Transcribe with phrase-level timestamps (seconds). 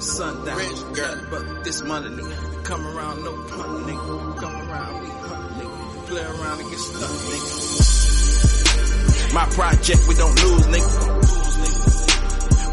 [0.00, 0.56] Sundown.
[0.56, 5.58] Rich girl, but this money nigga, come around, no pun nigga, come around, we hunt
[5.58, 7.74] nigga, play around and get stuck nigga.
[9.34, 11.34] My project, we don't lose nigga.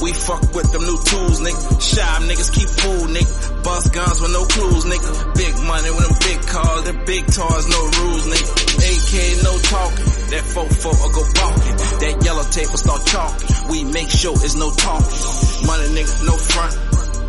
[0.02, 1.82] We fuck with them new tools, nigga.
[1.82, 3.64] Shy niggas keep fool, nigga.
[3.64, 5.34] Bust guns with no clues, nigga.
[5.36, 8.52] Big money with them big cars, them big toys, no rules, nigga.
[8.84, 10.06] AK, no talking.
[10.30, 11.78] That 4-4 will go balking.
[12.04, 13.70] That yellow tape will start chalking.
[13.70, 15.43] We make sure it's no talking.
[15.66, 16.76] Money, no front.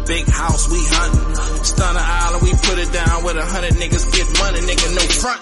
[0.07, 1.65] Big house, we hunting.
[1.65, 5.41] Stunner Island, we put it down with a hundred niggas get money, nigga, no front.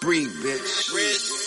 [0.00, 1.44] Breathe, bitch.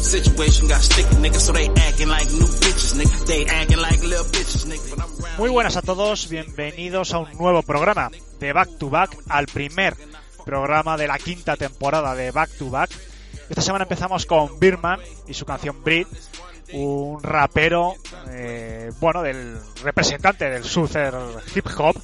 [0.00, 3.26] Situation got sticky, nigga, so they like new bitches, nigga.
[3.26, 3.44] They
[3.76, 5.38] like little bitches, nigga.
[5.38, 9.96] Muy buenas a todos, bienvenidos a un nuevo programa de Back to Back, al primer
[10.44, 12.90] programa de la quinta temporada de Back to Back.
[13.48, 16.06] Esta semana empezamos con Birman y su canción Breed,
[16.74, 17.94] un rapero,
[18.30, 21.14] eh, bueno, del representante del Souther
[21.54, 21.96] Hip Hop,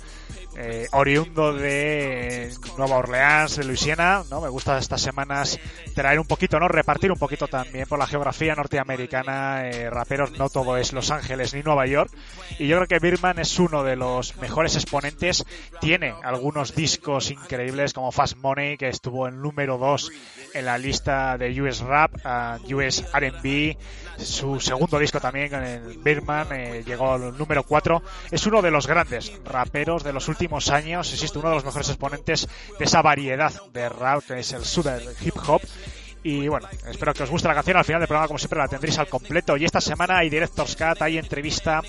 [0.57, 4.41] eh, oriundo de Nueva Orleans, de Luisiana, ¿no?
[4.41, 5.59] Me gusta estas semanas
[5.95, 6.69] traer un poquito, ¿no?
[6.69, 11.55] Repartir un poquito también por la geografía norteamericana, eh, raperos, no todo es Los Ángeles
[11.55, 12.11] ni Nueva York.
[12.59, 15.45] Y yo creo que Birman es uno de los mejores exponentes.
[15.81, 20.11] Tiene algunos discos increíbles como Fast Money, que estuvo en número 2
[20.55, 23.79] en la lista de US Rap, uh, US R&B.
[24.25, 28.03] Su segundo disco también con el Birman eh, llegó al número 4.
[28.31, 31.13] Es uno de los grandes raperos de los últimos años.
[31.13, 32.49] Existe uno de los mejores exponentes
[32.79, 35.63] de esa variedad de rap que es el Southern Hip Hop.
[36.23, 37.79] Y bueno, espero que os guste la canción.
[37.79, 39.57] Al final del programa, como siempre, la tendréis al completo.
[39.57, 41.81] Y esta semana hay Director's Cut, hay entrevista,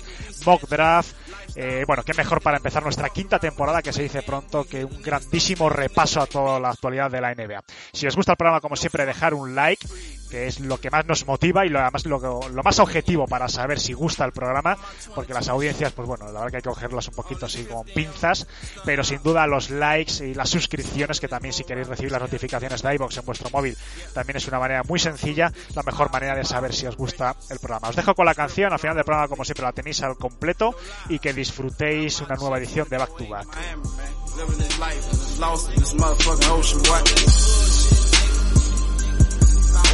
[0.46, 1.14] mock draft.
[1.54, 5.02] Eh, bueno, qué mejor para empezar nuestra quinta temporada, que se dice pronto, que un
[5.02, 7.62] grandísimo repaso a toda la actualidad de la NBA.
[7.92, 9.86] Si os gusta el programa, como siempre, dejar un like,
[10.32, 13.78] que es lo que más nos motiva y lo, además lo, más objetivo para saber
[13.78, 14.78] si gusta el programa,
[15.14, 17.84] porque las audiencias, pues bueno, la verdad que hay que cogerlas un poquito así con
[17.84, 18.46] pinzas,
[18.86, 22.80] pero sin duda los likes y las suscripciones, que también si queréis recibir las notificaciones
[22.80, 23.76] de iVoox en vuestro móvil,
[24.14, 27.58] también es una manera muy sencilla, la mejor manera de saber si os gusta el
[27.58, 27.90] programa.
[27.90, 30.74] Os dejo con la canción, al final del programa, como siempre, la tenéis al completo
[31.10, 33.48] y que disfrutéis una nueva edición de Back to Back.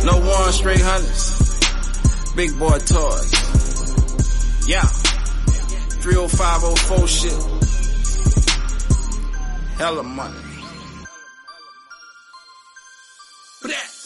[0.04, 2.34] No one straight hundreds.
[2.36, 3.32] Big boy toys.
[4.69, 4.84] Yeah.
[6.03, 7.32] 30504 shit.
[9.78, 10.38] Hella money.
[13.62, 13.97] Blah.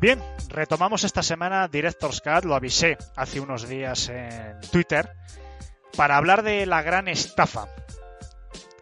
[0.00, 0.18] Bien,
[0.48, 5.12] retomamos esta semana Director's Cut, lo avisé hace unos días en Twitter,
[5.94, 7.68] para hablar de la gran estafa,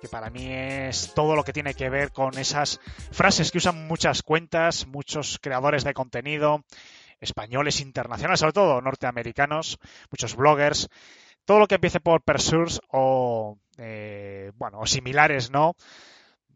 [0.01, 2.79] que para mí es todo lo que tiene que ver con esas
[3.11, 6.63] frases que usan muchas cuentas, muchos creadores de contenido,
[7.19, 9.81] españoles internacionales, sobre todo norteamericanos,
[10.13, 10.89] muchos bloggers,
[11.45, 15.75] todo lo que empiece por Persource o, eh, bueno, o similares, ¿no?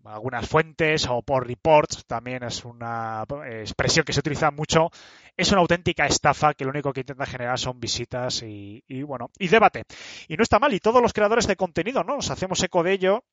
[0.04, 3.24] Algunas fuentes o por reports, también es una
[3.60, 4.90] expresión que se utiliza mucho,
[5.36, 9.48] es una auténtica estafa que lo único que intenta generar son visitas y, bueno, y
[9.48, 9.84] debate.
[10.28, 12.16] Y no está mal, y todos los creadores de contenido, ¿no?
[12.16, 13.24] Nos hacemos eco de ello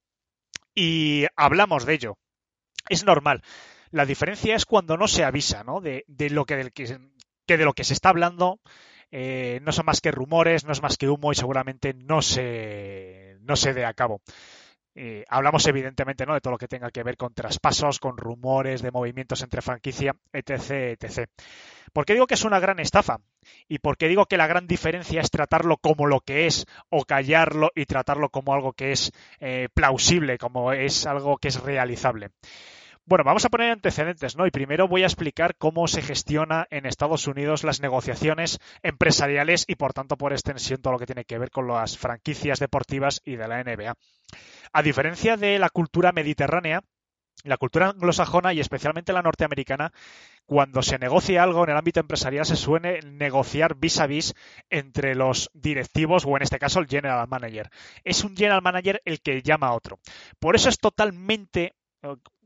[0.75, 2.17] y hablamos de ello.
[2.87, 3.43] Es normal.
[3.91, 5.81] La diferencia es cuando no se avisa, ¿no?
[5.81, 6.99] De, de lo que, del que,
[7.45, 8.59] que de lo que se está hablando
[9.11, 13.37] eh, no son más que rumores, no es más que humo y seguramente no se,
[13.41, 14.21] no se dé a cabo.
[15.01, 16.33] Eh, hablamos evidentemente ¿no?
[16.33, 20.13] de todo lo que tenga que ver con traspasos, con rumores de movimientos entre franquicia,
[20.33, 21.29] etc, etc.
[21.93, 23.21] ¿Por qué digo que es una gran estafa?
[23.69, 27.05] ¿Y por qué digo que la gran diferencia es tratarlo como lo que es o
[27.05, 32.31] callarlo y tratarlo como algo que es eh, plausible, como es algo que es realizable?
[33.09, 34.45] Bueno, vamos a poner antecedentes, ¿no?
[34.45, 39.77] Y primero voy a explicar cómo se gestiona en Estados Unidos las negociaciones empresariales y,
[39.77, 43.35] por tanto, por extensión, todo lo que tiene que ver con las franquicias deportivas y
[43.35, 43.95] de la NBA.
[44.73, 46.83] A diferencia de la cultura mediterránea,
[47.43, 49.91] la cultura anglosajona y especialmente la norteamericana,
[50.45, 54.35] cuando se negocia algo en el ámbito empresarial se suele negociar vis a vis
[54.69, 57.71] entre los directivos o en este caso el general manager.
[58.03, 59.97] Es un general manager el que llama a otro.
[60.37, 61.73] Por eso es totalmente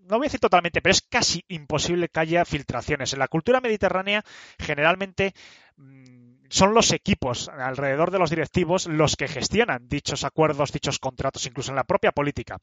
[0.09, 3.13] no voy a decir totalmente, pero es casi imposible que haya filtraciones.
[3.13, 4.23] En la cultura mediterránea,
[4.59, 5.33] generalmente
[5.77, 11.47] mm, son los equipos alrededor de los directivos los que gestionan dichos acuerdos, dichos contratos,
[11.47, 12.59] incluso en la propia política.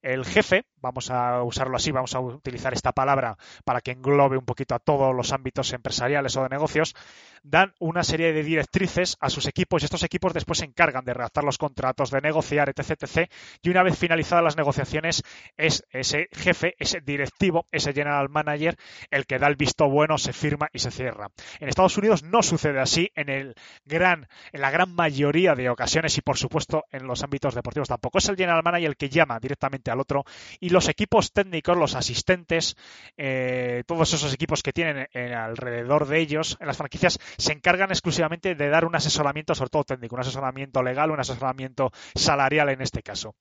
[0.00, 4.44] El jefe, vamos a usarlo así, vamos a utilizar esta palabra para que englobe un
[4.44, 6.94] poquito a todos los ámbitos empresariales o de negocios,
[7.42, 11.14] dan una serie de directrices a sus equipos y estos equipos después se encargan de
[11.14, 13.28] redactar los contratos, de negociar, etc, etc.
[13.62, 15.24] Y una vez finalizadas las negociaciones,
[15.56, 18.76] es ese jefe, ese directivo, ese general manager,
[19.10, 21.30] el que da el visto bueno, se firma y se cierra.
[21.58, 23.10] En Estados Unidos no sucede así.
[23.40, 28.18] En la gran mayoría de ocasiones y por supuesto en los ámbitos deportivos tampoco.
[28.18, 30.24] Es el general manager el que llama directamente al otro
[30.60, 32.76] y los equipos técnicos, los asistentes,
[33.16, 38.54] eh, todos esos equipos que tienen alrededor de ellos en las franquicias se encargan exclusivamente
[38.54, 43.02] de dar un asesoramiento, sobre todo técnico, un asesoramiento legal, un asesoramiento salarial en este
[43.02, 43.34] caso.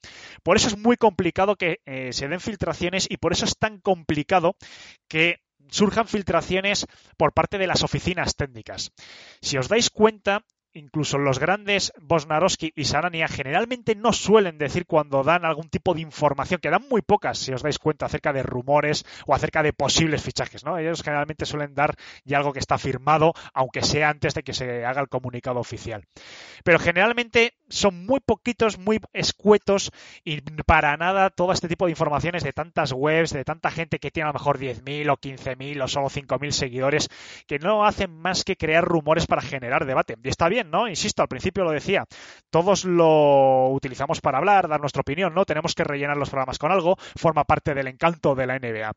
[0.44, 3.80] Por eso es muy complicado que eh, se den filtraciones y por eso es tan
[3.80, 4.56] complicado
[5.08, 6.88] que surjan filtraciones
[7.18, 8.92] por parte de las oficinas técnicas.
[9.42, 10.44] Si os dais cuenta,
[10.74, 16.02] incluso los grandes Bosnarowski y Sarania generalmente no suelen decir cuando dan algún tipo de
[16.02, 19.74] información, que dan muy pocas, si os dais cuenta, acerca de rumores o acerca de
[19.74, 20.78] posibles fichajes, ¿no?
[20.78, 24.86] Ellos generalmente suelen dar ya algo que está firmado, aunque sea antes de que se
[24.86, 26.06] haga el comunicado oficial.
[26.64, 29.92] Pero generalmente son muy poquitos, muy escuetos
[30.24, 34.12] y para nada todo este tipo de informaciones de tantas webs, de tanta gente que
[34.12, 37.10] tiene a lo mejor 10.000 o 15.000 o solo 5.000 seguidores,
[37.48, 40.18] que no hacen más que crear rumores para generar debate.
[40.24, 40.88] Y está bien, ¿no?
[40.88, 42.06] Insisto, al principio lo decía,
[42.50, 45.46] todos lo utilizamos para hablar, dar nuestra opinión, ¿no?
[45.46, 48.92] Tenemos que rellenar los programas con algo, forma parte del encanto de la NBA.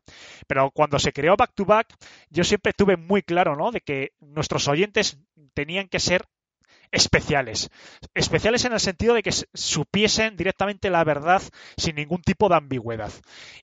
[0.47, 1.95] Pero cuando se creó Back to Back,
[2.29, 3.71] yo siempre tuve muy claro, ¿no?
[3.71, 5.17] De que nuestros oyentes
[5.53, 6.25] tenían que ser
[6.95, 7.69] especiales.
[8.13, 11.41] Especiales en el sentido de que supiesen directamente la verdad
[11.75, 13.11] sin ningún tipo de ambigüedad.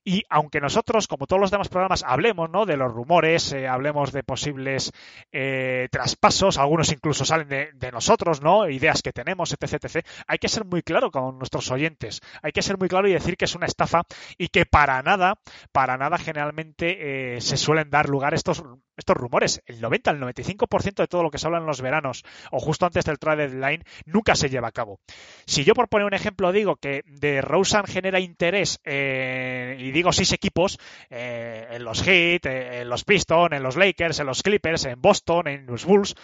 [0.04, 2.66] Y aunque nosotros, como todos los demás programas, hablemos ¿no?
[2.66, 4.92] de los rumores, eh, hablemos de posibles
[5.32, 8.68] eh, traspasos, algunos incluso salen de, nosotros, ¿no?
[8.68, 12.20] ideas que tenemos, etc, etc, hay que ser muy claro con nuestros oyentes.
[12.42, 14.02] Hay que ser muy claro y decir que es una estafa
[14.36, 15.38] y que para nada,
[15.72, 18.62] para nada generalmente eh, se suelen dar lugar estos
[19.02, 19.62] estos rumores.
[19.66, 22.86] El 90 al 95% de todo lo que se habla en los veranos o justo
[22.86, 25.00] antes del trade deadline nunca se lleva a cabo.
[25.46, 30.12] Si yo por poner un ejemplo digo que de Rosen genera interés eh, y digo
[30.12, 30.78] seis equipos
[31.10, 35.00] eh, en los Heat, eh, en los Pistons, en los Lakers, en los Clippers, en
[35.00, 36.14] Boston, en los Bulls,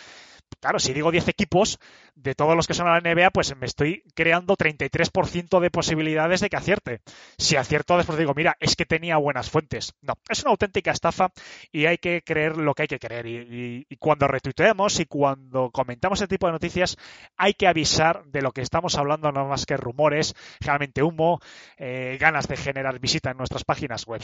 [0.60, 1.78] claro, si digo 10 equipos,
[2.22, 6.40] de todos los que son a la NBA, pues me estoy creando 33% de posibilidades
[6.40, 7.00] de que acierte.
[7.36, 9.94] Si acierto, después digo, mira, es que tenía buenas fuentes.
[10.02, 11.30] No, es una auténtica estafa
[11.70, 13.26] y hay que creer lo que hay que creer.
[13.26, 16.96] Y, cuando retuiteamos y cuando comentamos este tipo de noticias,
[17.36, 21.40] hay que avisar de lo que estamos hablando, no más que rumores, generalmente humo,
[21.76, 24.22] eh, ganas de generar visita en nuestras páginas web.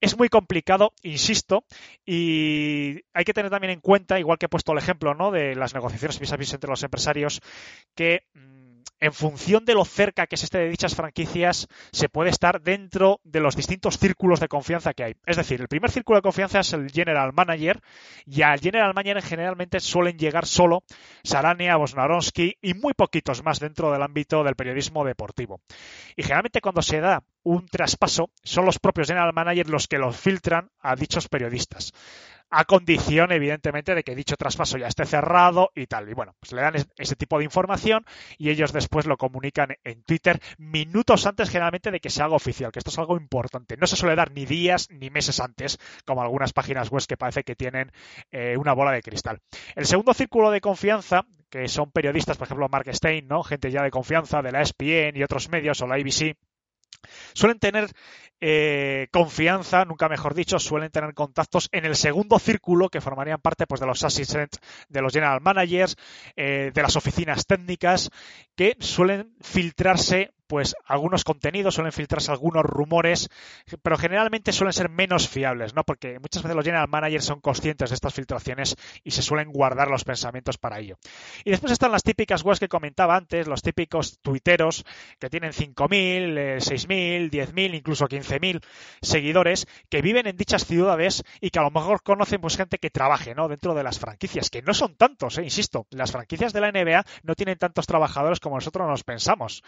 [0.00, 1.64] Es muy complicado, insisto,
[2.04, 5.30] y hay que tener también en cuenta, igual que he puesto el ejemplo ¿no?
[5.30, 7.40] de las negociaciones vis a vis entre los empresarios,
[7.94, 8.62] que mm,
[9.02, 13.20] en función de lo cerca que se esté de dichas franquicias, se puede estar dentro
[13.24, 15.14] de los distintos círculos de confianza que hay.
[15.26, 17.80] Es decir, el primer círculo de confianza es el General Manager,
[18.26, 20.84] y al General Manager generalmente suelen llegar solo
[21.24, 25.60] Sarania, Bosnaronsky y muy poquitos más dentro del ámbito del periodismo deportivo.
[26.14, 30.16] Y generalmente cuando se da un traspaso, son los propios General Managers los que los
[30.16, 31.92] filtran a dichos periodistas
[32.52, 36.08] a condición, evidentemente, de que dicho traspaso ya esté cerrado y tal.
[36.10, 38.04] Y bueno, pues le dan ese tipo de información
[38.36, 42.70] y ellos después lo comunican en Twitter minutos antes generalmente de que se haga oficial,
[42.70, 43.78] que esto es algo importante.
[43.78, 47.42] No se suele dar ni días ni meses antes, como algunas páginas web que parece
[47.42, 47.90] que tienen
[48.30, 49.40] eh, una bola de cristal.
[49.74, 53.42] El segundo círculo de confianza, que son periodistas, por ejemplo, Mark Stein, ¿no?
[53.42, 56.36] gente ya de confianza de la ESPN y otros medios o la ABC,
[57.34, 57.90] Suelen tener
[58.40, 63.66] eh, confianza, nunca mejor dicho, suelen tener contactos en el segundo círculo que formarían parte
[63.66, 65.96] pues, de los assistants, de los general managers,
[66.34, 68.10] eh, de las oficinas técnicas,
[68.56, 73.30] que suelen filtrarse pues algunos contenidos, suelen filtrarse algunos rumores,
[73.80, 75.82] pero generalmente suelen ser menos fiables, ¿no?
[75.82, 79.88] Porque muchas veces los general managers son conscientes de estas filtraciones y se suelen guardar
[79.88, 80.98] los pensamientos para ello.
[81.46, 84.84] Y después están las típicas webs que comentaba antes, los típicos tuiteros
[85.18, 88.62] que tienen 5.000, 6.000, 10.000, incluso 15.000
[89.00, 92.90] seguidores que viven en dichas ciudades y que a lo mejor conocen pues gente que
[92.90, 93.48] trabaje, ¿no?
[93.48, 95.44] Dentro de las franquicias, que no son tantos, ¿eh?
[95.44, 99.62] insisto, las franquicias de la NBA no tienen tantos trabajadores como nosotros nos pensamos.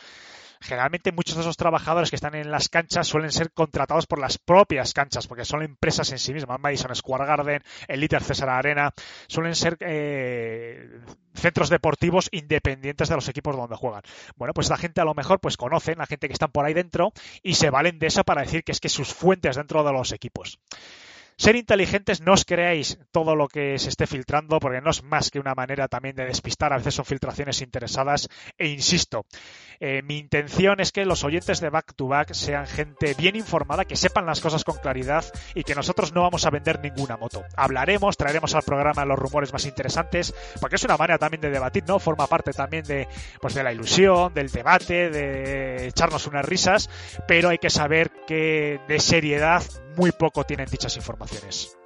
[0.74, 4.38] Generalmente muchos de esos trabajadores que están en las canchas suelen ser contratados por las
[4.38, 6.58] propias canchas, porque son empresas en sí mismas.
[6.58, 8.92] Madison Square Garden, el Little César Arena,
[9.28, 10.98] suelen ser eh,
[11.32, 14.02] centros deportivos independientes de los equipos donde juegan.
[14.34, 16.74] Bueno, pues la gente a lo mejor pues conocen, la gente que están por ahí
[16.74, 17.12] dentro
[17.44, 20.10] y se valen de eso para decir que es que sus fuentes dentro de los
[20.10, 20.58] equipos.
[21.36, 25.30] Ser inteligentes, no os creáis todo lo que se esté filtrando, porque no es más
[25.30, 26.72] que una manera también de despistar.
[26.72, 28.28] A veces son filtraciones interesadas.
[28.56, 29.26] E insisto,
[29.80, 33.84] eh, mi intención es que los oyentes de Back to Back sean gente bien informada,
[33.84, 35.24] que sepan las cosas con claridad
[35.56, 37.42] y que nosotros no vamos a vender ninguna moto.
[37.56, 41.84] Hablaremos, traeremos al programa los rumores más interesantes, porque es una manera también de debatir,
[41.86, 41.98] ¿no?
[41.98, 43.08] Forma parte también de,
[43.40, 46.88] pues de la ilusión, del debate, de echarnos unas risas,
[47.26, 49.62] pero hay que saber que de seriedad
[49.96, 51.76] muy poco tienen dichas informaciones.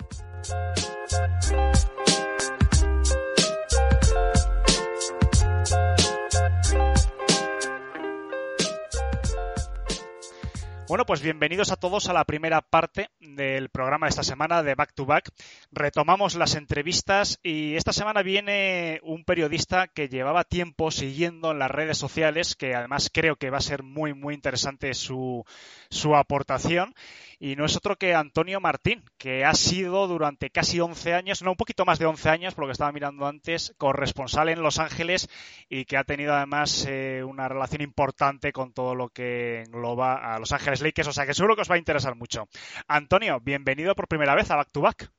[10.89, 14.75] Bueno, pues bienvenidos a todos a la primera parte del programa de esta semana de
[14.75, 15.29] Back to Back.
[15.71, 21.71] Retomamos las entrevistas y esta semana viene un periodista que llevaba tiempo siguiendo en las
[21.71, 25.45] redes sociales, que además creo que va a ser muy, muy interesante su,
[25.91, 26.95] su aportación
[27.39, 31.53] y no es otro que Antonio Martín, que ha sido durante casi 11 años, no
[31.53, 34.79] un poquito más de 11 años, por lo que estaba mirando antes, corresponsal en Los
[34.79, 35.29] Ángeles
[35.69, 40.39] y que ha tenido además eh, una relación importante con todo lo que engloba a
[40.39, 42.49] Los Ángeles Lakers, o sea que seguro que os va a interesar mucho.
[42.89, 45.11] Antonio, bienvenido por primera vez a Back to Back.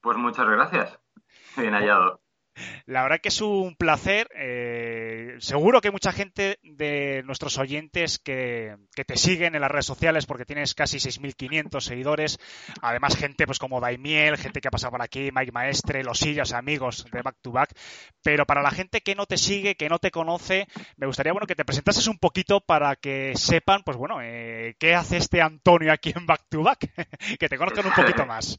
[0.00, 0.98] Pues muchas gracias.
[1.56, 2.20] Bien hallado.
[2.86, 4.28] La verdad que es un placer.
[4.34, 8.76] Eh, seguro que hay mucha gente de nuestros oyentes que,
[9.06, 12.38] te siguen en las redes sociales porque tienes casi 6.500 seguidores.
[12.82, 16.52] Además, gente pues como Daimiel, gente que ha pasado por aquí, Mike Maestre, los sillas,
[16.52, 17.70] amigos de Back to Back.
[18.22, 21.46] Pero para la gente que no te sigue, que no te conoce, me gustaría bueno
[21.46, 25.92] que te presentases un poquito para que sepan, pues bueno, eh, qué hace este Antonio
[25.92, 26.90] aquí en Back to Back.
[27.38, 28.58] que te conozcan un poquito más.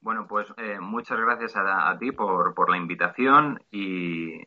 [0.00, 4.38] Bueno, pues eh, muchas gracias a, ti por, por, la invitación y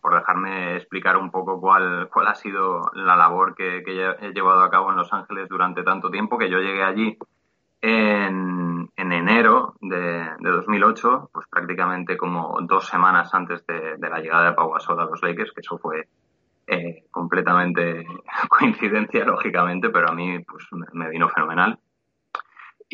[0.00, 4.70] por dejarme explicar un poco cuál, cuál ha sido la labor que, he llevado a
[4.70, 7.18] cabo en Los Ángeles durante tanto tiempo, que yo llegué allí
[7.80, 14.50] en, en enero de, de, 2008, pues prácticamente como dos semanas antes de, la llegada
[14.50, 16.08] de Pau Gasol a los Lakers, que eso fue
[16.68, 18.06] eh, completamente
[18.48, 21.78] coincidencia, lógicamente, pero a mí pues me vino fenomenal.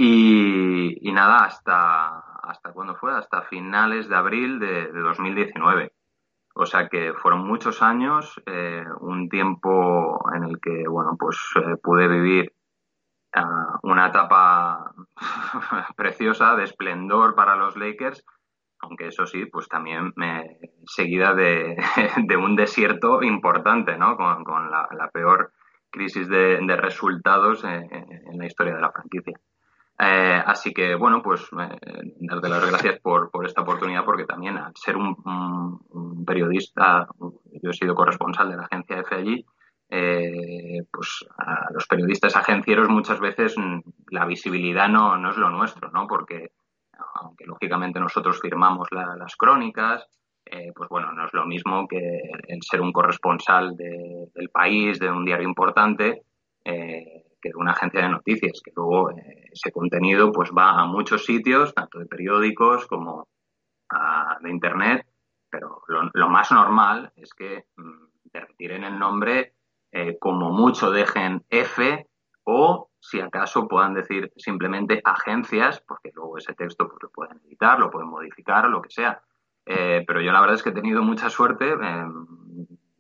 [0.03, 5.93] Y, nada, hasta, hasta cuándo fue, hasta finales de abril de, 2019.
[6.55, 11.77] O sea que fueron muchos años, eh, un tiempo en el que, bueno, pues eh,
[11.83, 12.51] pude vivir
[13.35, 14.95] ah, una etapa
[15.97, 18.25] preciosa de esplendor para los Lakers,
[18.79, 21.77] aunque eso sí, pues también me, seguida de,
[22.43, 24.17] un desierto importante, ¿no?
[24.17, 25.53] Con, la, peor
[25.91, 29.39] crisis de, resultados en la historia de la franquicia.
[30.03, 34.57] Eh, así que, bueno, pues eh, darte las gracias por, por, esta oportunidad, porque también
[34.57, 37.07] al ser un, periodista,
[37.63, 39.45] yo he sido corresponsal de la agencia FAI,
[39.91, 43.57] eh, pues a los periodistas agencieros muchas veces
[44.11, 46.07] la visibilidad no, no es lo nuestro, ¿no?
[46.07, 46.53] Porque
[47.15, 50.07] aunque lógicamente nosotros firmamos las crónicas,
[50.45, 55.11] eh, pues bueno, no es lo mismo que el ser un corresponsal del país, de
[55.11, 56.23] un diario importante,
[56.65, 60.87] eh, que de una agencia de noticias, que luego eh, ese contenido pues va a
[60.87, 63.29] muchos sitios, tanto de periódicos como
[64.41, 65.05] de internet,
[65.51, 69.55] pero lo, más normal es que mm, te retiren el nombre,
[69.91, 72.07] eh, como mucho dejen F
[72.45, 77.81] o si acaso puedan decir simplemente agencias, porque luego ese texto pues, lo pueden editar,
[77.81, 79.23] lo pueden modificar, lo que sea.
[79.67, 81.75] Eh, pero yo la verdad es que he tenido mucha suerte.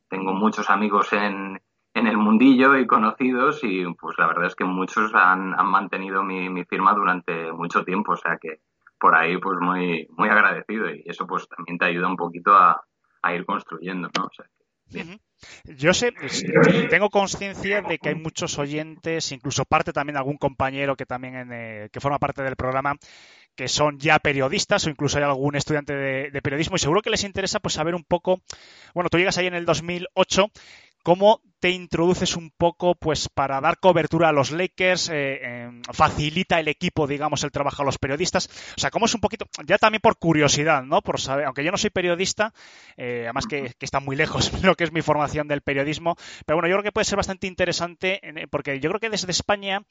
[0.09, 1.61] tengo muchos amigos en,
[1.94, 6.23] en el mundillo y conocidos y pues la verdad es que muchos han, han mantenido
[6.23, 8.61] mi, mi, firma durante mucho tiempo, o sea que
[8.99, 12.80] por ahí pues muy, muy agradecido y eso pues también te ayuda un poquito a,
[13.23, 14.25] a ir construyendo, ¿no?
[14.25, 14.47] O sea,
[14.87, 15.20] bien.
[15.64, 16.12] Yo sé,
[16.90, 21.50] tengo conciencia de que hay muchos oyentes, incluso parte también de algún compañero que también
[21.50, 22.97] eh, que forma parte del programa,
[23.56, 27.09] que son ya periodistas o incluso hay algún estudiante de, de, periodismo y seguro que
[27.09, 28.42] les interesa pues saber un poco,
[28.94, 30.50] bueno, tú llegas ahí en el 2008,
[31.02, 36.59] ¿cómo te introduces un poco pues para dar cobertura a los Lakers, eh, eh, facilita
[36.59, 38.49] el equipo, digamos, el trabajo a los periodistas.
[38.76, 41.02] O sea, cómo es un poquito, ya también por curiosidad, ¿no?
[41.02, 42.55] Por saber, aunque yo no soy periodista,
[42.97, 46.69] eh, además que, está muy lejos lo que es mi formación del periodismo, pero bueno,
[46.69, 49.83] yo creo que puede ser bastante interesante porque yo creo que desde España,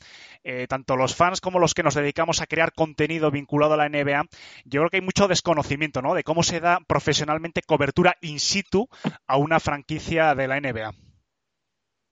[0.67, 4.25] tanto los fans como los que nos dedicamos a crear contenido vinculado a la NBA,
[4.65, 6.15] yo creo que hay mucho desconocimiento, ¿no?
[6.15, 8.89] De cómo se da profesionalmente cobertura in situ
[9.27, 11.08] a una franquicia de la NBA.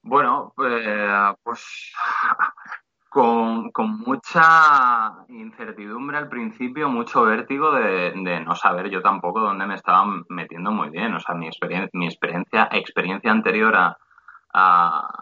[0.02, 1.92] Bueno, eh, pues
[3.08, 10.04] con, mucha incertidumbre al principio, mucho vértigo de, no saber yo tampoco dónde me estaba
[10.28, 11.14] metiendo muy bien.
[11.14, 11.48] O sea, mi,
[11.92, 13.96] mi experiencia, experiencia anterior a,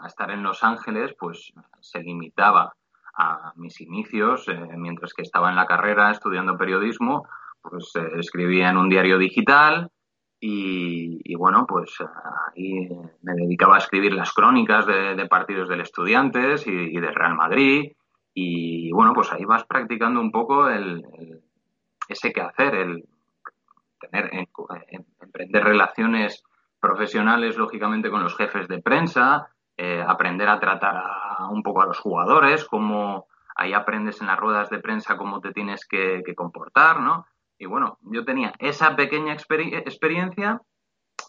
[0.07, 2.73] estar en Los Ángeles, pues se limitaba
[3.19, 7.27] a mis inicios, eh, mientras que estaba en la carrera estudiando periodismo,
[7.61, 9.91] pues eh, escribía en un diario digital,
[10.39, 12.89] y, bueno, pues ahí
[13.23, 17.93] me dedicaba a escribir las crónicas de, partidos del Estudiantes y, del Real Madrid.
[18.35, 21.41] Y bueno, pues ahí vas practicando un poco el,
[22.09, 23.05] ese quehacer, el
[23.99, 24.31] tener,
[25.21, 26.45] emprender relaciones
[26.81, 31.03] profesionales, lógicamente, con los jefes de prensa, eh, aprender a tratar
[31.51, 33.27] un poco a los jugadores, cómo
[33.57, 37.27] ahí aprendes en las ruedas de prensa cómo te tienes que comportar, ¿no?
[37.59, 40.61] Y bueno, yo tenía esa pequeña experiencia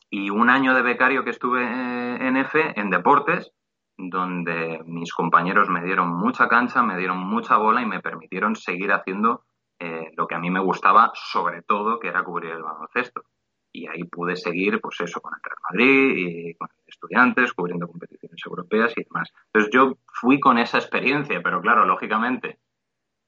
[0.09, 3.51] y un año de becario que estuve eh, en F en deportes,
[3.97, 8.91] donde mis compañeros me dieron mucha cancha, me dieron mucha bola y me permitieron seguir
[8.91, 9.43] haciendo
[9.79, 13.23] eh, lo que a mí me gustaba, sobre todo, que era cubrir el baloncesto.
[13.71, 18.41] Y ahí pude seguir, pues eso, con el Real Madrid y con estudiantes, cubriendo competiciones
[18.45, 19.31] europeas y demás.
[19.47, 22.59] Entonces yo fui con esa experiencia, pero claro, lógicamente,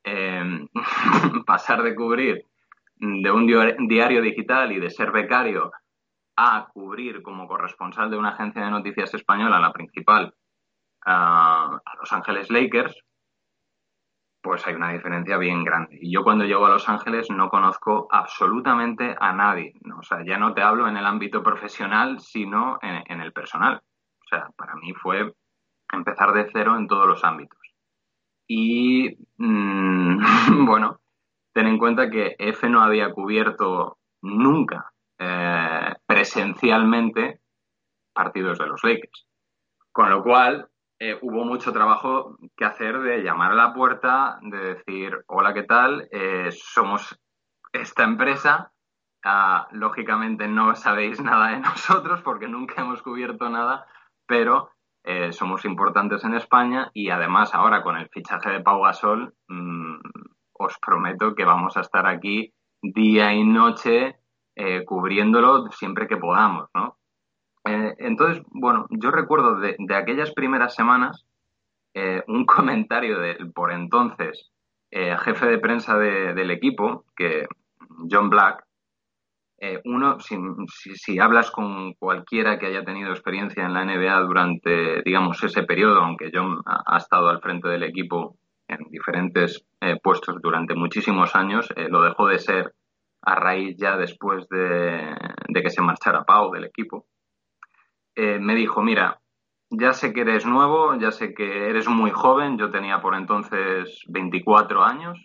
[0.03, 0.68] eh,
[1.46, 2.49] pasar de cubrir
[3.00, 3.48] de un
[3.88, 5.72] diario digital y de ser becario
[6.36, 10.34] a cubrir como corresponsal de una agencia de noticias española, la principal,
[11.06, 12.96] a Los Ángeles Lakers,
[14.41, 15.98] pues hay una diferencia bien grande.
[16.01, 19.74] Y yo cuando llego a Los Ángeles no conozco absolutamente a nadie.
[19.98, 23.82] O sea, ya no te hablo en el ámbito profesional, sino en, el personal.
[24.22, 25.34] O sea, para mí fue
[25.91, 27.60] empezar de cero en todos los ámbitos.
[28.48, 30.20] Y mm,
[30.65, 31.00] bueno,
[31.53, 37.41] ten en cuenta que F no había cubierto nunca eh, presencialmente
[38.13, 39.28] partidos de los Lakers.
[39.91, 40.69] Con lo cual,
[41.00, 45.63] eh, hubo mucho trabajo que hacer de llamar a la puerta, de decir, hola, ¿qué
[45.63, 46.08] tal?
[46.12, 47.19] Eh, somos
[47.74, 48.71] esta empresa.
[49.24, 53.86] Ah, lógicamente no sabéis nada de nosotros porque nunca hemos cubierto nada,
[54.26, 54.71] pero
[55.32, 59.97] somos importantes en España y además ahora con el fichaje de Pau Gasol, mm,
[60.60, 64.17] os prometo que vamos a estar aquí día y noche
[64.56, 66.98] eh, cubriéndolo siempre que podamos, ¿no?
[67.65, 71.26] Eh, entonces, bueno, yo recuerdo de, aquellas primeras semanas
[71.93, 74.52] eh, un comentario del por entonces
[74.91, 77.45] jefe de prensa del equipo, que
[78.10, 78.65] John Black,
[79.86, 85.62] uno, si, hablas con cualquiera que haya tenido experiencia en la NBA durante, digamos, ese
[85.62, 91.36] periodo, aunque John ha estado al frente del equipo en diferentes eh, puestos durante muchísimos
[91.36, 91.69] años.
[91.75, 92.73] Eh, lo dejó de ser
[93.21, 95.15] a raíz ya después de,
[95.53, 97.05] que se marchara Pau del equipo.
[98.15, 99.19] Eh, me dijo, mira,
[99.69, 104.03] ya sé que eres nuevo, ya sé que eres muy joven, yo tenía por entonces
[104.08, 105.19] 24 años,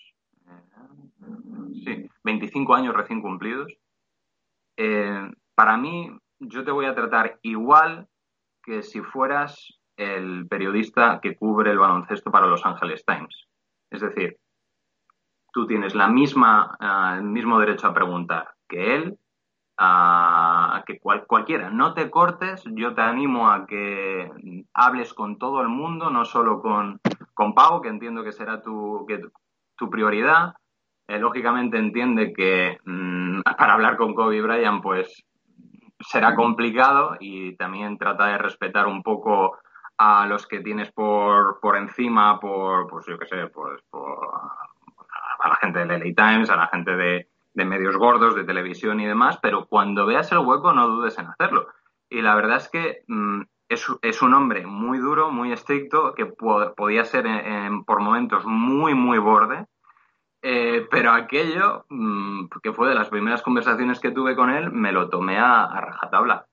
[1.84, 3.72] sí, 25 años recién cumplidos.
[5.54, 8.08] para mí, yo te voy a tratar igual
[8.62, 13.48] que si fueras el periodista que cubre el baloncesto para Los Angeles Times.
[13.90, 14.38] Es decir,
[15.52, 19.18] tú tienes la misma, eh, el mismo derecho a preguntar que él,
[19.76, 21.70] a que cualquiera.
[21.70, 24.30] No te cortes, yo te animo a que
[24.72, 27.00] hables con todo el mundo, no solo con,
[27.34, 29.20] con Pau, que entiendo que será tu, que,
[29.76, 30.54] tu prioridad.
[31.06, 35.24] Eh, lógicamente entiende que mm, para hablar con Kobe Bryant, pues
[36.00, 39.58] será complicado y también trata de respetar un poco
[39.98, 44.28] a los que tienes por, por encima, por, pues yo qué sé, pues por,
[45.38, 49.06] a la gente de LA Times, a la gente de, medios gordos, de televisión y
[49.06, 51.68] demás, pero cuando veas el hueco no dudes en hacerlo.
[52.10, 57.04] Y la verdad es que mm, es, un hombre muy duro, muy estricto, que podía
[57.04, 57.26] ser
[57.86, 59.66] por momentos muy, muy borde,
[60.42, 64.92] eh, pero aquello, mm, que fue de las primeras conversaciones que tuve con él, me
[64.92, 66.46] lo tomé a rajatabla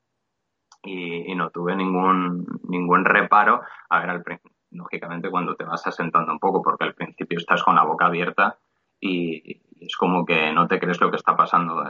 [0.84, 3.62] y, no tuve ningún, ningún reparo.
[3.89, 4.24] A ver, al,
[4.72, 8.58] lógicamente cuando te vas asentando un poco, porque al principio estás con la boca abierta
[9.00, 11.84] y, es como que no te crees lo que está pasando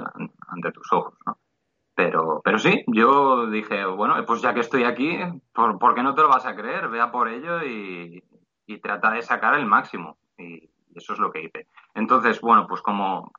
[0.47, 1.37] ante tus ojos, ¿no?
[1.93, 5.19] Pero, pero sí, yo dije, bueno, pues ya que estoy aquí,
[5.53, 6.87] ¿por, por qué no te lo vas a creer?
[6.87, 8.23] Vea por ello y,
[8.65, 10.17] y trata de sacar el máximo.
[10.37, 11.67] Y eso es lo que hice.
[11.93, 13.31] Entonces, bueno, pues como,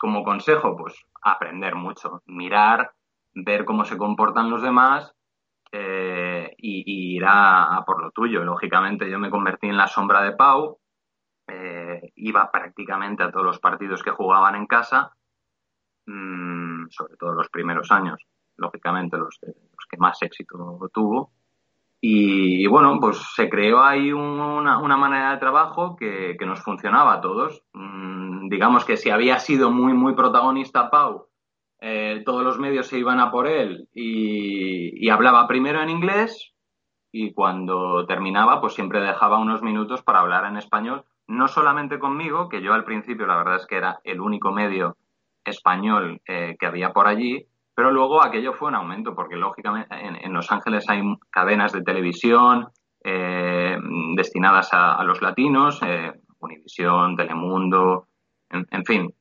[0.00, 2.92] como consejo, pues aprender mucho, mirar,
[3.34, 5.14] ver cómo se comportan los demás
[5.72, 8.44] eh, y, ir a, por lo tuyo.
[8.44, 10.78] Lógicamente yo me convertí en la sombra de Pau,
[11.46, 15.12] eh, iba prácticamente a todos los partidos que jugaban en casa,
[16.06, 18.20] mmm, sobre todo los primeros años,
[18.56, 21.32] lógicamente los, los que más éxito tuvo.
[22.00, 27.20] Y, bueno, pues se creó ahí una, manera de trabajo que, que, nos funcionaba a
[27.20, 27.64] todos.
[27.72, 31.27] Mm, digamos que si había sido muy, muy protagonista Pau,
[31.80, 36.52] eh, todos los medios se iban a por él y, hablaba primero en inglés
[37.10, 42.48] y cuando terminaba, pues siempre dejaba unos minutos para hablar en español, no solamente conmigo,
[42.48, 44.96] que yo al principio la verdad es que era el único medio
[45.44, 47.46] español eh, que había por allí,
[47.78, 52.68] pero luego aquello fue un aumento, porque lógicamente en, Los Ángeles hay cadenas de televisión
[53.04, 53.78] eh,
[54.16, 58.08] destinadas a, los latinos, eh, Univisión, Telemundo,
[58.50, 59.14] en, fin.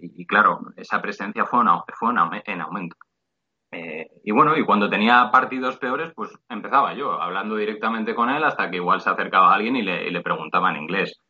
[0.00, 1.64] Y, claro, esa presencia fue,
[1.98, 2.10] fue
[2.44, 2.96] en aumento.
[3.72, 8.44] Eh, y bueno, y cuando tenía partidos peores, pues empezaba yo, hablando directamente con él
[8.44, 11.20] hasta que igual se acercaba alguien y le, y le preguntaba en inglés.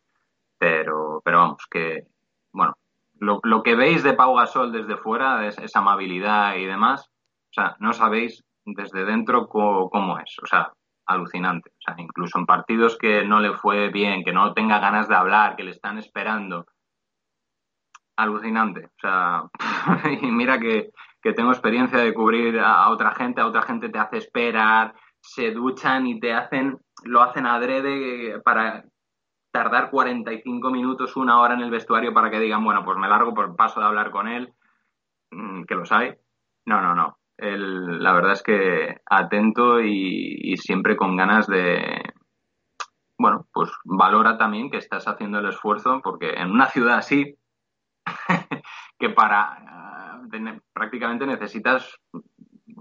[0.59, 2.07] Pero, pero vamos, que,
[2.52, 2.74] bueno,
[3.18, 7.11] lo, lo, que veis de Pau Gasol desde fuera, es, esa amabilidad y demás,
[7.50, 10.72] o sea, no sabéis desde dentro cómo, cómo, es, o sea,
[11.07, 11.70] alucinante.
[11.70, 15.14] O sea, incluso en partidos que no le fue bien, que no tenga ganas de
[15.14, 16.66] hablar, que le están esperando,
[18.16, 18.87] alucinante.
[18.87, 19.44] O sea,
[20.20, 20.90] y mira que,
[21.22, 25.50] que tengo experiencia de cubrir a otra gente, a otra gente te hace esperar, se
[25.50, 28.85] duchan y te hacen, lo hacen adrede para
[29.52, 33.35] tardar 45 minutos, una hora en el vestuario para que digan, bueno, pues me largo
[33.35, 34.52] por paso de hablar con él,
[35.31, 36.12] mm, que los hay.
[36.66, 37.18] No, no, no.
[37.38, 42.02] El, la verdad es que atento y, y, siempre con ganas de,
[43.18, 47.37] bueno, pues valora también que estás haciendo el esfuerzo, porque en una ciudad así,
[48.98, 51.98] que para uh, prácticamente necesitas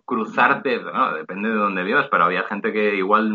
[0.05, 1.13] cruzarte, ¿no?
[1.13, 3.31] depende de dónde vivas, pero había gente que igual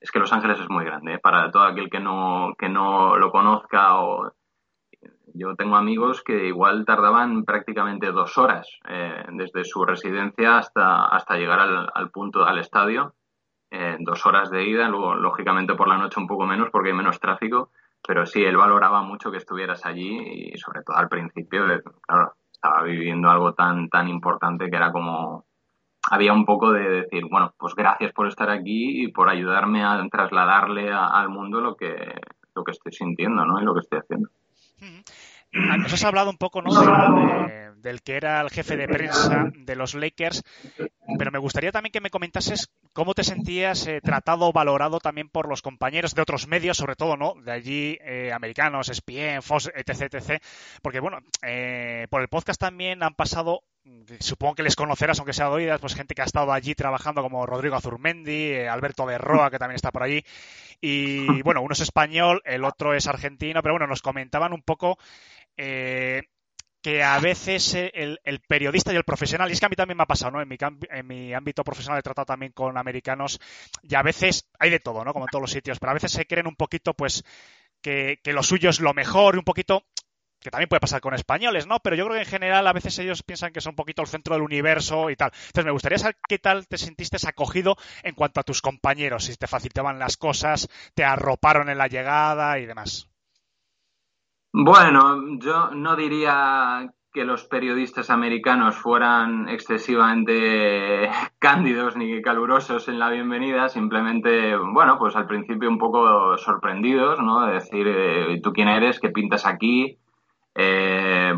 [0.00, 1.18] es que Los Ángeles es muy grande, ¿eh?
[1.18, 4.32] para todo aquel que no, que no lo conozca o
[5.34, 11.36] yo tengo amigos que igual tardaban prácticamente dos horas eh, desde su residencia hasta, hasta
[11.36, 13.14] llegar al, al punto, al estadio.
[13.70, 16.94] Eh, dos horas de ida, luego lógicamente por la noche un poco menos porque hay
[16.94, 17.70] menos tráfico,
[18.06, 21.64] pero sí, él valoraba mucho que estuvieras allí y sobre todo al principio,
[22.06, 25.44] claro, estaba viviendo algo tan, tan importante que era como,
[26.10, 30.04] había un poco de decir, bueno, pues gracias por estar aquí y por ayudarme a
[30.10, 31.94] trasladarle a, al mundo lo que,
[32.54, 33.60] lo que estoy sintiendo, ¿no?
[33.60, 34.28] Y lo que estoy haciendo.
[35.52, 36.70] Nos has hablado un poco, ¿no?
[36.72, 40.42] De, del que era el jefe de prensa de los Lakers,
[41.18, 45.28] pero me gustaría también que me comentases cómo te sentías eh, tratado o valorado también
[45.28, 47.34] por los compañeros de otros medios, sobre todo, ¿no?
[47.42, 50.42] De allí, eh, americanos, ESPN, Fox, etc., etc.
[50.82, 53.62] Porque, bueno, eh, por el podcast también han pasado
[54.20, 57.22] supongo que les conocerás, aunque sea de oídas, pues gente que ha estado allí trabajando
[57.22, 60.24] como Rodrigo Azurmendi, eh, Alberto Berroa, que también está por allí.
[60.80, 64.98] Y bueno, uno es español, el otro es argentino, pero bueno, nos comentaban un poco
[65.56, 66.22] eh,
[66.82, 69.96] que a veces el, el, periodista y el profesional, y es que a mí también
[69.96, 70.42] me ha pasado, ¿no?
[70.42, 70.58] En mi,
[70.90, 73.40] en mi ámbito profesional he tratado también con americanos
[73.82, 75.12] y a veces hay de todo, ¿no?
[75.12, 77.24] Como en todos los sitios, pero a veces se creen un poquito, pues,
[77.80, 79.84] que, que lo suyo es lo mejor y un poquito
[80.42, 81.78] que también puede pasar con españoles, ¿no?
[81.78, 84.08] Pero yo creo que en general a veces ellos piensan que son un poquito el
[84.08, 85.30] centro del universo y tal.
[85.32, 89.36] Entonces me gustaría saber qué tal te sentiste acogido en cuanto a tus compañeros, si
[89.36, 93.11] te facilitaban las cosas, te arroparon en la llegada y demás.
[94.54, 103.08] Bueno, yo no diría que los periodistas americanos fueran excesivamente cándidos ni calurosos en la
[103.08, 107.46] bienvenida, simplemente, bueno, pues al principio un poco sorprendidos, ¿no?
[107.46, 109.00] De decir, eh, ¿tú quién eres?
[109.00, 109.98] ¿Qué pintas aquí?
[110.54, 111.32] Eh,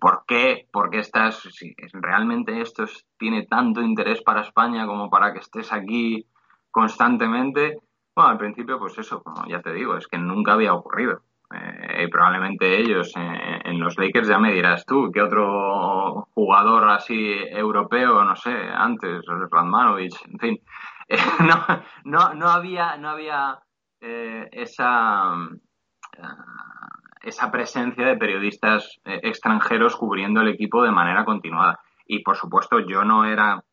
[0.00, 0.68] ¿Por qué?
[0.72, 1.40] ¿Por qué estás?
[1.50, 2.84] Si realmente esto
[3.18, 6.24] tiene tanto interés para España como para que estés aquí
[6.70, 7.78] constantemente.
[8.14, 11.22] Bueno, al principio, pues eso, como ya te digo, es que nunca había ocurrido.
[11.54, 17.36] Eh, probablemente ellos eh, en los Lakers ya me dirás tú, ¿qué otro jugador así
[17.48, 20.60] europeo, no sé, antes, Radmanovich, en fin,
[21.08, 23.58] eh, no, no, no había, no había
[24.00, 25.34] eh, esa
[27.24, 31.80] esa presencia de periodistas eh, extranjeros cubriendo el equipo de manera continuada.
[32.06, 33.64] Y por supuesto, yo no era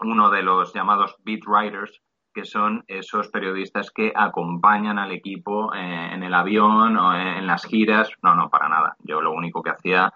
[0.00, 2.02] uno de los llamados beat writers,
[2.36, 7.64] que son esos periodistas que acompañan al equipo eh, en el avión o en las
[7.64, 8.10] giras.
[8.20, 8.94] No, no, para nada.
[9.04, 10.12] Yo lo único que hacía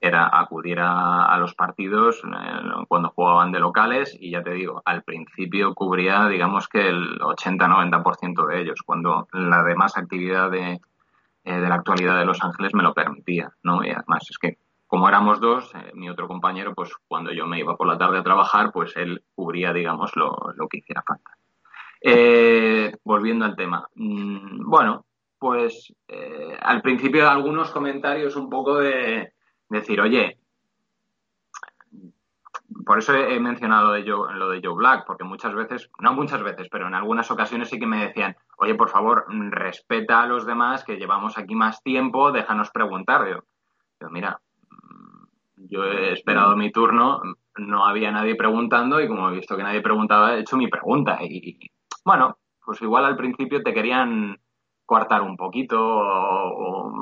[0.00, 5.02] era acudir a, los partidos eh, cuando jugaban de locales y ya te digo, al
[5.02, 10.80] principio cubría digamos que el 80-90% de ellos, cuando la demás actividad de,
[11.42, 13.82] eh, de la actualidad de Los Ángeles me lo permitía, ¿no?
[13.82, 17.76] Y además es que como éramos dos, mi otro compañero, pues cuando yo me iba
[17.76, 21.32] por la tarde a trabajar, pues él cubría, digamos, lo, lo que hiciera falta.
[23.04, 23.88] Volviendo al tema.
[23.94, 25.06] Mm, bueno,
[25.38, 25.92] pues
[26.60, 29.34] al principio algunos comentarios un poco de,
[29.68, 30.38] decir, oye,
[32.86, 36.42] por eso he mencionado de Joe, lo de Joe Black, porque muchas veces, no muchas
[36.42, 40.46] veces, pero en algunas ocasiones sí que me decían, oye, por favor, respeta a los
[40.46, 43.26] demás que llevamos aquí más tiempo, déjanos preguntar.
[44.00, 44.40] Yo, mira,
[45.56, 47.22] yo he esperado mi turno,
[47.56, 51.18] no había nadie preguntando y como he visto que nadie preguntaba, he hecho mi pregunta.
[51.22, 51.70] Y,
[52.04, 54.40] bueno, pues igual al principio te querían
[54.86, 56.92] coartar un poquito o,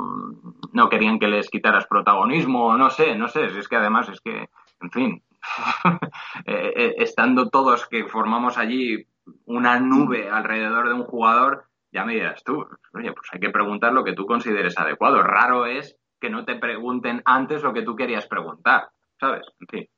[0.73, 4.49] no querían que les quitaras protagonismo, no sé, no sé, es que además es que,
[4.81, 5.23] en fin,
[6.47, 9.07] eh, eh, estando todos que formamos allí
[9.45, 13.93] una nube alrededor de un jugador, ya me dirás tú, oye, pues hay que preguntar
[13.93, 15.23] lo que tú consideres adecuado.
[15.23, 18.89] Raro es que no te pregunten antes lo que tú querías preguntar,
[19.21, 19.47] ¿sabes?
[19.61, 19.89] En fin.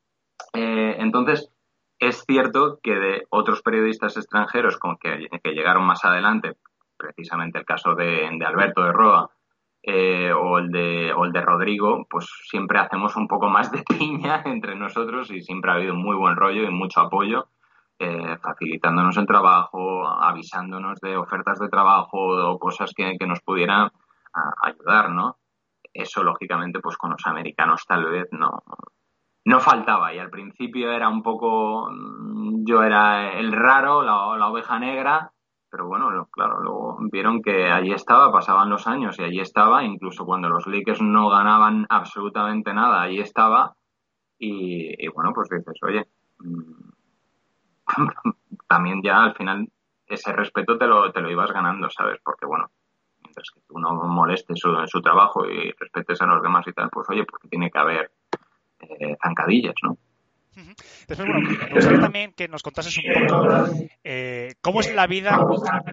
[0.55, 1.54] Eh, entonces,
[1.99, 6.57] es cierto que de otros periodistas extranjeros con que, llegaron más adelante,
[6.97, 9.31] precisamente el caso de, Alberto de Roa
[9.83, 13.83] eh, o, el de, o el de Rodrigo, pues siempre hacemos un poco más de
[13.99, 17.49] piña entre nosotros y siempre ha habido muy buen rollo y mucho apoyo,
[17.99, 23.91] eh, facilitándonos el trabajo, avisándonos de ofertas de trabajo o cosas que, nos pudieran
[24.63, 25.37] ayudar, ¿no?
[25.93, 28.65] Eso, lógicamente, pues con los americanos tal vez no,
[29.45, 34.79] no faltaba y al principio era un poco, mm, yo era el raro, la oveja
[34.79, 35.33] negra,
[35.75, 40.25] pero bueno, claro, luego vieron que allí estaba, pasaban los años y allí estaba, incluso
[40.25, 43.75] cuando los Lakers no ganaban absolutamente nada, allí estaba.
[44.39, 46.07] Y, bueno, pues dices, oye,
[46.39, 46.91] mm,
[48.69, 49.69] también ya al final
[50.07, 52.21] ese respeto te lo, te lo ibas ganando, ¿sabes?
[52.25, 52.71] Porque bueno,
[53.25, 56.89] mientras que tú no molestes su, su trabajo y respetes a los demás y tal,
[56.89, 58.13] pues oye, porque tiene que haber
[58.99, 59.97] eh, zancadillas, ¿no?
[61.09, 63.69] Después, bueno, me gustaría también que nos contases un poco
[64.05, 65.39] eh, cómo es la vida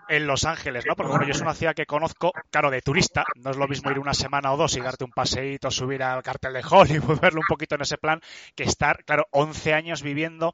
[0.08, 0.96] en Los Ángeles, ¿no?
[0.96, 3.90] Porque bueno, yo es una ciudad que conozco, claro, de turista, no es lo mismo
[3.92, 7.42] ir una semana o dos y darte un paseíto, subir al cartel de Hollywood, verlo
[7.42, 8.22] un poquito en ese plan,
[8.56, 10.54] que estar, claro, 11 años viviendo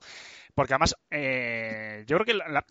[0.56, 2.66] porque además eh, yo creo que la,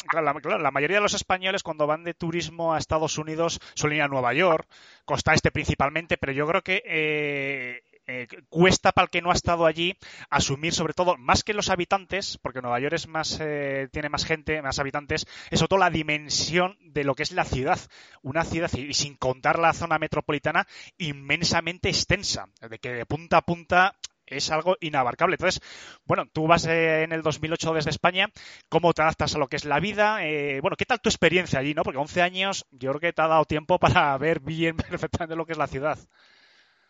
[0.59, 4.09] la, mayoría de los españoles cuando van de turismo a Estados Unidos suelen ir a
[4.09, 4.67] Nueva York,
[5.05, 9.35] Costa Este principalmente, pero yo creo que eh, eh, cuesta para el que no ha
[9.35, 9.97] estado allí
[10.31, 14.25] asumir sobre todo más que los habitantes porque Nueva York es más eh, tiene más
[14.25, 17.81] gente más habitantes es sobre todo la dimensión de lo que es la ciudad
[18.23, 23.43] una ciudad y sin contar la zona metropolitana inmensamente extensa de que de punta a
[23.43, 25.35] punta es algo inabarcable.
[25.35, 25.63] Entonces,
[26.05, 28.29] bueno, tú vas eh, en el 2008 desde España,
[28.69, 30.19] ¿cómo te adaptas a lo que es la vida?
[30.61, 31.85] bueno, ¿qué tal tu experiencia allí, no?
[31.85, 35.47] Porque 11 años yo creo que te ha dado tiempo para ver bien perfectamente lo
[35.47, 35.97] que es la ciudad.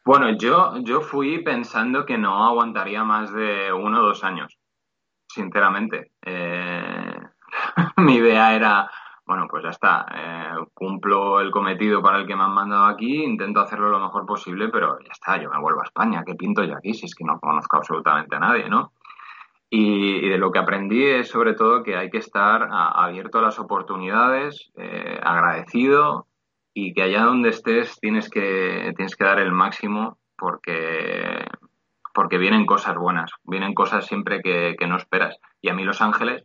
[0.06, 4.56] Bueno, yo, yo fui pensando que no aguantaría más de uno o dos años,
[5.26, 6.12] sinceramente.
[6.24, 7.18] Eh,
[7.96, 8.88] mi idea era,
[9.26, 13.24] bueno, pues ya está, eh, cumplo el cometido para el que me han mandado aquí,
[13.24, 16.62] intento hacerlo lo mejor posible, pero ya está, yo me vuelvo a España, ¿qué pinto
[16.62, 18.92] yo aquí si es que no conozco absolutamente a nadie, ¿no?
[19.68, 23.58] Y, de lo que aprendí es sobre todo que hay que estar abierto a las
[23.58, 26.28] oportunidades, eh, agradecido
[26.78, 31.42] y que allá donde estés tienes que, tienes que dar el máximo porque,
[32.12, 35.38] porque vienen cosas buenas, vienen cosas siempre que, no esperas.
[35.62, 36.44] Y a mí Los Ángeles,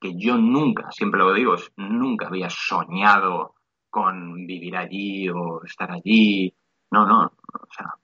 [0.00, 3.54] que yo nunca, siempre lo digo, nunca había soñado
[3.88, 6.52] con vivir allí o estar allí.
[6.90, 7.94] No, no, o sea,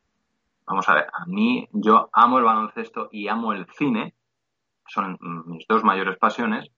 [0.68, 4.14] vamos a ver, a mí yo amo el baloncesto y amo el cine,
[4.86, 6.70] son mis dos mayores pasiones,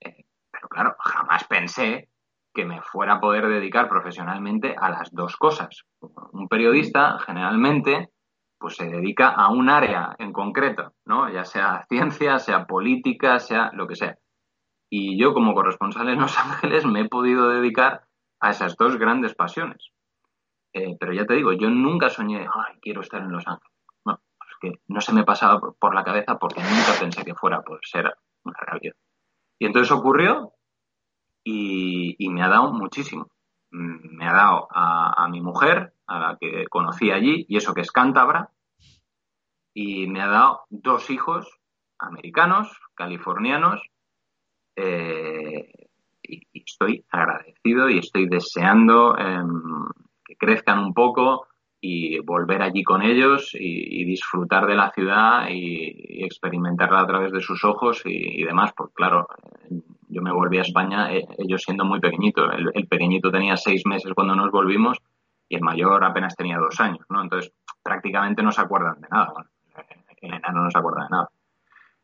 [0.00, 2.10] eh, pero claro, jamás pensé
[2.58, 5.84] que me fuera a poder dedicar profesionalmente a las dos cosas.
[6.32, 8.08] Un periodista generalmente
[8.58, 11.30] pues se dedica a un área en concreto, ¿no?
[11.32, 14.16] Ya sea ciencia, sea política, sea lo que sea.
[14.90, 18.02] Y yo como corresponsal en Los Ángeles me he podido dedicar
[18.40, 19.92] a esas dos grandes pasiones.
[20.72, 23.72] Eh, pero ya te digo, yo nunca soñé, ay, quiero estar en Los Ángeles.
[24.04, 24.18] No,
[24.60, 27.82] que no se me pasaba por la cabeza porque nunca pensé que fuera a poder
[27.84, 28.96] ser una realidad.
[29.60, 30.54] Y entonces ocurrió
[31.50, 33.28] y, me ha dado muchísimo.
[33.70, 37.82] Mm, me ha dado a, mi mujer, a la que conocí allí, y eso que
[37.82, 38.50] es cántabra,
[39.74, 41.48] y me ha dado dos hijos
[41.98, 43.80] americanos, californianos,
[44.76, 45.70] eh,
[46.22, 49.86] y, estoy agradecido y estoy deseando em,
[50.24, 51.46] que crezcan un poco,
[51.80, 57.40] y volver allí con ellos y, disfrutar de la ciudad y, experimentarla a través de
[57.40, 58.72] sus ojos y, demás.
[58.76, 59.28] Pues claro,
[60.08, 62.50] yo me volví a España, eh, ellos siendo muy pequeñitos.
[62.74, 64.98] El, pequeñito tenía seis meses cuando nos volvimos
[65.48, 67.22] y el mayor apenas tenía dos años, ¿no?
[67.22, 69.32] Entonces prácticamente no se acuerdan de nada.
[69.32, 69.50] Bueno,
[70.20, 71.28] el enano no se acuerda de nada.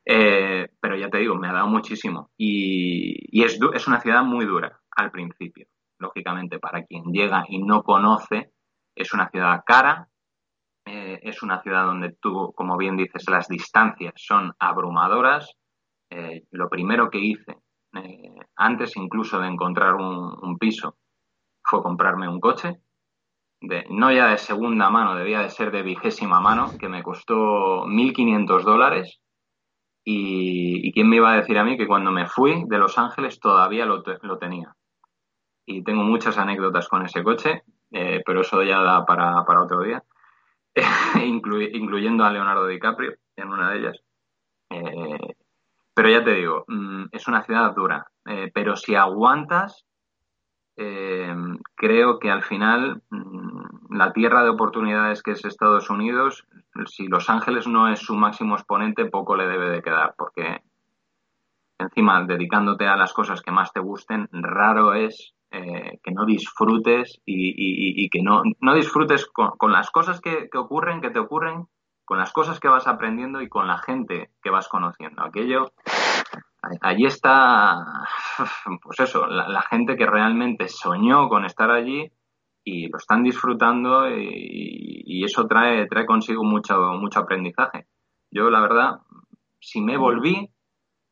[0.06, 2.30] Eh, pero ya te digo, me ha dado muchísimo.
[2.36, 5.66] Y, es, es una ciudad muy dura al principio.
[5.98, 8.52] Lógicamente, para quien llega y no conoce,
[8.94, 10.08] es una ciudad cara,
[10.86, 15.56] eh, es una ciudad donde tú, como bien dices, las distancias son abrumadoras.
[16.10, 17.56] Eh, lo primero que hice,
[17.96, 20.96] eh, antes incluso de encontrar un, piso,
[21.62, 22.80] fue comprarme un coche.
[23.60, 27.86] De, no ya de segunda mano, debía de ser de vigésima mano, que me costó
[27.86, 29.20] 1.500 dólares.
[30.04, 33.40] Y, quién me iba a decir a mí que cuando me fui de Los Ángeles
[33.40, 34.76] todavía lo, lo tenía.
[35.66, 37.64] Y tengo muchas anécdotas con ese coche
[37.96, 40.02] eh, pero eso ya da para, otro día,
[41.24, 44.00] incluyendo a Leonardo DiCaprio en una de ellas.
[44.70, 45.36] Eh,
[45.94, 49.84] pero ya te digo, mm, es una ciudad dura, eh, pero si aguantas,
[51.76, 56.44] creo que al final mm, la tierra de oportunidades que es Estados Unidos,
[56.86, 60.62] si Los Ángeles no es su máximo exponente, poco le debe de quedar, porque
[61.78, 67.20] encima dedicándote a las cosas que más te gusten, raro es eh, que no disfrutes
[67.24, 71.66] y, que no, no disfrutes con, las cosas que, ocurren, que te ocurren,
[72.04, 75.22] con las cosas que vas aprendiendo y con la gente que vas conociendo.
[75.22, 75.72] Aquello,
[76.80, 78.06] allí está,
[78.82, 82.10] pues eso, la, gente que realmente soñó con estar allí
[82.62, 87.86] y lo están disfrutando y, eso trae, trae consigo mucho, mucho aprendizaje.
[88.30, 89.00] Yo, la verdad,
[89.58, 90.50] si me volví,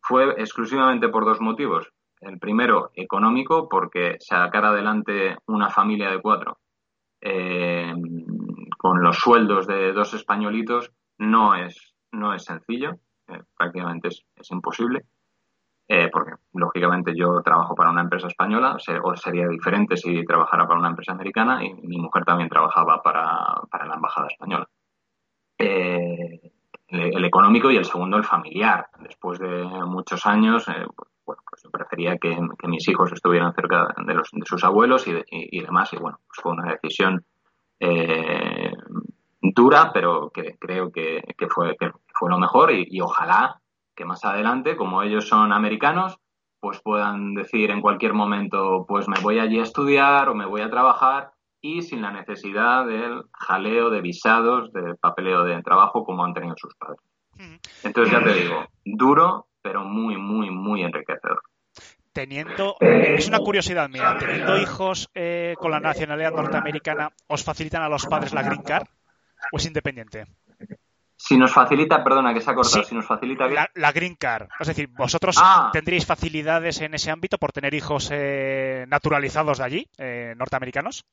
[0.03, 1.89] fue exclusivamente por dos motivos.
[2.21, 6.59] El primero, económico, porque sacar adelante una familia de cuatro
[7.23, 7.95] eh,
[8.83, 12.97] con los sueldos de dos españolitos no es, no es sencillo,
[13.29, 15.05] eh, prácticamente es, imposible.
[15.87, 20.81] Eh, porque lógicamente yo trabajo para una empresa española, o sería diferente si trabajara para
[20.81, 24.69] una empresa americana y mi mujer también trabajaba para, la embajada española.
[25.59, 28.89] el, económico y el segundo el familiar.
[28.99, 30.67] Después de muchos años,
[31.25, 35.61] bueno, pues yo prefería que, mis hijos estuvieran cerca de, los, de sus abuelos y,
[35.61, 35.93] demás.
[35.93, 37.25] Y bueno, pues fue una decisión
[37.85, 38.72] eh,
[39.43, 43.61] dura, pero que creo que, fue, que fue lo mejor y, ojalá
[43.95, 46.17] que más adelante, como ellos son americanos,
[46.61, 50.63] pues puedan decir en cualquier momento, pues me voy allí a estudiar o me voy
[50.63, 56.25] a trabajar y sin la necesidad del jaleo de visados, de papeleo de trabajo como
[56.25, 57.01] han tenido sus padres.
[57.83, 61.43] Entonces ya te digo, duro, pero muy, muy, muy enriquecedor.
[62.13, 67.89] Teniendo, es una curiosidad mía, teniendo hijos eh, con la nacionalidad norteamericana, ¿os facilitan a
[67.89, 68.87] los padres la green card
[69.51, 70.27] o es independiente?
[71.17, 74.49] Si nos facilita, perdona que se ha cortado, si nos facilita La, green card.
[74.59, 75.71] Es decir, vosotros ah.
[75.73, 81.05] tendríais facilidades en ese ámbito por tener hijos eh, naturalizados de allí, eh, norteamericanos.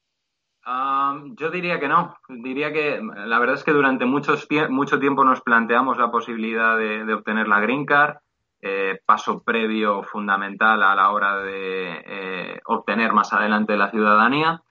[0.65, 2.15] yo diría que no.
[2.27, 7.13] Diría que la verdad es que durante muchos, mucho tiempo nos planteamos la posibilidad de
[7.13, 8.17] obtener la green card.
[8.61, 14.61] Eh, paso previo fundamental a la hora de eh, obtener más adelante la ciudadanía.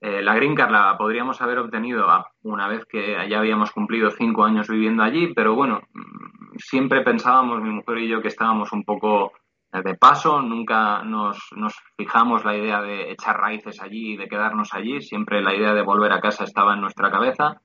[0.00, 2.06] Eh, la Green Card la podríamos haber obtenido
[2.42, 7.60] una vez que ya habíamos cumplido cinco años viviendo allí, pero bueno, mm, siempre pensábamos,
[7.62, 9.32] mi mujer y yo, que estábamos un poco
[9.72, 14.74] de paso, nunca nos, nos fijamos la idea de echar raíces allí y de quedarnos
[14.74, 17.60] allí, siempre la idea de volver a casa estaba en nuestra cabeza,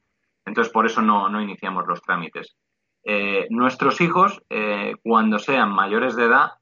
[0.45, 2.55] entonces por eso no, no iniciamos los trámites.
[3.03, 6.53] Eh, nuestros hijos, eh, cuando sean mayores de edad,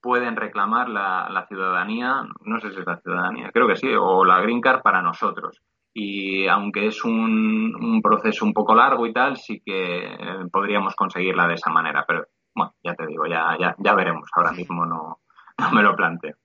[0.00, 4.40] pueden reclamar la, ciudadanía, no sé si es la ciudadanía, creo que sí, o la
[4.40, 5.60] green card para nosotros.
[5.94, 10.16] Y aunque es un, proceso un poco largo y tal, sí que eh,
[10.52, 12.04] podríamos conseguirla de esa manera.
[12.06, 14.28] Pero bueno, ya te digo, ya, ya, ya veremos.
[14.36, 15.18] Ahora mismo no,
[15.58, 16.36] no me lo planteo.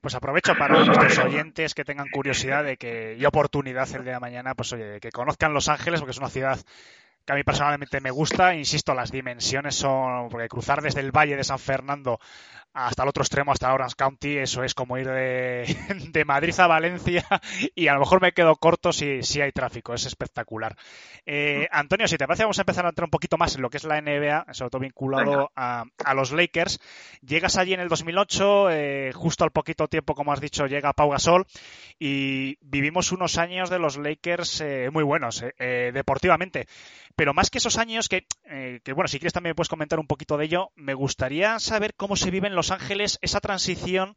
[0.00, 4.20] Pues aprovecho para nuestros oyentes que tengan curiosidad de que y oportunidad el día de
[4.20, 6.58] mañana, pues oye, que conozcan Los Ángeles, porque es una ciudad
[7.30, 8.54] que a mí personalmente me gusta.
[8.56, 12.18] Insisto, las dimensiones son, porque cruzar desde el Valle de San Fernando
[12.72, 17.24] hasta el otro extremo, hasta Orange County, eso es como ir de, Madrid a Valencia
[17.74, 20.76] y a lo mejor me quedo corto si, si hay tráfico, es espectacular.
[21.26, 23.70] Eh, Antonio, si te parece, vamos a empezar a entrar un poquito más en lo
[23.70, 26.80] que es la NBA, sobre todo vinculado a, los Lakers.
[27.22, 31.10] Llegas allí en el 2008, eh, justo al poquito tiempo, como has dicho, llega Pau
[31.10, 31.46] Gasol
[31.98, 36.66] y vivimos unos años de los Lakers eh, muy buenos, deportivamente.
[37.20, 38.24] Pero más que esos años, que,
[38.82, 42.16] que bueno, si quieres también puedes comentar un poquito de ello, me gustaría saber cómo
[42.16, 44.16] se viven los los Ángeles esa transición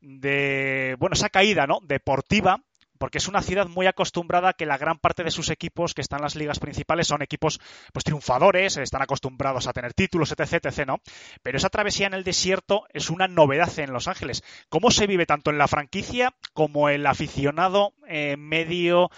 [0.00, 1.80] de, bueno, esa caída, ¿no?
[1.82, 2.62] Deportiva
[2.96, 6.20] porque es una ciudad muy acostumbrada que la gran parte de sus equipos que están
[6.20, 7.60] en las ligas principales son equipos
[7.92, 11.00] pues triunfadores, están acostumbrados a tener títulos, etc, etc, ¿no?
[11.42, 14.42] Pero esa travesía en el desierto es una novedad en Los Ángeles.
[14.68, 19.10] ¿Cómo se vive tanto en la franquicia como el aficionado eh, medio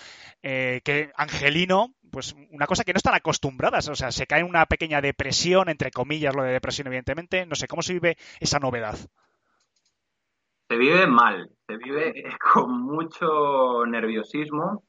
[0.43, 0.81] eh,
[1.17, 5.01] angelino pues una cosa que no están acostumbradas, o sea, se cae en una pequeña
[5.01, 8.97] depresión, entre comillas lo de depresión evidentemente, no sé, ¿cómo se vive esa novedad?
[10.69, 14.85] Se vive mal, se vive con mucho nerviosismo,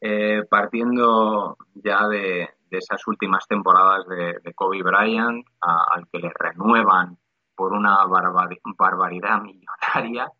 [0.00, 7.16] eh, partiendo ya de, esas últimas temporadas de, Kobe Bryant, al que le renuevan
[7.54, 10.30] por una barbaridad millonaria,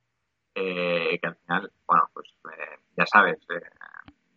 [0.54, 3.38] eh, que al final, bueno, pues eh, ya sabes,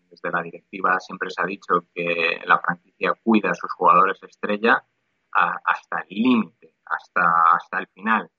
[0.10, 4.84] desde la directiva siempre se ha dicho que la franquicia cuida a sus jugadores estrella
[5.32, 8.30] hasta el límite, hasta, hasta el final.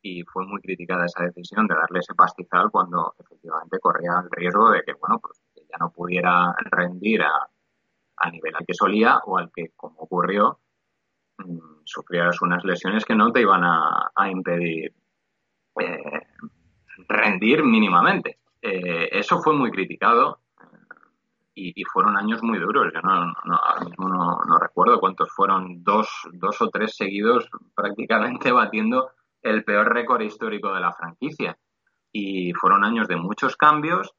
[0.00, 4.70] Y fue muy criticada esa decisión de darle ese pastizal cuando efectivamente corría el riesgo
[4.70, 9.50] de que, bueno, pues ya no pudiera rendir a, nivel al que solía o al
[9.52, 10.60] que, como ocurrió,
[11.38, 14.94] mmm, sufrieras unas lesiones que no te iban a, impedir
[15.80, 16.26] eh,
[17.08, 18.38] rendir mínimamente.
[18.62, 20.40] Eh, eso fue muy criticado
[21.58, 22.92] y, fueron años muy duros.
[22.94, 29.10] Yo no, ahora mismo no, recuerdo cuántos fueron, dos, dos o tres seguidos prácticamente batiendo
[29.42, 31.58] el peor récord histórico de la franquicia.
[32.12, 34.12] Y fueron años de muchos cambios.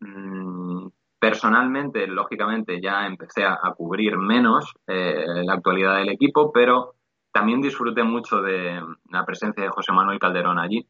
[0.00, 6.94] Mm, personalmente, lógicamente, ya empecé a, cubrir menos eh, la actualidad del equipo, pero
[7.32, 10.86] también disfruté mucho de la presencia de José Manuel Calderón allí.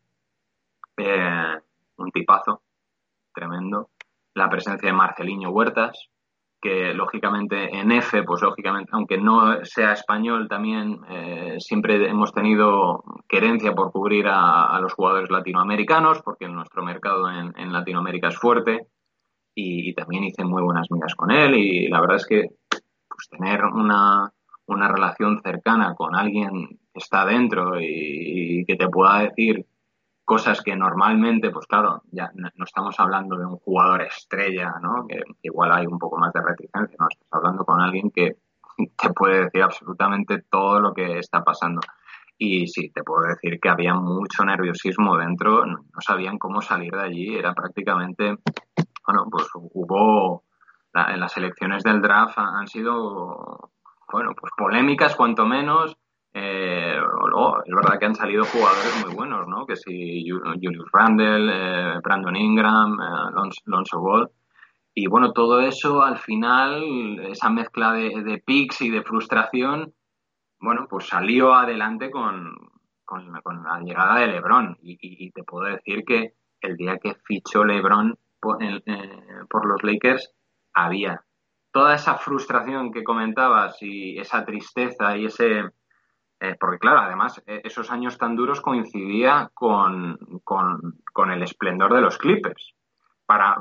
[0.97, 1.59] Eh,
[1.97, 2.63] un tipazo,
[3.35, 3.91] tremendo
[4.35, 6.09] la presencia de Marceliño Huertas,
[6.61, 13.03] que lógicamente en F, pues lógicamente, aunque no sea español, también eh, siempre hemos tenido
[13.29, 18.89] querencia por cubrir a, los jugadores latinoamericanos, porque nuestro mercado en, Latinoamérica es fuerte,
[19.55, 22.49] y, también hice muy buenas migas con él, y la verdad es que
[23.09, 24.31] pues, tener una,
[24.67, 29.67] una relación cercana con alguien que está dentro y que te pueda decir
[30.31, 35.05] cosas que normalmente, pues claro, ya no, estamos hablando de un jugador estrella, ¿no?
[35.09, 38.37] Que, igual hay un poco más de reticencia, no, estamos hablando con alguien que
[38.97, 41.81] te puede decir absolutamente todo lo que está pasando.
[42.39, 47.03] Y sí, te puedo decir que había mucho nerviosismo dentro, no, sabían cómo salir de
[47.03, 48.37] allí, era prácticamente,
[49.05, 50.45] bueno, pues hubo,
[50.95, 53.73] en las elecciones del draft han sido,
[54.13, 55.97] bueno, pues polémicas cuanto menos,
[56.33, 56.97] eh,
[57.65, 59.67] es verdad que han salido jugadores muy buenos, ¿no?
[59.67, 64.31] Que si Julius Randle, eh, Brandon Ingram, eh, Lonzo Ball.
[64.95, 69.95] Y bueno, todo eso al final, esa mezcla de, de picks y de frustración,
[70.61, 72.55] bueno, pues salió adelante con,
[73.05, 73.33] con,
[73.65, 74.79] la llegada de LeBron.
[74.83, 78.59] Y, te puedo decir que el día que fichó LeBron por,
[79.49, 80.33] por los Lakers,
[80.75, 81.25] había
[81.73, 85.71] toda esa frustración que comentabas y esa tristeza y ese
[86.41, 92.01] eh, porque claro, además eh, esos años tan duros coincidía con, con, el esplendor de
[92.01, 92.75] los Clippers.
[93.31, 93.61] Para,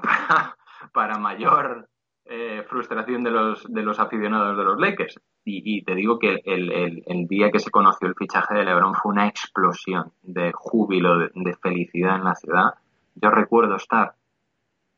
[0.93, 1.87] para, mayor
[2.25, 5.19] eh, frustración de los, de los aficionados de los Lakers.
[5.45, 9.11] Y, te digo que el, el, día que se conoció el fichaje de LeBron fue
[9.11, 12.73] una explosión de júbilo, de felicidad en la ciudad.
[13.13, 14.15] Yo recuerdo estar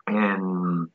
[0.05, 0.89] en,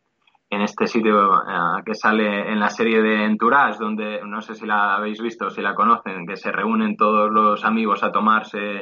[0.49, 4.67] en este sitio eh, que sale en la serie de Entourage, donde no sé si
[4.67, 8.81] la habéis visto, si la conocen, que se reúnen todos los amigos a tomarse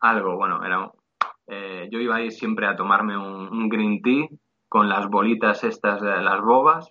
[0.00, 0.36] algo.
[0.36, 0.90] Bueno, era,
[1.46, 4.26] eh, yo iba ahí siempre a tomarme un, green tea
[4.68, 6.88] con las bolitas estas, de las bobas,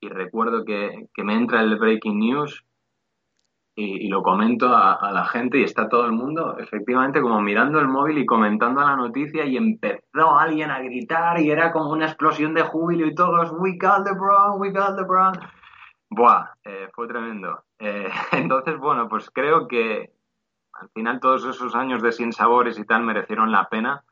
[0.00, 2.64] y recuerdo que, que me entra el breaking news
[3.76, 7.88] y, lo comento a, la gente y está todo el mundo efectivamente como mirando el
[7.88, 12.54] móvil y comentando la noticia y empezó alguien a gritar y era como una explosión
[12.54, 15.40] de júbilo y todos, we got LeBron, we got LeBron.
[16.10, 17.64] Buah, eh, fue tremendo.
[17.78, 20.12] Eh, entonces, bueno, pues creo que
[20.74, 24.04] al final todos esos años de sinsabores y tal merecieron la pena.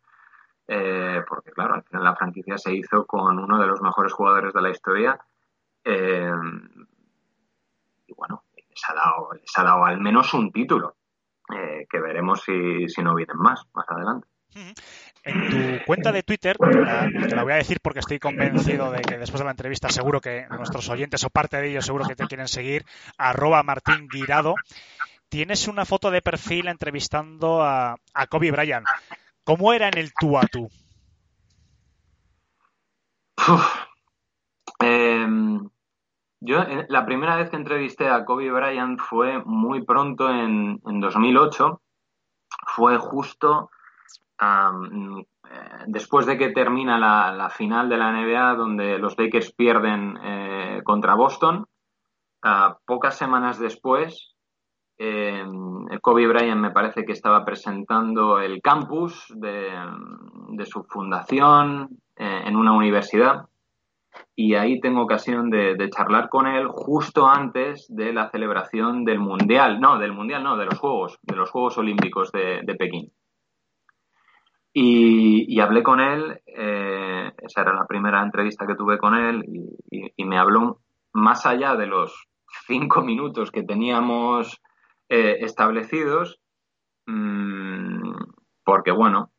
[0.66, 4.52] Eh, porque claro, al final la franquicia se hizo con uno de los mejores jugadores
[4.52, 5.20] de la historia.
[5.84, 5.92] y
[8.14, 8.42] bueno,
[8.82, 10.96] les ha dado, les ha dado al menos un título,
[11.54, 14.26] eh, que veremos si, si no vienen más más adelante.
[15.24, 19.16] En tu cuenta de Twitter, te la, voy a decir porque estoy convencido de que
[19.16, 22.26] después de la entrevista seguro que nuestros oyentes o parte de ellos seguro que te
[22.26, 22.84] quieren seguir,
[23.16, 24.54] arroba Martín Guirado,
[25.30, 28.86] tienes una foto de perfil entrevistando a, a Kobe Bryant.
[29.44, 30.68] ¿Cómo era en el tú a tú?
[34.80, 35.26] eh,
[36.44, 41.00] yo eh, la primera vez que entrevisté a Kobe Bryant fue muy pronto en, en
[41.00, 41.80] 2008.
[42.66, 43.70] Fue justo
[44.40, 45.24] um,
[45.86, 51.14] después de que termina la, final de la NBA, donde los Lakers pierden eh, contra
[51.14, 51.66] Boston,
[52.44, 54.34] uh, pocas semanas después,
[54.98, 55.44] eh,
[56.00, 59.70] Kobe Bryant me parece que estaba presentando el campus de,
[60.64, 63.46] su fundación en una universidad
[64.34, 69.80] y ahí tengo ocasión de, charlar con él justo antes de la celebración del Mundial,
[69.80, 73.12] no, del Mundial no, de los Juegos, de los Juegos Olímpicos de, de Pekín.
[74.74, 79.44] Y, hablé con él, eh, esa era la primera entrevista que tuve con él,
[79.90, 80.80] y, me habló
[81.12, 82.28] más allá de los
[82.66, 84.62] cinco minutos que teníamos
[85.10, 86.40] eh, establecidos,
[87.06, 88.12] mmm,
[88.64, 89.31] porque bueno,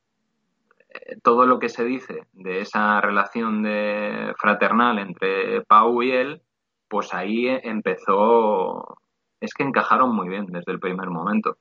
[1.24, 6.41] todo lo que se dice de esa relación de fraternal entre Pau y él,
[6.88, 8.98] pues ahí empezó,
[9.39, 11.58] es que encajaron muy bien desde el primer momento.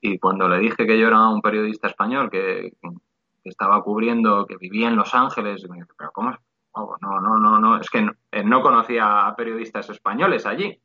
[0.00, 2.72] Y cuando le dije que yo era un periodista español que,
[3.44, 6.36] estaba cubriendo, que vivía en Los Ángeles, me dijo, pero ¿cómo?
[6.72, 8.12] Oh, no, no, no, no, es que no,
[8.44, 10.80] no conocía a periodistas españoles allí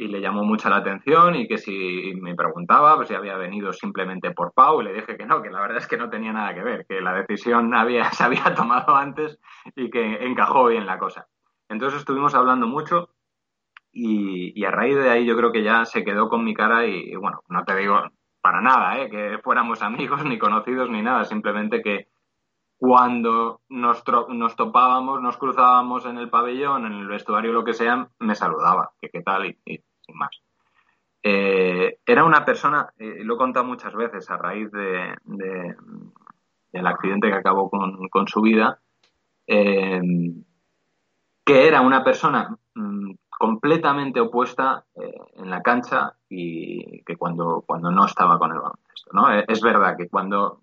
[0.00, 3.70] y le llamó mucha la atención y que si me preguntaba pues si había venido
[3.74, 6.32] simplemente por Pau y le dije que no, que la verdad es que no tenía
[6.32, 9.38] nada que ver, que la decisión había, se había tomado antes
[9.76, 11.26] y que encajó bien la cosa.
[11.68, 13.10] Entonces estuvimos hablando mucho
[13.92, 17.14] y, a raíz de ahí yo creo que ya se quedó con mi cara y,
[17.16, 18.00] bueno, no te digo
[18.40, 19.10] para nada, ¿eh?
[19.10, 22.08] que fuéramos amigos ni conocidos ni nada, simplemente que
[22.78, 28.08] cuando nos, nos, topábamos, nos cruzábamos en el pabellón, en el vestuario, lo que sea,
[28.18, 29.84] me saludaba, que qué tal y
[30.14, 30.40] más.
[31.22, 35.76] Eh, era una persona, eh, lo he contado muchas veces a raíz de, de,
[36.72, 38.80] del accidente que acabó con, su vida,
[39.46, 40.00] eh,
[41.44, 48.04] que era una persona mmm, completamente opuesta en la cancha y que cuando, cuando no
[48.04, 49.10] estaba con el baloncesto.
[49.12, 49.30] ¿no?
[49.30, 50.62] Es verdad que cuando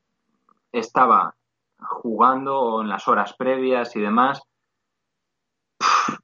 [0.71, 1.35] estaba
[1.79, 4.43] jugando en las horas previas y demás,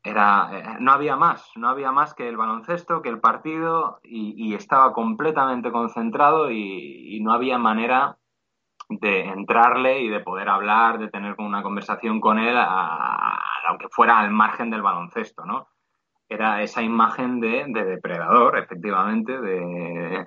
[0.04, 4.94] era, no había más, no había más que el baloncesto, que el partido y, estaba
[4.94, 8.18] completamente concentrado y, no había manera
[8.90, 14.30] de entrarle y de poder hablar, de tener una conversación con él, aunque fuera al
[14.32, 15.68] margen del baloncesto, ¿no?
[16.28, 20.26] Era esa imagen de, de depredador, efectivamente, de,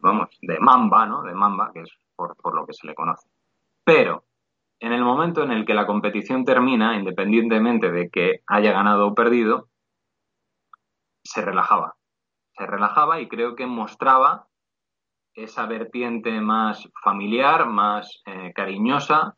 [0.00, 1.22] vamos, de mamba, ¿no?
[1.22, 3.28] De mamba, que es por lo que se le conoce.
[3.84, 4.24] Pero
[4.82, 9.14] en el momento en el que la competición termina, independientemente de que haya ganado o
[9.14, 9.68] perdido,
[11.22, 11.94] se relajaba.
[12.58, 14.48] Se relajaba y creo que mostraba
[15.34, 19.36] esa vertiente más familiar, más eh, cariñosa,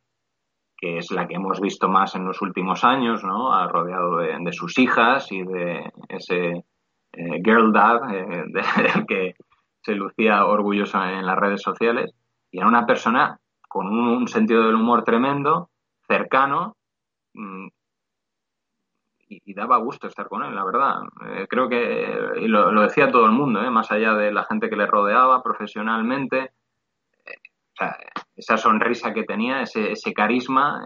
[0.79, 3.53] que es la que hemos visto más en los últimos años, ¿no?
[3.53, 6.65] Ha rodeado de, sus hijas y de ese
[7.13, 9.35] eh, girl dad eh, del que
[9.83, 12.15] se lucía orgulloso en las redes sociales.
[12.51, 13.39] Y era una persona
[13.75, 15.69] con un, sentido del humor tremendo,
[16.07, 16.77] cercano,
[17.33, 17.67] mmm,
[19.27, 21.03] y, daba gusto estar con él, la verdad.
[21.27, 23.71] Eh, creo que, y lo, decía todo el mundo, ¿eh?
[23.71, 26.53] más allá de la gente que le rodeaba profesionalmente,
[27.25, 27.39] eh,
[27.73, 27.97] o sea,
[28.37, 30.85] esa sonrisa que tenía, ese, carisma,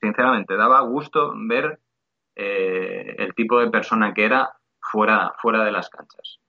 [0.00, 1.80] sinceramente, daba gusto ver
[2.34, 6.41] el tipo de persona que era fuera de las canchas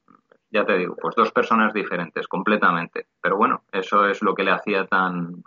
[0.54, 3.08] ya te digo, pues dos personas diferentes completamente.
[3.22, 5.43] Pero bueno, eso es lo que le hacía tan...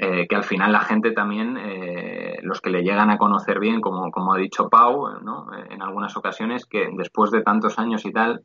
[0.00, 3.80] Eh, que al final la gente también, eh, los que le llegan a conocer bien,
[3.80, 5.48] como, como ha dicho Pau, ¿no?
[5.68, 8.44] en algunas ocasiones, que después de tantos años y tal,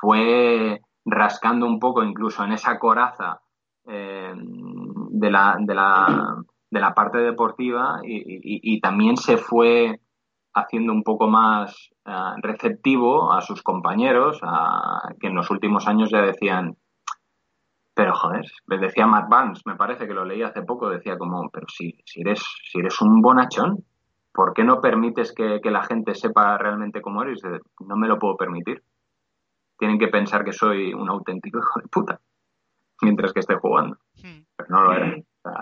[0.00, 3.40] fue rascando un poco incluso en esa coraza
[3.88, 6.36] eh, de, la, de, la,
[6.70, 10.00] de la parte deportiva y, también se fue
[10.56, 16.10] haciendo un poco más uh, receptivo a sus compañeros, a, que en los últimos años
[16.10, 16.76] ya decían,
[17.94, 21.48] pero joder, les decía Matt Barnes, me parece que lo leí hace poco, decía como,
[21.50, 23.84] pero si, si, eres, si eres un bonachón,
[24.32, 27.40] ¿por qué no permites que, que la gente sepa realmente cómo eres?
[27.80, 28.82] No me lo puedo permitir.
[29.78, 32.20] Tienen que pensar que soy un auténtico hijo de puta
[33.02, 33.96] mientras que esté jugando.
[34.22, 34.40] Hmm.
[34.56, 35.16] Pero no lo era.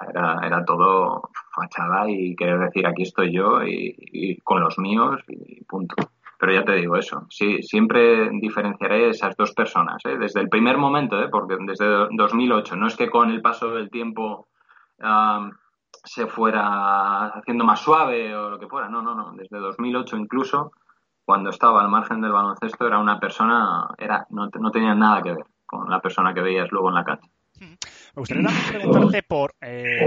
[0.09, 5.62] Era, era todo fachada y querer decir aquí estoy yo y, con los míos y
[5.64, 5.94] punto.
[6.38, 10.18] Pero ya te digo eso, sí, siempre diferenciaré esas dos personas, ¿eh?
[10.18, 11.28] desde el primer momento, ¿eh?
[11.30, 14.48] porque desde 2008, no es que con el paso del tiempo
[14.98, 15.52] um,
[16.05, 20.72] se fuera haciendo más suave o lo que fuera, no, no, no, desde 2008 incluso,
[21.24, 25.32] cuando estaba al margen del baloncesto, era una persona, era, no, no tenía nada que
[25.32, 27.30] ver con la persona que veías luego en la cancha.
[28.16, 30.06] Me gustaría preguntarte por eh,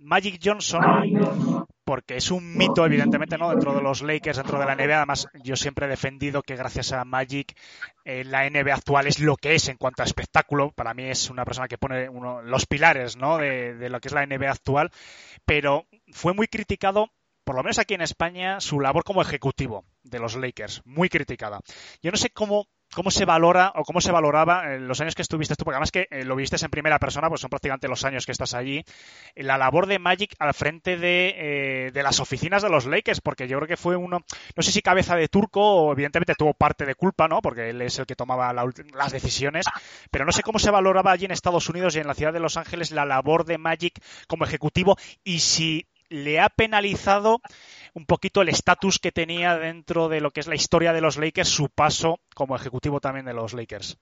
[0.00, 3.50] Magic Johnson, porque es un mito, evidentemente, ¿no?
[3.50, 4.96] Dentro de los Lakers, dentro de la NBA.
[4.96, 7.56] Además, yo siempre he defendido que gracias a Magic
[8.04, 10.70] eh, la NBA actual es lo que es en cuanto a espectáculo.
[10.70, 12.08] Para mí es una persona que pone
[12.44, 13.38] los pilares, ¿no?
[13.38, 14.90] De, de lo que es la NBA actual.
[15.44, 17.10] Pero fue muy criticado
[17.44, 21.60] por lo menos aquí en España, su labor como ejecutivo de los Lakers, muy criticada.
[22.02, 25.22] Yo no sé cómo ¿Cómo se valora o cómo se valoraba en los años que
[25.22, 25.64] estuviste tú?
[25.64, 28.32] Porque además que eh, lo viste en primera persona, pues son prácticamente los años que
[28.32, 28.84] estás allí.
[29.34, 33.48] La labor de Magic al frente de, eh, de, las oficinas de los Lakers, porque
[33.48, 34.20] yo creo que fue uno,
[34.56, 37.42] no sé si cabeza de turco o evidentemente tuvo parte de culpa, ¿no?
[37.42, 38.64] Porque él es el que tomaba la,
[38.94, 39.66] las decisiones,
[40.10, 42.40] pero no sé cómo se valoraba allí en Estados Unidos y en la ciudad de
[42.40, 47.40] Los Ángeles la labor de Magic como ejecutivo y si le ha penalizado
[47.94, 51.16] un poquito el estatus que tenía dentro de lo que es la historia de los
[51.16, 53.98] Lakers, su paso como ejecutivo también de los Lakers.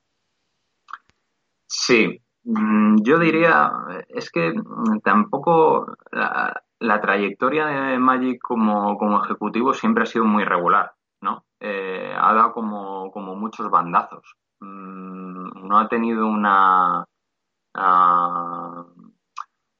[1.67, 3.71] Sí, mm, yo diría,
[4.09, 4.53] es que
[5.05, 11.45] tampoco la, trayectoria de Magic como, como, ejecutivo siempre ha sido muy regular, ¿no?
[11.61, 14.37] Eh, ha dado como, como, muchos bandazos.
[14.61, 17.07] Mm, no ha tenido una,
[17.75, 19.02] uh,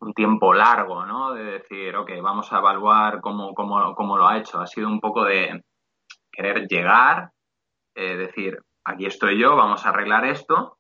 [0.03, 1.33] un tiempo largo, ¿no?
[1.33, 4.61] De decir, ok, vamos a evaluar cómo, cómo, cómo lo ha hecho.
[4.61, 5.63] Ha sido un poco de
[6.33, 7.31] querer llegar,
[7.95, 10.79] eh, decir, aquí estoy yo, vamos a arreglar esto,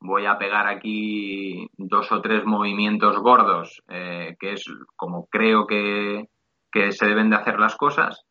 [0.00, 6.28] voy a pegar aquí dos o tres movimientos gordos, eh, que es como creo que,
[6.70, 8.24] que, se deben de hacer las cosas,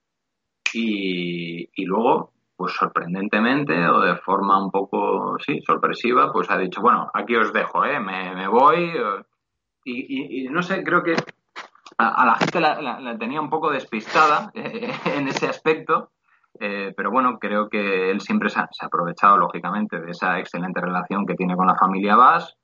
[0.73, 6.81] y, y, luego, pues sorprendentemente o de forma un poco, sí, sorpresiva, pues ha dicho,
[6.81, 7.99] bueno, aquí os dejo, ¿eh?
[7.99, 8.93] Me, me voy
[9.85, 11.15] y, no sé, creo que
[11.97, 16.11] a, la gente la, tenía un poco despistada eh, en ese aspecto,
[16.59, 21.25] eh, pero bueno, creo que él siempre se ha, aprovechado, lógicamente, de esa excelente relación
[21.25, 22.55] que tiene con la familia Bass,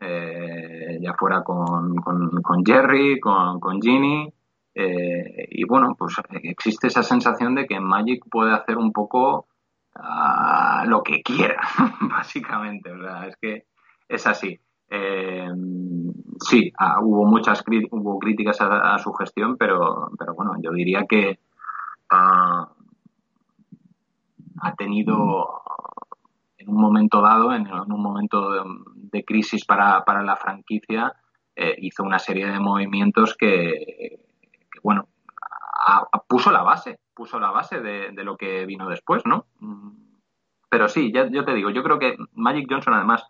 [0.00, 4.32] eh, ya fuera con, con, Jerry, con, con Ginny,
[4.72, 9.46] y bueno, pues existe esa sensación de que Magic puede hacer un poco
[9.94, 11.60] ah, lo que quiera,
[12.00, 13.66] básicamente, o es que
[14.08, 14.58] es así.
[14.92, 15.48] Eh,
[16.40, 17.62] sí, ah, hubo muchas
[17.92, 21.38] hubo críticas a, su gestión, pero, pero bueno, yo diría que
[22.10, 22.68] ah,
[24.62, 25.62] ha tenido
[26.58, 28.50] en un momento dado, en, un momento
[28.94, 31.14] de, crisis para, para, la franquicia,
[31.54, 34.20] eh, hizo una serie de movimientos que,
[34.82, 35.08] bueno,
[36.28, 39.46] puso la base, puso la base de, lo que vino después, ¿no?
[40.68, 43.26] Pero sí, ya, yo te digo, yo creo que Magic Johnson además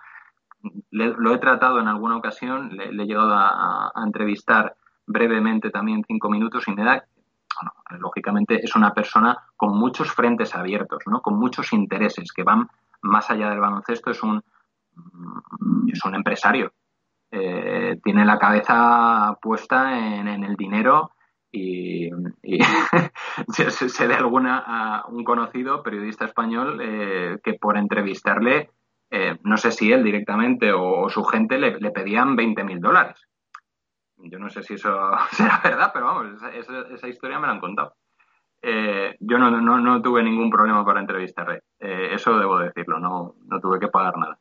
[0.91, 6.65] lo he tratado en alguna ocasión, le, he llegado a, entrevistar brevemente también cinco minutos
[6.69, 7.05] y me da,
[7.99, 11.21] lógicamente es una persona con muchos frentes abiertos, ¿no?
[11.21, 12.69] con muchos intereses que van
[13.03, 14.43] más allá del baloncesto, es un,
[15.93, 16.73] es un empresario.
[17.33, 21.13] Eh, tiene la cabeza puesta en, el dinero
[21.53, 22.11] y,
[23.49, 28.71] sé de alguna un conocido periodista español eh, que por entrevistarle
[29.11, 33.27] eh, no sé si él directamente o, su gente le, pedían 20 mil dólares.
[34.17, 34.91] Yo no sé si eso
[35.33, 37.95] será verdad, pero vamos, esa, historia me la han contado.
[38.63, 43.59] Eh, yo no, no, tuve ningún problema para entrevistarle, eh, eso debo decirlo, no, no
[43.59, 44.39] tuve que pagar nada.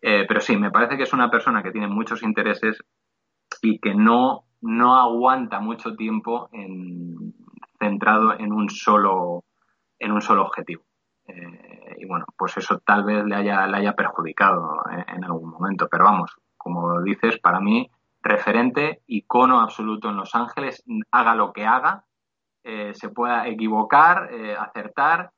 [0.00, 2.82] pero sí, me parece que es una persona que tiene muchos intereses
[3.60, 7.34] y que no, no aguanta mucho tiempo en,
[7.78, 9.44] centrado en un solo,
[9.98, 10.82] en un solo objetivo.
[11.30, 15.88] Eh, y bueno, pues eso tal vez le haya, le haya perjudicado en, algún momento.
[15.90, 17.90] Pero vamos, como dices, para mí,
[18.22, 22.04] referente, icono absoluto en Los Ángeles, haga lo que haga,
[22.64, 25.30] eh, se pueda equivocar, eh, acertar,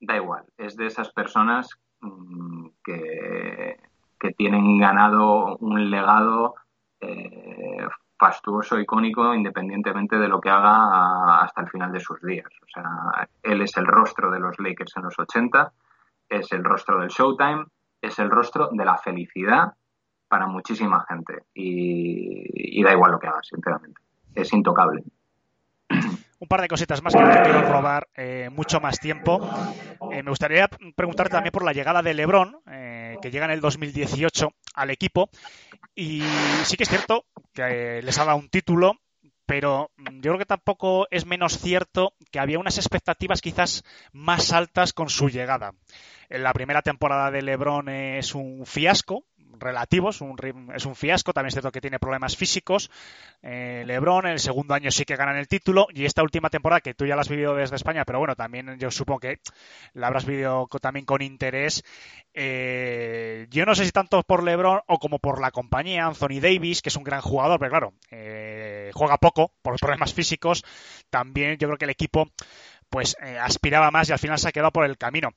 [0.00, 0.44] da igual.
[0.56, 1.68] Es de esas personas
[2.00, 3.78] mm, que,
[4.18, 6.54] que, tienen ganado un legado
[8.20, 12.50] fastuoso, icónico, independientemente de lo que haga hasta el final de sus días.
[12.62, 15.72] O sea, él es el rostro de los Lakers en los 80,
[16.28, 17.64] es el rostro del Showtime,
[18.02, 19.72] es el rostro de la felicidad
[20.28, 21.44] para muchísima gente.
[21.54, 24.00] Y, da igual lo que haga, sinceramente.
[24.34, 25.02] Es intocable.
[25.88, 29.40] Un par de cositas más que no te quiero robar eh, mucho más tiempo.
[30.12, 33.60] Eh, me gustaría preguntarte también por la llegada de LeBron, eh, que llega en el
[33.60, 35.30] 2018 al equipo.
[35.94, 36.22] Y
[36.64, 39.00] sí que es cierto que les ha dado un título,
[39.46, 44.92] pero yo creo que tampoco es menos cierto que había unas expectativas quizás más altas
[44.92, 45.72] con su llegada.
[46.28, 49.24] En la primera temporada de LeBron es un fiasco,
[49.58, 50.36] relativos, un,
[50.74, 52.90] es un fiasco, también es cierto que tiene problemas físicos.
[53.42, 56.80] Eh, Lebron en el segundo año sí que ganan el título y esta última temporada
[56.80, 59.40] que tú ya la has vivido desde España, pero bueno, también yo supongo que
[59.94, 61.82] la habrás vivido también con interés.
[62.34, 66.82] Eh, yo no sé si tanto por Lebron o como por la compañía, Anthony Davis,
[66.82, 70.64] que es un gran jugador, pero claro, eh, juega poco por problemas físicos.
[71.10, 72.28] También yo creo que el equipo
[72.90, 75.30] pues eh, aspiraba más y al final se ha quedado por el camino.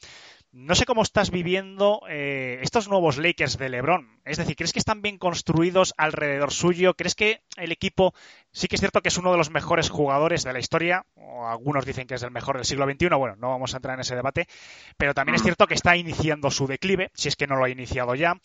[0.55, 4.21] No sé cómo estás viviendo eh, estos nuevos Lakers de LeBron.
[4.23, 6.93] Es decir, ¿crees que están bien construidos alrededor suyo?
[6.93, 8.13] ¿Crees que el equipo
[8.51, 11.07] sí que es cierto que es uno de los mejores jugadores de la historia?
[11.15, 13.09] O algunos dicen que es el mejor del siglo XXI.
[13.15, 14.45] Bueno, no vamos a entrar en ese debate.
[14.95, 17.69] Pero también es cierto que está iniciando su declive, si es que no lo ha
[17.69, 18.39] iniciado ya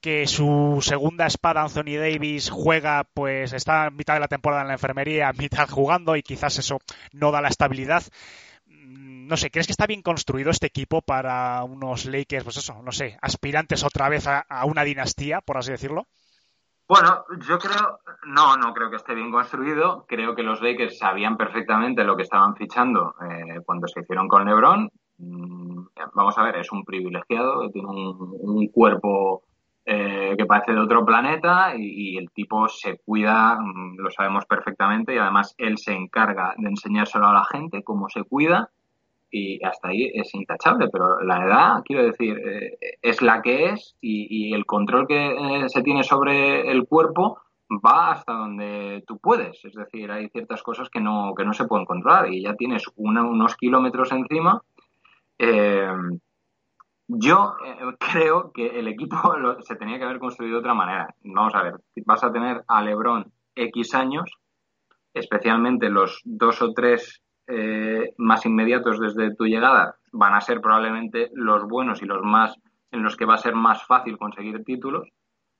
[0.00, 4.68] que su segunda espada, Anthony Davis, juega, pues está a mitad de la temporada en
[4.68, 6.78] la enfermería, a mitad jugando y quizás eso
[7.12, 8.02] no da la estabilidad
[9.30, 12.90] no sé, ¿crees que está bien construido este equipo para unos Lakers, pues eso, no
[12.90, 16.08] sé, aspirantes otra vez a, una dinastía, por así decirlo?
[16.88, 20.04] Bueno, yo creo, no, no creo que esté bien construido.
[20.08, 24.44] Creo que los Lakers sabían perfectamente lo que estaban fichando eh, cuando se hicieron con
[24.44, 24.90] LeBron.
[25.18, 29.44] Mm, vamos a ver, es un privilegiado, tiene un, cuerpo
[29.84, 34.44] eh, que parece de otro planeta y, y, el tipo se cuida, mm, lo sabemos
[34.46, 38.68] perfectamente, y además él se encarga de enseñárselo a la gente cómo se cuida
[39.30, 43.96] y hasta ahí es intachable, pero la edad, quiero decir, eh, es la que es
[44.00, 47.38] y, el control que eh, se tiene sobre el cuerpo
[47.70, 49.64] va hasta donde tú puedes.
[49.64, 52.84] Es decir, hay ciertas cosas que no, que no se pueden controlar y ya tienes
[52.96, 54.62] unos kilómetros encima.
[55.38, 55.92] Eh,
[57.06, 57.54] yo
[57.98, 59.16] creo que el equipo
[59.60, 61.14] se tenía que haber construido de otra manera.
[61.22, 61.74] Vamos a ver,
[62.04, 64.30] vas a tener a Lebron X años,
[65.14, 71.30] especialmente los dos o tres eh, más inmediatos desde tu llegada van a ser probablemente
[71.34, 72.54] los buenos y los más
[72.92, 75.08] en los que va a ser más fácil conseguir títulos.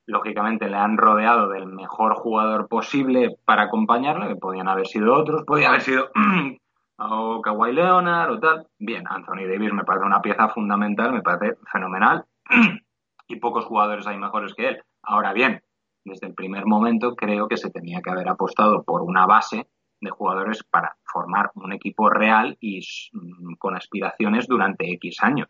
[0.06, 5.44] Lógicamente le han rodeado del mejor jugador posible para acompañarlo, que podían haber sido otros,
[5.44, 6.10] podía haber sido
[6.98, 8.66] o Kawhi Leonard o tal.
[8.78, 12.24] Bien, Anthony Davis me parece una pieza fundamental, me parece fenomenal
[13.28, 14.82] y pocos jugadores hay mejores que él.
[15.02, 15.60] Ahora bien,
[16.04, 19.68] desde el primer momento creo que se tenía que haber apostado por una base
[20.00, 22.80] de jugadores para formar un equipo real y
[23.12, 25.48] mm, con aspiraciones durante X años.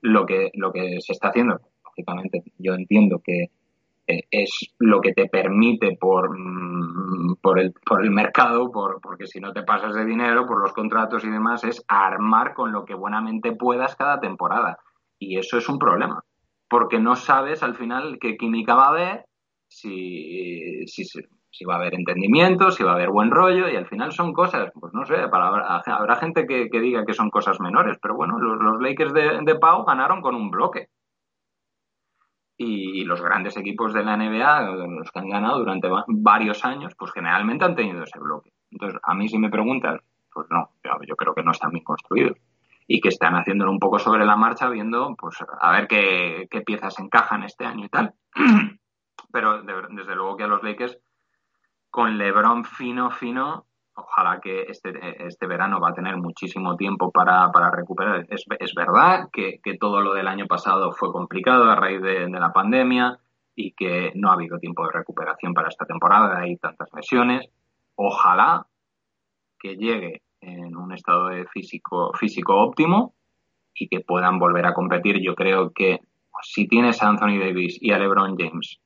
[0.00, 3.50] Lo que, lo que se está haciendo, lógicamente, yo entiendo que
[4.06, 9.26] eh, es lo que te permite por, mm, por, el, por el mercado, por, porque
[9.26, 12.84] si no te pasas de dinero, por los contratos y demás, es armar con lo
[12.84, 14.78] que buenamente puedas cada temporada.
[15.18, 16.22] Y eso es un problema,
[16.68, 19.24] porque no sabes al final qué química va a haber,
[19.68, 21.04] si, si,
[21.54, 24.32] si va a haber entendimiento, si va a haber buen rollo, y al final son
[24.32, 28.38] cosas, pues no sé, para, habrá gente que, diga que son cosas menores, pero bueno,
[28.40, 30.88] los, Lakers de, Pau ganaron con un bloque.
[32.56, 37.12] Y los grandes equipos de la NBA, los que han ganado durante varios años, pues
[37.12, 38.50] generalmente han tenido ese bloque.
[38.70, 40.00] Entonces, a mí si me preguntas,
[40.32, 42.36] pues no, yo, creo que no están bien construidos.
[42.86, 46.60] Y que están haciéndolo un poco sobre la marcha, viendo, pues, a ver qué, qué
[46.60, 48.12] piezas encajan este año y tal.
[49.32, 50.98] Pero desde luego que a los Lakers
[51.94, 54.90] con LeBron fino, fino, ojalá que este,
[55.24, 58.26] este verano va a tener muchísimo tiempo para, recuperar.
[58.30, 63.20] Es, verdad que, todo lo del año pasado fue complicado a raíz de, la pandemia
[63.54, 67.48] y que no ha habido tiempo de recuperación para esta temporada, hay tantas lesiones.
[67.94, 68.66] Ojalá
[69.56, 73.14] que llegue en un estado de físico, físico óptimo
[73.72, 75.22] y que puedan volver a competir.
[75.22, 76.00] Yo creo que
[76.42, 78.80] si tienes a Anthony Davis y a LeBron James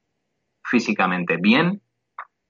[0.63, 1.81] físicamente bien,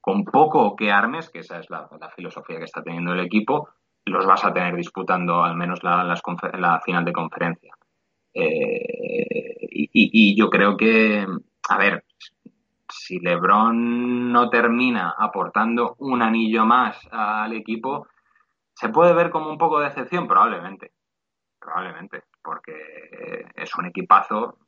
[0.01, 3.69] con poco que armes, que esa es la, filosofía que está teniendo el equipo,
[4.05, 7.75] los vas a tener disputando al menos la, final de conferencia.
[8.33, 11.27] Eh, y, yo creo que,
[11.69, 12.05] a ver,
[12.89, 18.07] si LeBron no termina aportando un anillo más al equipo,
[18.75, 20.93] se puede ver como un poco de excepción, probablemente.
[21.59, 24.59] Probablemente, porque es un equipazo.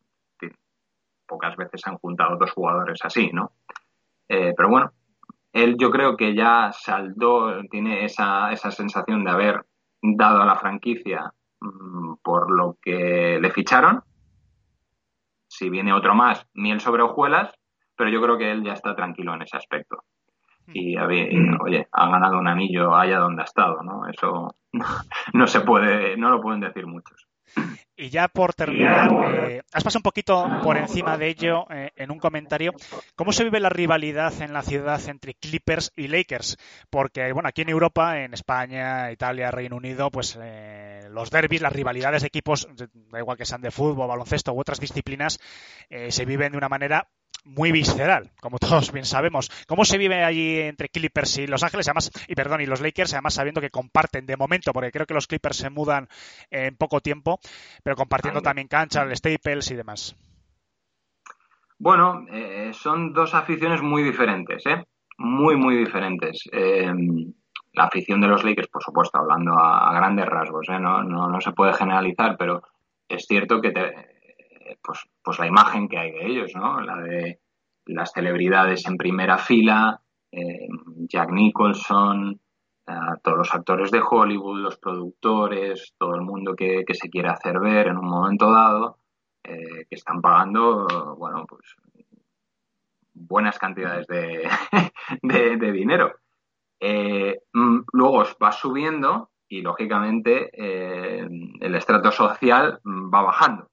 [1.27, 3.53] Pocas veces han juntado dos jugadores así, ¿no?
[4.29, 4.93] Eh, pero bueno,
[5.53, 9.67] él yo creo que ya saldó, tiene esa, esa sensación de haber
[10.03, 14.03] dado a la franquicia mm, por lo que le ficharon.
[15.49, 17.53] Si viene otro más, miel sobre hojuelas,
[17.97, 20.05] pero yo creo que él ya está tranquilo en ese aspecto.
[20.73, 24.07] Y, oye, ha ganado un anillo allá donde ha estado, ¿no?
[24.07, 24.55] Eso
[25.35, 27.27] no se puede, no lo pueden decir muchos.
[28.01, 29.11] Y ya por terminar,
[29.51, 32.73] eh, has pasado un poquito por encima de ello eh, en un comentario.
[33.15, 36.57] ¿Cómo se vive la rivalidad en la ciudad entre Clippers y Lakers?
[36.89, 41.75] Porque, bueno, aquí en Europa, en España, Italia, Reino Unido, pues eh, los derbis, las
[41.75, 42.67] rivalidades de equipos,
[43.11, 45.39] da igual que sean de fútbol, baloncesto u otras disciplinas,
[46.09, 47.07] se viven de una manera
[47.45, 49.51] muy visceral, como todos bien sabemos.
[49.67, 51.89] ¿Cómo se vive allí entre Clippers y Los Ángeles?
[51.89, 55.15] Además, y perdón, y los Lakers, además sabiendo que comparten de momento, porque creo que
[55.15, 56.09] los Clippers se mudan
[56.51, 57.41] en poco tiempo,
[57.83, 60.17] pero compartiendo también cancha, el Staples y demás.
[61.79, 64.85] Bueno, eh, son dos aficiones muy diferentes, ¿eh?
[65.17, 66.49] Muy, muy diferentes.
[66.53, 66.93] Eh,
[67.73, 70.79] la afición de los Lakers, por supuesto, hablando a, grandes rasgos, ¿eh?
[70.79, 72.63] no, no, no, se puede generalizar, pero
[73.09, 74.20] es cierto que te,
[74.83, 76.81] pues, pues la imagen que hay de ellos, ¿no?
[76.81, 77.41] La de
[77.87, 80.01] las celebridades en primera fila,
[80.33, 80.69] eh,
[81.09, 82.41] Jack Nicholson,
[82.87, 82.93] eh,
[83.23, 87.89] todos los actores de Hollywood, los productores, todo el mundo que, se quiere hacer ver
[87.89, 88.99] en un momento dado,
[89.43, 91.77] eh, que están pagando, bueno, pues
[93.21, 94.49] buenas cantidades de,
[95.73, 96.17] dinero.
[96.81, 101.29] Eh, mm, luego va subiendo y lógicamente eh,
[101.61, 103.70] el estrato social va bajando.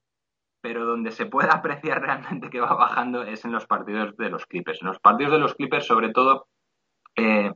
[0.60, 4.46] Pero donde se puede apreciar realmente que va bajando es en los partidos de los
[4.46, 4.82] Clippers.
[4.82, 6.48] En los partidos de los Clippers, sobre todo,
[7.16, 7.52] eh,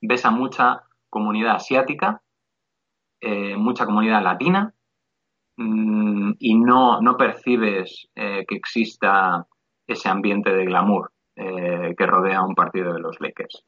[0.00, 2.22] ves a mucha comunidad asiática,
[3.20, 4.74] eh, mucha comunidad latina,
[5.56, 9.46] mmm, y no, no percibes eh, que exista
[9.86, 13.64] ese ambiente de glamour que rodea un partido de los Lakers.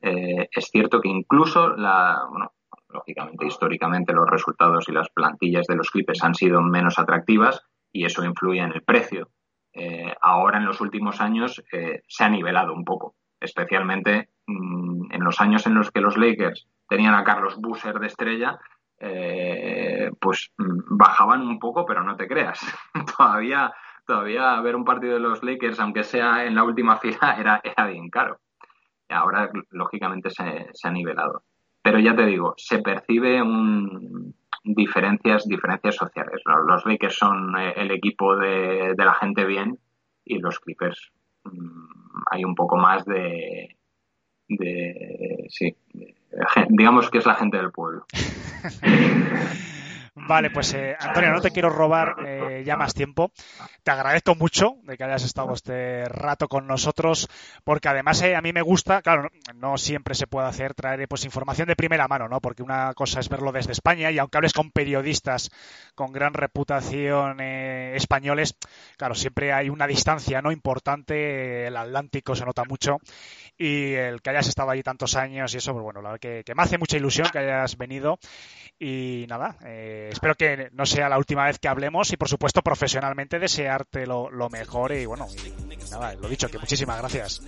[0.00, 2.52] Es cierto que incluso la, bueno,
[2.90, 7.62] lógicamente históricamente los resultados y las plantillas de los Clippers han sido menos atractivas
[7.92, 9.30] y eso influye en el precio.
[9.72, 15.24] Eh, ahora en los últimos años eh, se ha nivelado un poco, especialmente mmm, en
[15.24, 18.58] los años en los que los Lakers tenían a Carlos Busser de estrella,
[18.98, 22.60] eh, pues mmm, bajaban un poco, pero no te creas,
[23.16, 23.72] todavía
[24.06, 27.86] todavía ver un partido de los Lakers, aunque sea en la última fila, era, era
[27.86, 28.40] bien caro
[29.14, 31.42] ahora lógicamente se, se, ha nivelado.
[31.82, 34.34] Pero ya te digo, se percibe un,
[34.74, 36.42] diferencias, diferencias sociales.
[36.44, 39.78] Los, los Lakers son eh, el equipo de, de, la gente bien
[40.24, 41.12] y los Clippers
[41.44, 41.88] mmm,
[42.30, 43.76] hay un poco más de,
[44.48, 45.76] de sí,
[46.68, 48.04] digamos que es la gente del pueblo.
[50.26, 53.30] Vale, pues eh, Antonio, no te quiero robar eh, ya más tiempo.
[53.82, 57.28] Te agradezco mucho de que hayas estado este rato con nosotros,
[57.64, 61.24] porque además eh, a mí me gusta, claro, no, siempre se puede hacer traer pues
[61.24, 62.40] información de primera mano, ¿no?
[62.40, 65.50] Porque una cosa es verlo desde España y aunque hables con periodistas
[65.94, 68.56] con gran reputación eh, españoles,
[68.96, 70.52] claro, siempre hay una distancia, ¿no?
[70.52, 72.98] Importante, el Atlántico se nota mucho
[73.58, 76.54] y el que hayas estado allí tantos años y eso, pues bueno, la verdad que,
[76.54, 78.18] me hace mucha ilusión que hayas venido
[78.78, 82.62] y nada, eh, espero que no sea la última vez que hablemos y por supuesto
[82.62, 85.26] profesionalmente desearte lo, lo mejor y bueno,
[85.90, 87.42] nada, lo dicho, que muchísimas gracias.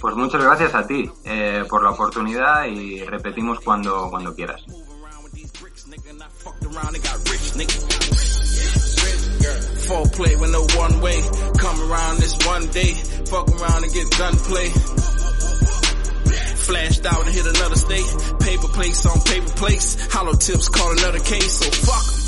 [0.00, 4.64] Pues muchas gracias a ti eh, por la oportunidad y repetimos cuando, cuando quieras.
[9.88, 11.18] Foreplay with no one way.
[11.58, 12.92] Come around this one day.
[13.32, 14.68] Fuck around and get gunplay.
[16.68, 18.06] Flashed out and hit another state.
[18.40, 19.96] Paper plates on paper plates.
[20.12, 21.52] Hollow tips call another case.
[21.52, 22.18] So fuck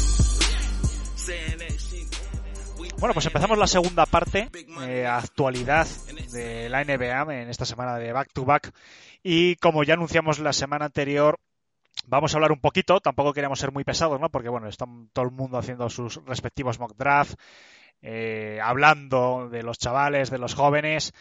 [3.00, 4.50] Bueno, pues empezamos la segunda parte,
[4.82, 5.86] eh, actualidad
[6.32, 8.74] de la NBA en esta semana de back to back.
[9.22, 11.38] Y como ya anunciamos la semana anterior,
[12.06, 14.30] vamos a hablar un poquito, tampoco queremos ser muy pesados, ¿no?
[14.30, 17.34] Porque bueno, está todo el mundo haciendo sus respectivos mock draft,
[18.02, 21.12] eh, hablando de los chavales, de los jóvenes.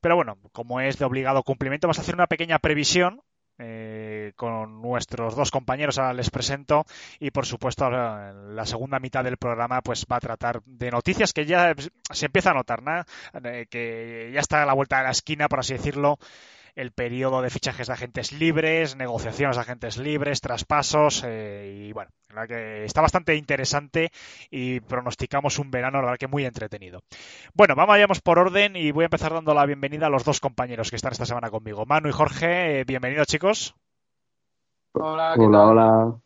[0.00, 3.22] Pero bueno, como es de obligado cumplimiento, vamos a hacer una pequeña previsión
[3.60, 6.84] eh, con nuestros dos compañeros, ahora les presento,
[7.18, 11.44] y por supuesto la segunda mitad del programa pues va a tratar de noticias que
[11.44, 11.74] ya
[12.08, 13.04] se empieza a notar, ¿no?
[13.42, 16.20] eh, que ya está a la vuelta de la esquina, por así decirlo,
[16.78, 22.10] el periodo de fichajes de agentes libres, negociaciones de agentes libres, traspasos eh, y bueno,
[22.32, 24.12] la que está bastante interesante
[24.48, 27.00] y pronosticamos un verano, la verdad que muy entretenido.
[27.52, 30.38] Bueno, vamos vayamos por orden y voy a empezar dando la bienvenida a los dos
[30.38, 32.80] compañeros que están esta semana conmigo, Manu y Jorge.
[32.80, 33.74] Eh, bienvenidos chicos.
[34.92, 36.20] Hola, hola, hola.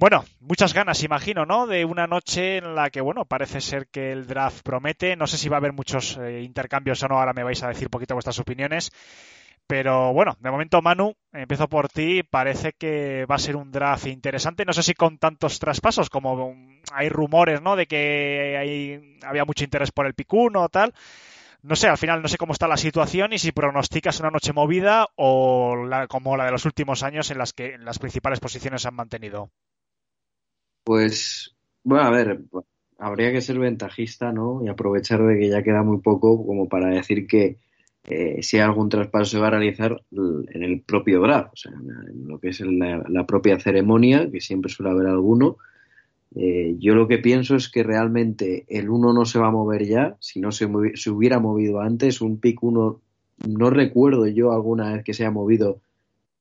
[0.00, 1.66] Bueno, muchas ganas, imagino, ¿no?
[1.66, 5.14] De una noche en la que, bueno, parece ser que el draft promete.
[5.14, 7.18] No sé si va a haber muchos eh, intercambios o no.
[7.18, 8.90] Ahora me vais a decir un poquito vuestras opiniones.
[9.66, 12.22] Pero bueno, de momento, Manu, empiezo por ti.
[12.22, 14.64] Parece que va a ser un draft interesante.
[14.64, 16.54] No sé si con tantos traspasos, como
[16.94, 17.76] hay rumores, ¿no?
[17.76, 20.94] De que hay, había mucho interés por el picuno o tal.
[21.60, 24.54] No sé, al final no sé cómo está la situación y si pronosticas una noche
[24.54, 28.40] movida o la, como la de los últimos años en las que en las principales
[28.40, 29.50] posiciones se han mantenido.
[30.90, 32.42] Pues, bueno, a ver,
[32.98, 34.60] habría que ser ventajista, ¿no?
[34.64, 37.58] Y aprovechar de que ya queda muy poco como para decir que
[38.08, 42.26] eh, si algún traspaso se va a realizar en el propio draft, o sea, en
[42.26, 45.58] lo que es la, la, propia ceremonia, que siempre suele haber alguno,
[46.34, 49.84] Eh, yo lo que pienso es que realmente el 1 no se va a mover
[49.86, 53.00] ya, si no se, se hubiera movido antes, un pick 1
[53.48, 55.80] no recuerdo yo alguna vez que se haya movido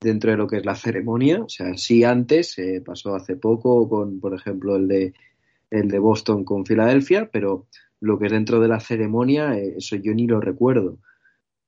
[0.02, 3.88] dentro de lo que es la ceremonia, o sea, sí antes, eh, pasó hace poco
[3.89, 5.14] con, por ejemplo, el de,
[5.70, 7.68] el de Boston con Filadelfia, pero
[8.00, 11.00] lo que es dentro de la ceremonia, eh, eso yo ni lo recuerdo.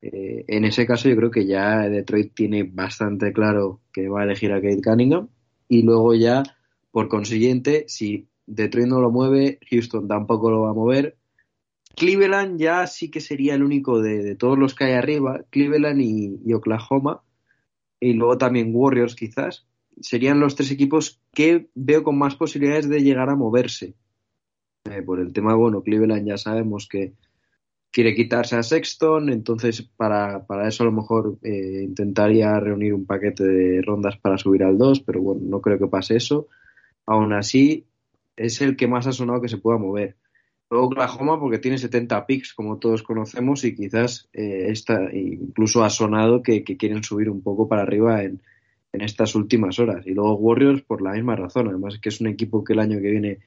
[0.02, 4.24] Eh, en ese caso yo creo que ya Detroit tiene bastante claro que va a
[4.24, 5.28] elegir a Kate Cunningham
[5.68, 6.44] y luego ya,
[6.92, 11.18] por consiguiente, si Detroit no lo mueve, Houston tampoco lo va a mover.
[11.96, 16.54] Cleveland ya sí que sería el único de, todos los que hay arriba, Cleveland y,
[16.54, 17.22] Oklahoma,
[18.02, 19.66] y luego también Warriors quizás,
[20.02, 23.94] serían los tres equipos que veo con más posibilidades de llegar a moverse.
[24.86, 27.14] Eh, por el tema, bueno, Cleveland ya sabemos que
[27.92, 33.06] quiere quitarse a Sexton, entonces para, para eso a lo mejor eh, intentaría reunir un
[33.06, 36.48] paquete de rondas para subir al 2, pero bueno, no creo que pase eso.
[37.06, 37.86] Aún así,
[38.36, 40.16] es el que más ha sonado que se pueda mover.
[40.80, 46.42] Oklahoma porque tiene 70 picks, como todos conocemos, y quizás eh, esta, incluso ha sonado
[46.42, 48.42] que, quieren subir un poco para arriba en,
[48.94, 50.08] en estas últimas horas.
[50.08, 53.02] Y luego Warriors por la misma razón, además que es un equipo que el año
[53.02, 53.40] que viene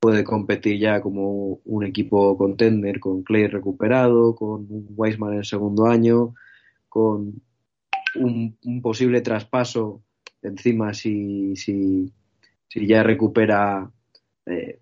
[0.00, 5.44] puede competir ya como un equipo contender con Clay recuperado, con un Weisman en el
[5.44, 6.34] segundo año,
[6.88, 7.42] con
[8.14, 10.02] un, posible traspaso
[10.42, 12.12] encima si, si,
[12.68, 13.90] si ya recupera
[14.48, 14.78] eh,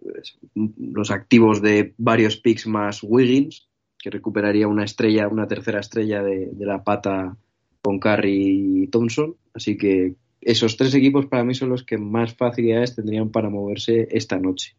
[0.54, 6.52] los activos de varios picks más Wiggins, que recuperaría una estrella, una tercera estrella de,
[6.58, 7.36] la pata
[7.82, 9.36] con Curry y Thompson.
[9.54, 14.08] Así que esos tres equipos para mí son los que más facilidades tendrían para moverse
[14.10, 14.76] esta noche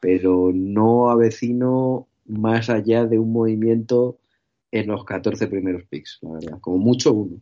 [0.00, 4.18] pero no avecino más allá de un movimiento
[4.72, 7.40] en los 14 primeros picks, la verdad, como mucho uno.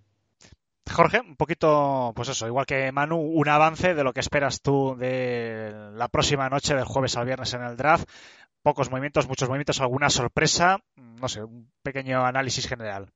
[0.93, 4.97] Jorge, un poquito, pues eso, igual que Manu, un avance de lo que esperas tú
[4.97, 8.09] de la próxima noche, del jueves al viernes en el draft.
[8.63, 10.79] Pocos movimientos, muchos movimientos, alguna sorpresa,
[11.21, 13.09] no sé, un pequeño análisis general.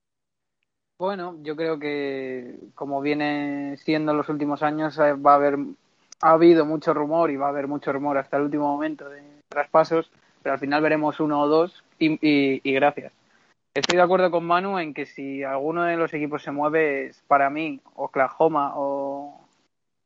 [0.98, 5.58] Bueno, yo creo que como viene siendo en los últimos años, eh, va a haber,
[6.20, 9.20] ha habido mucho rumor y va a haber mucho rumor hasta el último momento de
[9.48, 10.10] traspasos,
[10.42, 13.12] pero al final veremos uno o dos y, gracias.
[13.74, 17.22] Estoy de acuerdo con Manu en que si alguno de los equipos se mueve es
[17.26, 19.46] para mí Oklahoma o,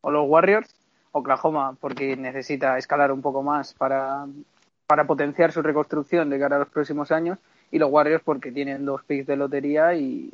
[0.02, 0.72] o los Warriors.
[1.10, 4.26] Oklahoma porque necesita escalar un poco más para,
[4.86, 7.38] para potenciar su reconstrucción de cara a los próximos años
[7.70, 10.30] y los Warriors porque tienen dos picks de lotería y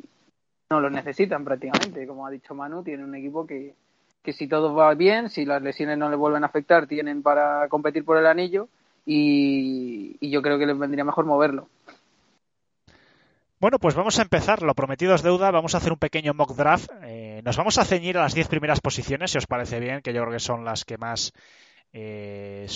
[0.69, 2.05] no los necesitan prácticamente.
[2.05, 3.73] Como ha dicho Manu, tiene un equipo que,
[4.21, 7.67] que si todo va bien, si las lesiones no le vuelven a afectar, tienen para
[7.69, 8.67] competir por el anillo
[9.05, 11.67] y, yo creo que les vendría mejor moverlo.
[13.63, 14.61] Bueno, pues vamos a empezar.
[14.61, 15.49] Lo prometido es deuda.
[15.49, 16.89] Vamos a hacer un pequeño mock draft.
[17.05, 20.11] Eh, nos vamos a ceñir a las 10 primeras posiciones, si os parece bien, que
[20.11, 21.31] yo creo que son las que más
[21.93, 22.67] eh,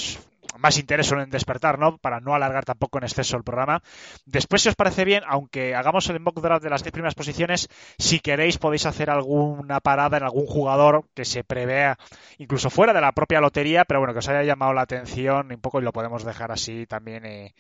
[0.58, 1.98] más interés suelen despertar, ¿no?
[1.98, 3.84] Para no alargar tampoco en exceso el programa.
[4.26, 7.68] Después, si os parece bien, aunque hagamos el mock draft de las 10 primeras posiciones,
[7.98, 11.98] si queréis podéis hacer alguna parada en algún jugador que se prevea,
[12.38, 15.60] incluso fuera de la propia lotería, pero bueno, que os haya llamado la atención un
[15.60, 17.26] poco y lo podemos dejar así también.
[17.26, 17.54] Eh,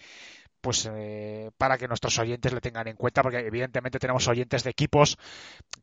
[0.67, 4.69] pues eh, para que nuestros oyentes le tengan en cuenta, porque evidentemente tenemos oyentes de
[4.69, 5.17] equipos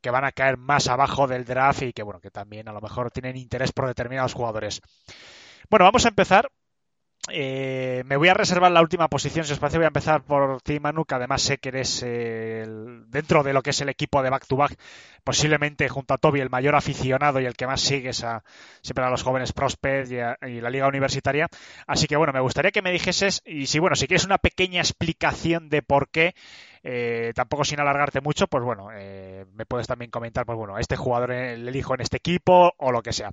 [0.02, 2.82] que van a caer más abajo del draft y que bueno, que también a lo
[2.82, 4.82] mejor tienen interés por determinados jugadores.
[5.70, 6.50] Bueno, vamos a empezar.
[7.30, 10.60] Eh, me voy a reservar la última posición, si os parece voy a empezar por
[10.60, 14.28] ti Manu, que además sé que eres dentro de lo que es el equipo de
[14.28, 14.76] back to back,
[15.24, 18.44] posiblemente junto a Toby el mayor aficionado y el que más sigues a,
[18.82, 20.16] siempre a los jóvenes prospects y,
[20.48, 21.48] y, la liga universitaria.
[21.86, 24.80] Así que bueno, me gustaría que me dijeses, y si bueno, si quieres una pequeña
[24.80, 26.34] explicación de por qué
[26.86, 30.96] eh, tampoco sin alargarte mucho, pues bueno, eh, me puedes también comentar, pues bueno, este
[30.96, 33.30] jugador le elijo en este equipo o lo que sea.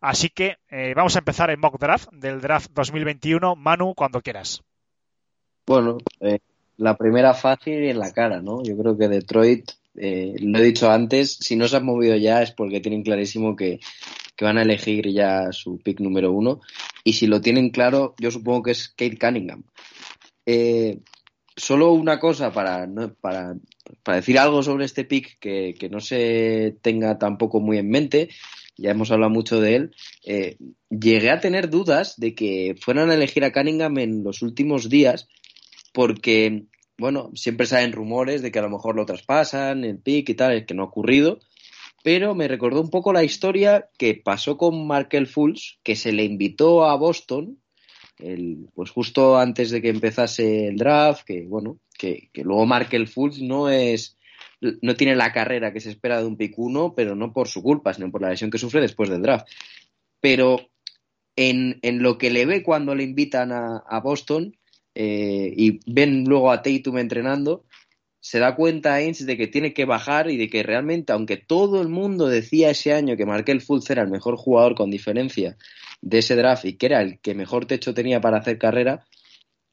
[0.00, 3.56] Así que eh, vamos a empezar el mock draft del draft 2021.
[3.56, 4.62] Manu, cuando quieras.
[5.66, 5.98] Bueno,
[6.78, 8.62] la primera fácil en la cara, ¿no?
[8.62, 12.52] Yo creo que Detroit, lo he dicho antes, si no se han movido ya es
[12.52, 13.80] porque tienen clarísimo que,
[14.36, 16.60] que van a elegir ya su pick número uno.
[17.04, 19.62] Y si lo tienen claro, yo supongo que es Kate Cunningham.
[20.46, 21.00] Eh,
[21.56, 22.88] solo una cosa para,
[23.20, 23.56] para,
[24.02, 28.28] para, decir algo sobre este pick que, que, no se tenga tampoco muy en mente.
[28.76, 29.96] Ya hemos hablado mucho de él.
[30.24, 30.56] Eh,
[30.90, 35.28] llegué a tener dudas de que fueran a elegir a Cunningham en los últimos días
[35.92, 36.64] porque,
[36.98, 40.66] bueno, siempre salen rumores de que a lo mejor lo traspasan, el pick y tal,
[40.66, 41.38] que no ha ocurrido.
[42.02, 46.24] Pero me recordó un poco la historia que pasó con Markel Fultz, que se le
[46.24, 47.58] invitó a Boston
[48.18, 53.40] el, pues justo antes de que empezase el draft, que bueno, que, luego Markel Fultz
[53.40, 54.16] no es
[54.60, 57.62] no tiene la carrera que se espera de un pick 1, pero no por su
[57.62, 59.46] culpa, sino por la lesión que sufre después del draft.
[60.20, 60.70] Pero
[61.36, 64.56] en, en lo que le ve cuando le invitan a, Boston
[64.94, 67.64] eh, y ven luego a Tatum entrenando,
[68.20, 71.82] se da cuenta Ainge de que tiene que bajar y de que realmente, aunque todo
[71.82, 75.58] el mundo decía ese año que Markel Fultz era el mejor jugador con diferencia
[76.04, 79.06] de ese draft y que era el que mejor techo tenía para hacer carrera,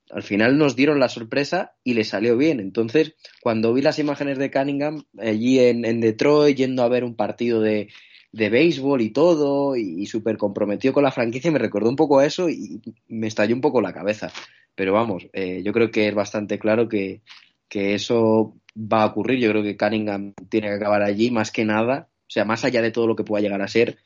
[0.09, 2.59] al final nos dieron la sorpresa y le salió bien.
[2.61, 7.61] Entonces, cuando vi las imágenes de Cunningham allí en, Detroit, yendo a ver un partido
[7.61, 7.89] de,
[8.31, 12.19] de béisbol y todo, y, y súper comprometido con la franquicia, me recordó un poco
[12.19, 14.31] a eso y me estalló un poco la cabeza.
[14.73, 17.21] Pero vamos, eh, yo creo que es bastante claro que,
[17.67, 19.39] que eso va a ocurrir.
[19.39, 22.81] Yo creo que Cunningham tiene que acabar allí más que nada, o sea, más allá
[22.81, 23.97] de todo lo que pueda llegar a ser,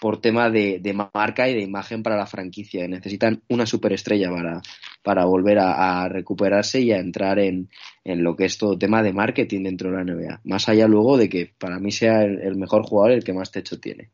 [0.00, 0.80] por tema de,
[1.12, 2.86] marca y de imagen para la franquicia.
[2.86, 4.62] Necesitan una superestrella para,
[5.02, 7.70] para volver a, recuperarse y a entrar en,
[8.04, 10.42] en, lo que es todo tema de marketing dentro de la NBA.
[10.44, 13.80] Más allá luego de que para mí sea el, mejor jugador el que más techo
[13.80, 14.10] tiene.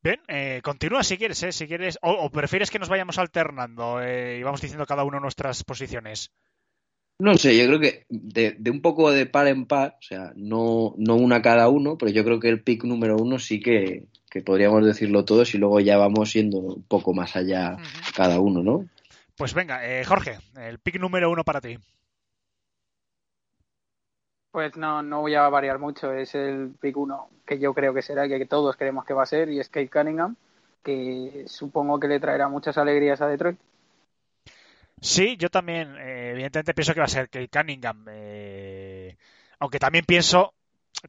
[0.00, 4.00] Bien, eh, continúa si quieres, eh, si quieres, o, o, prefieres que nos vayamos alternando
[4.00, 6.30] eh, y vamos diciendo cada uno nuestras posiciones.
[7.18, 10.32] No sé, yo creo que de, de, un poco de par en par, o sea,
[10.34, 14.06] no, no una cada uno, pero yo creo que el pick número uno sí que,
[14.28, 18.16] que podríamos decirlo todos y luego ya vamos yendo un poco más allá uh -huh.
[18.16, 18.86] cada uno, ¿no?
[19.36, 21.78] Pues venga, eh, Jorge, el pick número uno para ti.
[24.52, 28.02] Pues no, no voy a variar mucho, es el pick 1 que yo creo que
[28.02, 30.36] será, que todos creemos que va a ser, y es Kate Cunningham,
[30.82, 33.58] que supongo que le traerá muchas alegrías a Detroit.
[35.02, 39.16] Sí, yo también, eh, evidentemente pienso que va a ser Kate Cunningham, eh,
[39.58, 40.54] aunque también pienso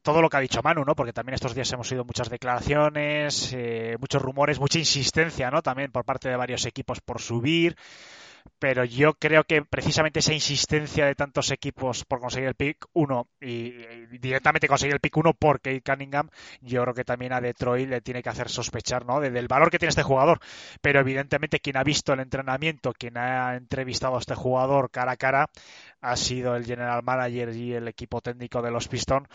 [0.02, 0.96] todo lo que ha dicho Manu, ¿no?
[0.96, 5.62] Porque también estos días hemos oído muchas declaraciones, eh, muchos rumores, mucha insistencia, ¿no?
[5.62, 7.76] También por parte de varios equipos por subir
[8.60, 13.28] pero yo creo que precisamente esa insistencia de tantos equipos por conseguir el pick 1
[13.42, 13.72] y,
[14.18, 16.30] directamente conseguir el pick 1 por Kate Cunningham,
[16.62, 19.20] yo creo que también a Detroit le tiene que hacer sospechar ¿no?
[19.20, 20.40] De, del valor que tiene este jugador.
[20.82, 25.18] Pero evidentemente quien ha visto el entrenamiento, quien ha entrevistado a este jugador cara a
[25.18, 25.50] cara,
[26.02, 29.28] ha sido el general manager y el equipo técnico de los Pistons.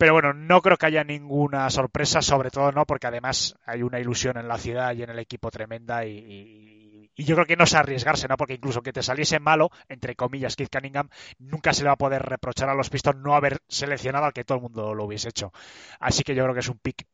[0.00, 4.00] Pero bueno, no creo que haya ninguna sorpresa, sobre todo no, porque además hay una
[4.00, 6.79] ilusión en la ciudad y en el equipo tremenda y,
[7.20, 8.38] y yo creo que no es arriesgarse, ¿no?
[8.38, 11.98] Porque incluso que te saliese malo, entre comillas, Keith Cunningham, nunca se le va a
[11.98, 15.28] poder reprochar a los Pistons no haber seleccionado al que todo el mundo lo hubiese
[15.28, 15.52] hecho.
[15.98, 17.06] Así que yo creo que es un pick,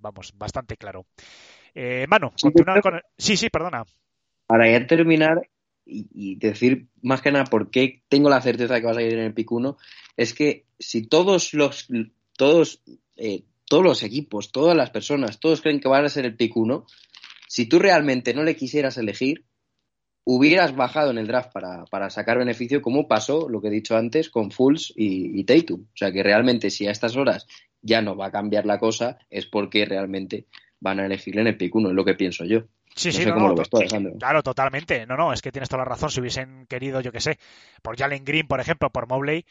[0.00, 1.06] vamos, bastante claro.
[1.74, 3.02] Eh, Manu, sí, continúa con el...
[3.18, 3.84] Sí, sí, perdona.
[4.46, 5.42] Para ya terminar,
[5.84, 9.02] y, y, decir más que nada por qué tengo la certeza de que vas a
[9.02, 9.76] ir en el pick 1
[10.16, 11.88] es que si todos los
[12.36, 12.80] todos
[13.16, 16.56] eh, todos los equipos, todas las personas, todos creen que van a ser el pick
[16.56, 16.86] 1,
[17.52, 19.44] si tú realmente no le quisieras elegir,
[20.24, 23.94] hubieras bajado en el draft para, para sacar beneficio, como pasó, lo que he dicho
[23.94, 25.82] antes, con Fulls y, y Tatum.
[25.82, 27.46] O sea que realmente si a estas horas
[27.82, 30.46] ya no va a cambiar la cosa, es porque realmente
[30.80, 32.60] van a elegirle en el pick 1, es lo que pienso yo.
[32.96, 33.64] Sí, no sí, sé no, no, to
[34.18, 35.04] claro, totalmente.
[35.04, 36.10] No, no, es que tienes toda la razón.
[36.10, 37.38] Si hubiesen querido, yo que sé,
[37.82, 39.44] por Jalen Green, por ejemplo, por Mobley,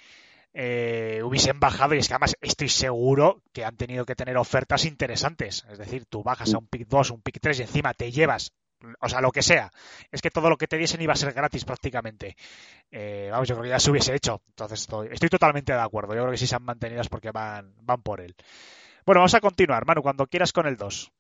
[0.54, 4.86] eh, hubiesen bajado y es que además estoy seguro que han tenido que tener ofertas
[4.86, 5.66] interesantes.
[5.70, 8.52] Es decir, tú bajas a un pick 2, un pick 3 y encima te llevas,
[9.00, 9.72] o sea, lo que sea.
[10.12, 12.36] Es que todo lo que te diesen iba a ser gratis prácticamente.
[12.92, 14.42] Eh, vamos, yo creo que ya se hubiese hecho.
[14.50, 16.14] Entonces estoy, estoy totalmente de acuerdo.
[16.14, 18.36] Yo creo que sí se han mantenido es porque van, van por él.
[19.06, 21.12] Bueno, vamos a continuar, Manu, cuando quieras con el 2.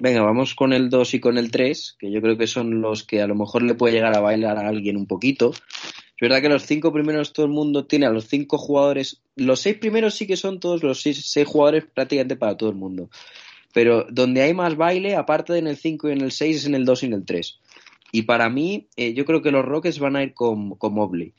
[0.00, 3.04] Venga, vamos con el 2 y con el 3, que yo creo que son los
[3.04, 5.52] que a lo mejor le puede llegar a bailar a alguien un poquito.
[6.20, 9.60] Es verdad que los cinco primeros todo el mundo tiene a los cinco jugadores, los
[9.60, 13.08] seis primeros sí que son todos los seis, seis jugadores prácticamente para todo el mundo.
[13.72, 16.66] Pero donde hay más baile, aparte de en el 5 y en el 6, es
[16.66, 17.58] en el 2 y en el 3.
[18.12, 21.32] Y para mí, eh, yo creo que los Rockets van a ir con, con Mobley.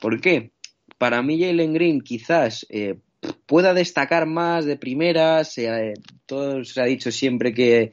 [0.00, 0.52] ¿Por qué?
[0.96, 3.00] Para mí, Jalen Green quizás eh,
[3.44, 5.58] pueda destacar más de primeras.
[5.58, 5.92] Eh,
[6.24, 7.92] todo se ha dicho siempre que,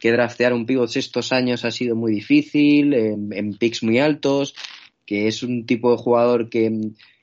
[0.00, 4.54] que draftear un pivot estos años ha sido muy difícil, en, en picks muy altos,
[5.08, 6.70] que es un tipo de jugador que,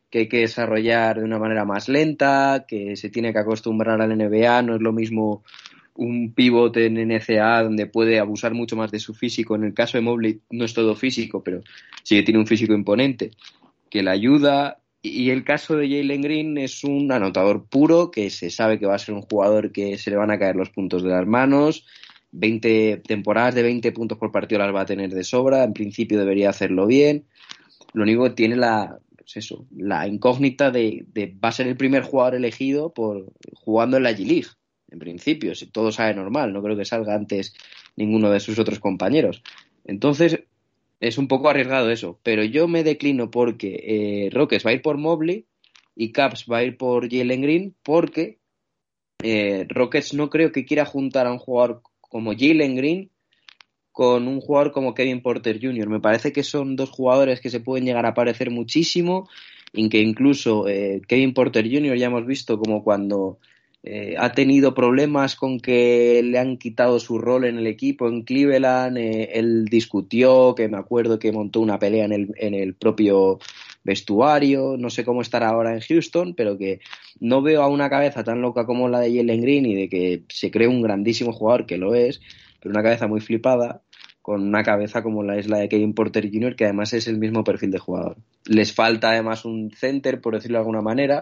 [0.10, 4.18] que hay que desarrollar de una manera más lenta, que se tiene que acostumbrar al
[4.18, 5.44] NBA, no es lo mismo
[5.94, 9.56] un pivot en NCA donde puede abusar mucho más de su físico.
[9.56, 11.62] En el caso de Mobley no es todo físico, pero
[12.02, 13.30] sí que tiene un físico imponente
[13.92, 18.50] que le ayuda, y el caso de Jalen Green es un anotador puro que se
[18.50, 21.04] sabe que va a ser un jugador que se le van a caer los puntos
[21.04, 21.86] de las manos.
[22.32, 25.64] 20 temporadas de 20 puntos por partido las va a tener de sobra.
[25.64, 27.26] En principio debería hacerlo bien.
[27.94, 31.78] Lo único que tiene la, pues eso, la incógnita de, de, va a ser el
[31.78, 34.50] primer jugador elegido por jugando en la G-League.
[34.90, 37.56] En principio, si todo sale normal, no creo que salga antes
[37.96, 39.42] ninguno de sus otros compañeros.
[39.84, 40.44] Entonces,
[41.00, 44.82] es un poco arriesgado eso, pero yo me declino porque eh, Rockets va a ir
[44.82, 45.46] por Mobley
[45.96, 48.40] y Caps va a ir por Jalen Green porque
[49.24, 53.12] eh, Rockets no creo que quiera juntar a un jugador como Jalen Green
[53.96, 55.88] con un jugador como Kevin Porter Jr.
[55.88, 59.30] Me parece que son dos jugadores que se pueden llegar a parecer muchísimo
[59.72, 61.96] y que incluso eh, Kevin Porter Jr.
[61.96, 63.40] ya hemos visto como cuando
[63.84, 68.24] eh, ha tenido problemas con que le han quitado su rol en el equipo en
[68.24, 72.74] Cleveland, eh, él discutió, que me acuerdo que montó una pelea en el, en el
[72.74, 73.40] propio
[73.86, 76.82] vestuario, no sé cómo estará ahora en Houston, pero que
[77.22, 80.24] no veo a una cabeza tan loca como la de Jalen Green y de que
[80.28, 82.20] se cree un grandísimo jugador, que lo es,
[82.60, 83.84] pero una cabeza muy flipada,
[84.26, 87.20] con una cabeza como la es la de Kevin Porter Jr., que además es el
[87.20, 88.18] mismo perfil de jugador.
[88.46, 91.22] Les falta además un center, por decirlo de alguna manera.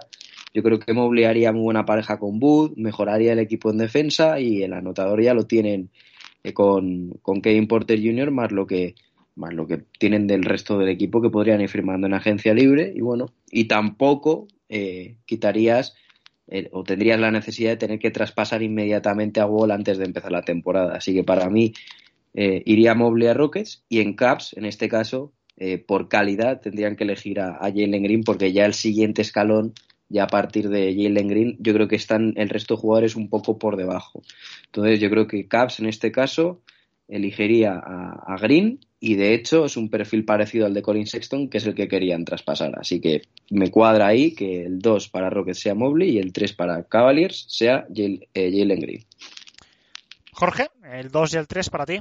[0.54, 4.40] Yo creo que Mobley haría muy buena pareja con Wood, mejoraría el equipo en defensa
[4.40, 5.90] y el anotador ya lo tienen
[6.46, 8.96] eh, con, con Kevin Porter Jr., más lo que
[9.36, 12.94] más lo que tienen del resto del equipo que podrían ir firmando en agencia libre
[12.96, 15.94] y bueno, y tampoco eh, quitarías
[16.48, 20.32] eh, o tendrías la necesidad de tener que traspasar inmediatamente a Wall antes de empezar
[20.32, 20.96] la temporada.
[20.96, 21.74] Así que para mí
[22.34, 26.96] eh, iría Mobley a Rockets y en Caps, en este caso, eh, por calidad tendrían
[26.96, 29.74] que elegir a, Jalen Green porque ya el siguiente escalón,
[30.10, 33.30] ya a partir de Jalen Green, yo creo que están el resto de jugadores un
[33.30, 34.24] poco por debajo.
[34.66, 36.62] Entonces yo creo que Caps en este caso
[37.08, 41.50] elegiría a, a Green y de hecho es un perfil parecido al de Colin Sexton
[41.50, 42.72] que es el que querían traspasar.
[42.80, 46.54] Así que me cuadra ahí que el 2 para Rockets sea Mobley y el 3
[46.54, 49.06] para Cavaliers sea eh, Jalen Green.
[50.32, 52.00] Jorge, el 2 y el 3 para ti.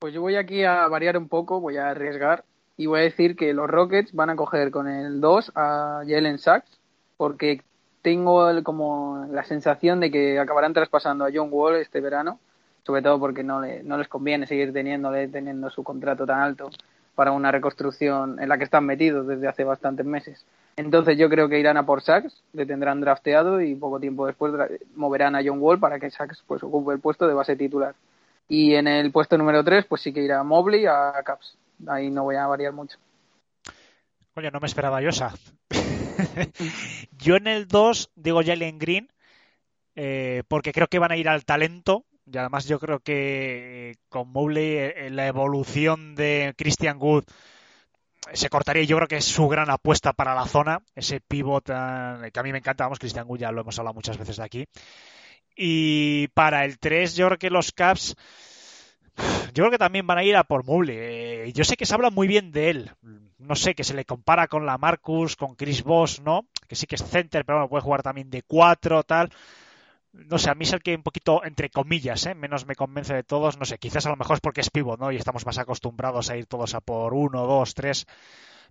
[0.00, 2.44] Pues yo voy aquí a variar un poco, voy a arriesgar
[2.78, 6.38] y voy a decir que los Rockets van a coger con el 2 a Jalen
[6.38, 6.80] Sachs
[7.18, 7.60] porque
[8.00, 12.40] tengo como la sensación de que acabarán traspasando a John Wall este verano,
[12.86, 16.70] sobre todo porque no, le, no les conviene seguir teniéndole, teniendo su contrato tan alto
[17.14, 20.46] para una reconstrucción en la que están metidos desde hace bastantes meses.
[20.76, 24.54] Entonces yo creo que irán a por Sachs, le tendrán drafteado y poco tiempo después
[24.94, 27.94] moverán a John Wall para que Sachs pues ocupe el puesto de base titular.
[28.50, 31.56] Y en el puesto número 3, pues sí que irá Mobley a Caps.
[31.86, 32.98] Ahí no voy a variar mucho.
[34.34, 35.32] Oye, no me esperaba yo esa.
[37.12, 39.08] yo en el 2 digo Jalen Green,
[39.94, 42.06] eh, porque creo que van a ir al talento.
[42.26, 47.26] Y además yo creo que con Mobley eh, la evolución de Christian Wood
[48.32, 48.82] se cortaría.
[48.82, 50.82] Yo creo que es su gran apuesta para la zona.
[50.96, 52.82] Ese pivot eh, que a mí me encanta.
[52.82, 54.66] Vamos, Christian Wood ya lo hemos hablado muchas veces de aquí.
[55.56, 58.16] Y para el 3, yo creo que los Caps.
[59.52, 60.96] Yo creo que también van a ir a por Mobley.
[60.98, 62.90] Eh, yo sé que se habla muy bien de él.
[63.38, 66.46] No sé, que se le compara con la Marcus, con Chris Voss, ¿no?
[66.68, 69.30] Que sí que es center, pero bueno, puede jugar también de 4, tal.
[70.12, 72.34] No sé, a mí es el que un poquito, entre comillas, ¿eh?
[72.34, 73.58] menos me convence de todos.
[73.58, 75.12] No sé, quizás a lo mejor es porque es pivot, ¿no?
[75.12, 78.06] Y estamos más acostumbrados a ir todos a por 1, 2, 3.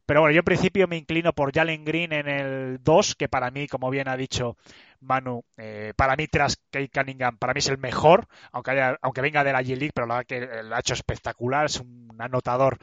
[0.06, 3.52] Pero bueno, yo en principio me inclino por Jalen Green en el 2, que para
[3.52, 4.58] mí, como bien ha dicho
[5.02, 9.22] Manu, eh, para mí tras Kate Cunningham, para mí es el mejor, aunque, haya, aunque
[9.22, 12.78] venga de la G-League, pero la verdad que lo ha hecho espectacular, es un anotador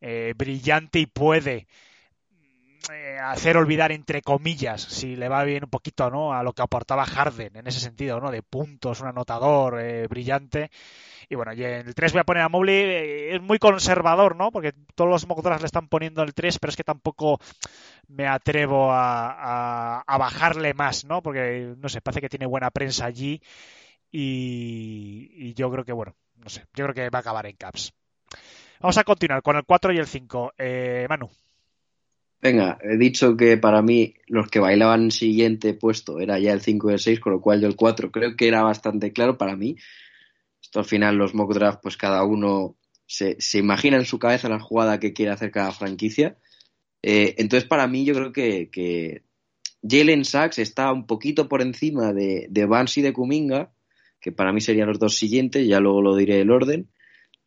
[0.00, 1.66] eh, brillante y puede
[3.22, 7.04] hacer olvidar entre comillas si le va bien un poquito no a lo que aportaba
[7.04, 10.70] Harden en ese sentido no de puntos un anotador eh, brillante.
[11.30, 14.36] Y bueno y en el 3 voy a poner a Mobley eh, es muy conservador
[14.36, 17.38] no porque todos los mock le están poniendo el 3 pero es que tampoco
[18.08, 23.42] me atrevo a, bajarle más no porque no sé parece que tiene buena prensa allí
[24.10, 27.92] y, yo creo que bueno no sé yo creo que va a acabar en caps.
[28.80, 30.54] Vamos a continuar con el 4 y el 5
[31.08, 31.28] Manu
[32.40, 36.60] Venga, he dicho que para mí los que bailaban el siguiente puesto era ya el
[36.60, 39.36] 5 y el 6, con lo cual yo el 4 creo que era bastante claro
[39.36, 39.76] para mí.
[40.62, 44.48] Esto al final los mock draft, pues cada uno se, se imagina en su cabeza
[44.48, 46.38] la jugada que quiere hacer cada franquicia.
[47.02, 49.24] Eh, entonces para mí yo creo que, que
[49.82, 53.72] Jalen Sachs está un poquito por encima de, de Vance y de Kuminga,
[54.20, 56.88] que para mí serían los dos siguientes, ya luego lo diré el orden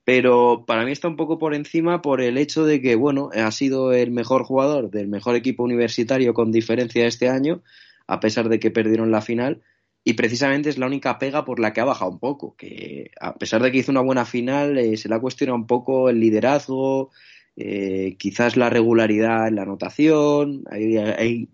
[0.03, 3.51] pero para mí está un poco por encima por el hecho de que, bueno, ha
[3.51, 7.61] sido el mejor jugador del mejor equipo universitario con diferencia este año,
[8.07, 9.61] a pesar de que perdieron la final,
[10.03, 13.35] y precisamente es la única pega por la que ha bajado un poco, que a
[13.35, 16.19] pesar de que hizo una buena final, eh, se le ha cuestionado un poco el
[16.19, 17.11] liderazgo,
[17.55, 20.63] eh, quizás la regularidad en la anotación,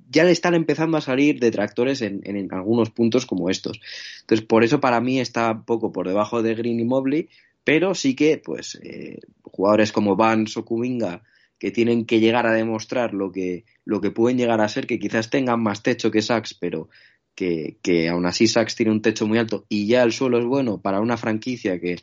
[0.10, 3.82] ya le están empezando a salir detractores en, en, en, algunos puntos como estos.
[4.22, 7.28] Entonces, por eso para mí está un poco por debajo de Green y Mobley,
[7.68, 11.24] pero sí que pues eh, jugadores como Vance o Kuminga
[11.60, 15.00] que tienen que llegar a demostrar lo que, lo que pueden llegar a ser, que
[15.00, 16.88] quizás tengan más techo que Sachs, pero
[17.36, 20.46] que, que aún así Sachs tiene un techo muy alto y ya el suelo es
[20.46, 21.98] bueno para una franquicia que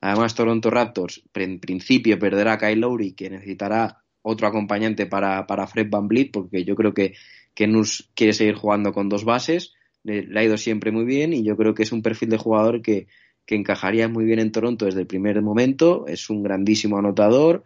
[0.00, 5.66] además Toronto Raptors en principio perderá a Kyle Lowry que necesitará otro acompañante para, para
[5.66, 7.14] Fred Van Vliet porque yo creo que,
[7.54, 9.74] que Nus quiere seguir jugando con dos bases
[10.04, 12.38] le, le ha ido siempre muy bien y yo creo que es un perfil de
[12.38, 13.08] jugador que,
[13.48, 16.06] que encajaría muy bien en Toronto desde el primer momento.
[16.06, 17.64] Es un grandísimo anotador.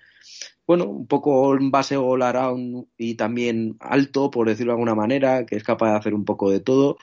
[0.64, 5.44] Bueno, un poco en base all around y también alto, por decirlo de alguna manera,
[5.44, 6.98] que es capaz de hacer un poco de todo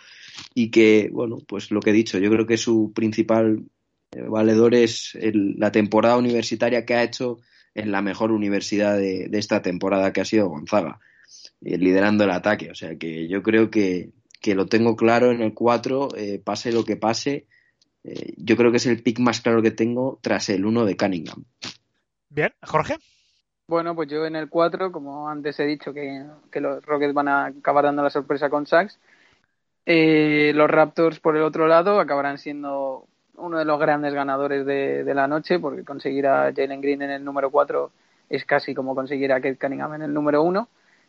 [0.56, 3.66] y que, bueno, pues lo que he dicho, yo creo que su principal
[4.14, 7.38] eh, valedor es el- la temporada universitaria que ha hecho
[7.76, 11.00] en la mejor universidad de, de esta temporada, que ha sido Gonzaga,
[11.62, 12.72] eh, liderando el ataque.
[12.72, 14.12] O sea que yo creo que,
[14.42, 17.46] que lo tengo claro en el 4, eh, pase lo que pase.
[18.04, 20.98] Eh, yo creo que es el pick más claro que tengo tras el 1 de
[20.98, 21.44] Cunningham.
[22.30, 22.98] Bien, Jorge.
[23.68, 27.28] Bueno, pues yo en el 4, como antes he dicho que, que los Rockets van
[27.28, 29.00] a acabar dando la sorpresa con Sachs,
[29.86, 35.04] eh, los Raptors por el otro lado acabarán siendo uno de los grandes ganadores de,
[35.04, 37.92] de la noche porque conseguir a Jalen Green en el número 4
[38.30, 40.68] es casi como conseguir a Kate Cunningham en el número 1.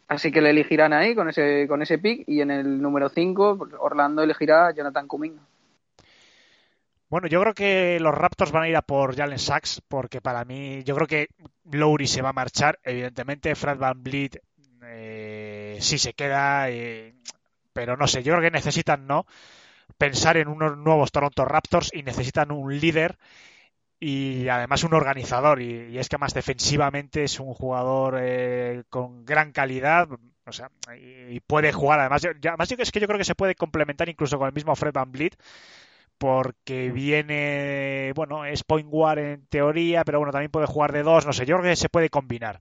[0.09, 3.69] Así que le elegirán ahí con ese, con ese pick y en el número 5
[3.79, 5.43] Orlando elegirá a Jonathan Kuminga.
[7.11, 10.45] Bueno, yo creo que los Raptors van a ir a por Jalen Sachs porque para
[10.45, 11.29] mí, yo creo que
[11.65, 13.55] Lowry se va a marchar, evidentemente.
[13.57, 14.41] Fred Van Vliet
[14.85, 17.15] eh, sí se queda, eh,
[17.73, 19.27] pero no sé, yo creo que necesitan, ¿no?
[19.99, 23.19] Pensar en unos nuevos Toronto Raptors y necesitan un líder
[24.01, 25.63] y además un organizador.
[25.63, 30.09] Y, es que más defensivamente es un jugador eh, con gran calidad.
[30.47, 32.01] O sea, y, puede jugar.
[32.01, 34.77] Además, además yo- es que yo creo que se puede complementar incluso con el mismo
[34.77, 35.37] Fred Van Vliet
[36.21, 41.25] porque viene, bueno, es point guard en teoría, pero bueno, también puede jugar de dos,
[41.25, 42.61] no sé, yo creo que se puede combinar.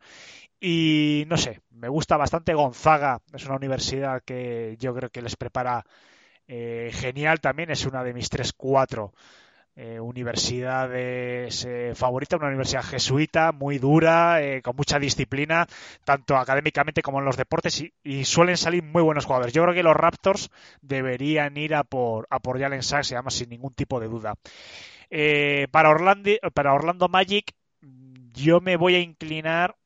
[0.61, 5.35] Y no sé, me gusta bastante Gonzaga, es una universidad que yo creo que les
[5.35, 5.85] prepara
[6.47, 9.11] eh, genial también, es una de mis 3-4
[9.81, 15.65] eh, universidades eh, favoritas, una universidad jesuita, muy dura, eh, con mucha disciplina,
[16.03, 19.53] tanto académicamente como en los deportes, y, y suelen salir muy buenos jugadores.
[19.53, 20.51] Yo creo que los Raptors
[20.81, 24.35] deberían ir a por, a por Jalen Sachs, además sin ningún tipo de duda.
[25.09, 27.53] Eh, para, Orlando, para Orlando Magic,
[28.33, 29.77] yo me voy a inclinar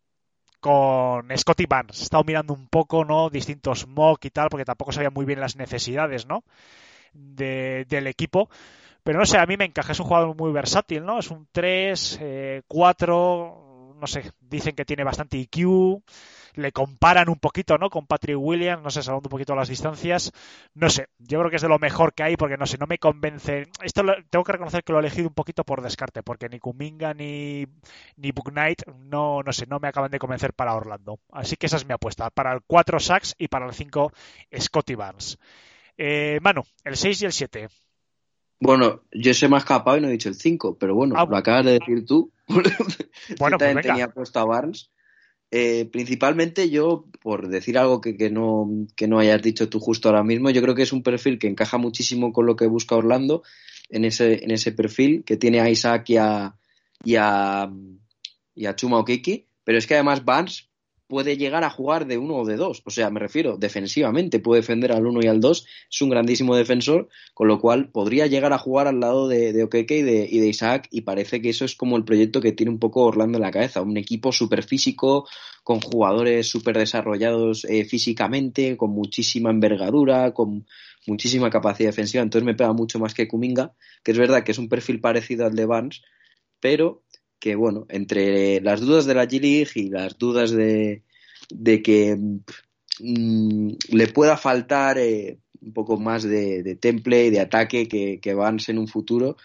[0.60, 2.00] con Scotty Barnes.
[2.00, 3.30] He estado mirando un poco, ¿no?
[3.30, 6.44] Distintos mock y tal, porque tampoco sabía muy bien las necesidades, ¿no?
[7.14, 8.50] De, del equipo.
[9.04, 9.92] Pero no sé, a mí me encaja.
[9.92, 11.20] Es un jugador muy versátil, ¿no?
[11.20, 13.64] Es un 3, eh, 4,
[14.00, 16.02] no sé, dicen que tiene bastante IQ.
[16.56, 17.90] Le comparan un poquito, ¿no?
[17.90, 20.32] Con Patrick Williams, no sé, salvando un poquito las distancias.
[20.74, 22.86] No sé, yo creo que es de lo mejor que hay porque no sé, no
[22.86, 23.68] me convence.
[23.82, 26.60] Esto lo, tengo que reconocer que lo he elegido un poquito por descarte, porque ni
[26.60, 27.66] Kuminga ni,
[28.18, 31.20] ni Knight no, no sé, no me acaban de convencer para Orlando.
[31.32, 32.30] Así que esa es mi apuesta.
[32.30, 34.12] Para el 4 Sacks y para el 5
[34.60, 35.40] Scotty Barnes.
[35.98, 37.70] Eh, Manu, el 6 y el 7.
[38.64, 41.26] Bueno, yo se me ha escapado y no he dicho el 5, pero bueno, Ah,
[41.30, 42.32] lo acabas de decir tú.
[42.48, 43.82] Bueno, pues venga.
[43.82, 44.90] tenía puesto a Barnes.
[45.52, 50.08] Eh, principalmente yo, por decir algo que, que, no, que no hayas dicho tú justo
[50.10, 52.96] ahora mismo, yo creo que es un perfil que encaja muchísimo con lo que busca
[52.96, 53.44] Orlando
[53.90, 56.56] en ese, en ese perfil, que tiene a Isaac y a,
[57.04, 57.70] y a,
[58.56, 60.70] y a Chuma Okiki, pero es que además Barnes
[61.14, 64.62] puede llegar a jugar de uno o de dos, o sea, me refiero, defensivamente puede
[64.62, 68.52] defender al uno y al dos, es un grandísimo defensor, con lo cual podría llegar
[68.52, 71.76] a jugar al lado de, de Okeke y de, Isaac, y parece que eso es
[71.76, 75.28] como el proyecto que tiene un poco Orlando en la cabeza, un equipo súper físico,
[75.64, 80.66] con jugadores súper desarrollados eh, físicamente, con muchísima envergadura, con
[81.06, 84.58] muchísima capacidad defensiva, entonces me pega mucho más que Kuminga, que es verdad que es
[84.58, 86.02] un perfil parecido al de Barnes,
[86.60, 87.03] pero
[87.44, 91.04] que bueno, entre las dudas de la G-League y las dudas de,
[91.50, 92.16] de que
[93.02, 98.34] mm, le pueda faltar eh, un poco más de, temple y de ataque que, que
[98.34, 99.36] Vance en un futuro,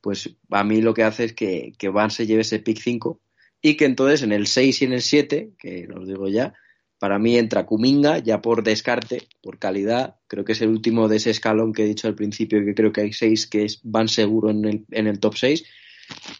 [0.00, 3.20] pues a mí lo que hace es que, que Vance lleve ese pick 5
[3.60, 6.54] y que entonces en el 6 y en el 7, que os digo ya,
[6.98, 11.16] para mí entra Kuminga, ya por descarte, por calidad, creo que es el último de
[11.16, 14.48] ese escalón que he dicho al principio, que creo que hay 6 que van seguro
[14.48, 15.64] en el, en el top 6.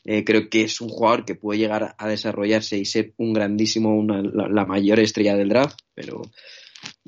[0.04, 3.94] Eh, creo que es un jugador que puede llegar a desarrollarse y ser un grandísimo,
[3.96, 6.22] una, la, mayor estrella del draft, pero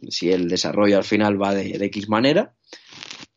[0.08, 2.54] si el desarrollo al final va de, de X manera.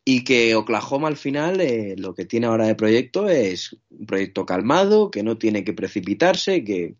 [0.04, 4.46] Y que Oklahoma al final eh, lo que tiene ahora de proyecto es un proyecto
[4.46, 6.94] calmado, que no tiene que precipitarse, que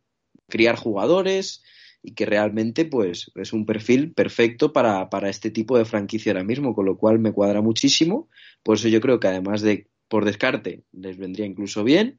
[0.47, 1.63] criar jugadores
[2.03, 6.45] y que realmente pues es un perfil perfecto para, para este tipo de franquicia ahora
[6.45, 8.29] mismo, con lo cual me cuadra muchísimo.
[8.63, 12.19] Por eso yo creo que además de por descarte les vendría incluso bien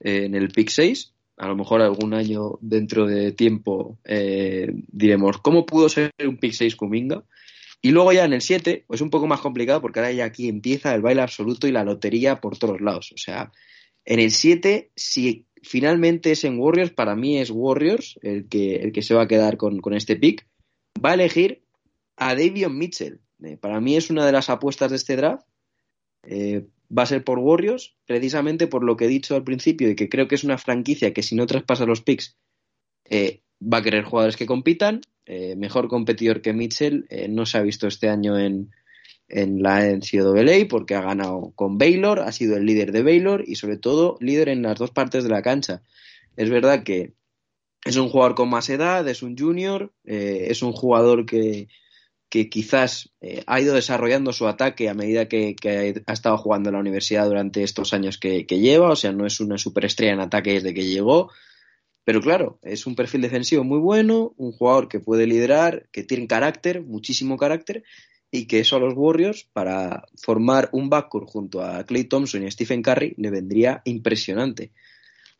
[0.00, 1.14] eh, en el pick 6.
[1.36, 6.52] A lo mejor algún año dentro de tiempo eh, diremos, ¿cómo pudo ser un pick
[6.52, 7.24] 6 Kuminga?
[7.82, 10.48] Y luego ya en el 7, pues un poco más complicado porque ahora ya aquí
[10.48, 13.12] empieza el baile absoluto y la lotería por todos lados.
[13.14, 13.52] O sea,
[14.04, 18.92] en el 7, si finalmente es en Warriors, para mí es Warriors el que, el
[18.92, 20.46] que se va a quedar con, con este pick,
[21.02, 21.62] va a elegir
[22.16, 25.46] a Davion Mitchell Eh, para mí es una de las apuestas de este draft.
[26.24, 29.96] Eh, va a ser por Warriors, precisamente por lo que he dicho al principio y
[29.96, 32.36] que creo que es una franquicia que si no traspasa los picks
[33.04, 35.00] eh, va a querer jugadores que compitan.
[35.56, 38.70] mejor competidor que Mitchell no se ha visto este año en,
[39.28, 43.54] en la NCAA porque ha ganado con Baylor, ha sido el líder de Baylor y
[43.54, 45.82] sobre todo líder en las dos partes de la cancha.
[46.36, 47.14] Es verdad que
[47.84, 51.68] es un jugador con más edad, es un junior, es un jugador que,
[52.30, 55.56] que quizás eh, ha ido desarrollando su ataque a medida que,
[56.06, 59.40] ha estado jugando en la universidad durante estos años que, lleva, o sea, no es
[59.40, 61.32] una superestrella en ataque desde que llegó,
[62.04, 66.28] pero claro, es un perfil defensivo muy bueno, un jugador que puede liderar, que tiene
[66.28, 67.82] carácter, muchísimo carácter,
[68.30, 72.50] y que eso a los Warriors, para formar un backcourt junto a Clay Thompson y
[72.52, 74.70] Stephen Curry, le vendría impresionante.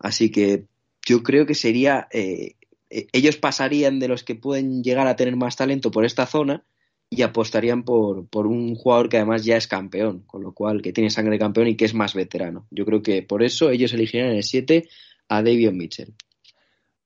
[0.01, 0.65] Así que
[1.07, 2.09] yo creo que sería...
[2.11, 2.57] Eh,
[2.93, 6.65] eh, ellos pasarían de los que pueden llegar a tener más talento por esta zona
[7.13, 10.93] y apostarían por, por, un jugador que además ya es campeón, con lo cual que
[10.93, 12.67] tiene sangre de campeón y que es más veterano.
[12.71, 14.89] Yo creo que por eso ellos elegirían en el 7
[15.29, 16.15] a Davion Mitchell.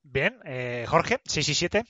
[0.03, 1.85] Bien, eh, Jorge, 6 y 7.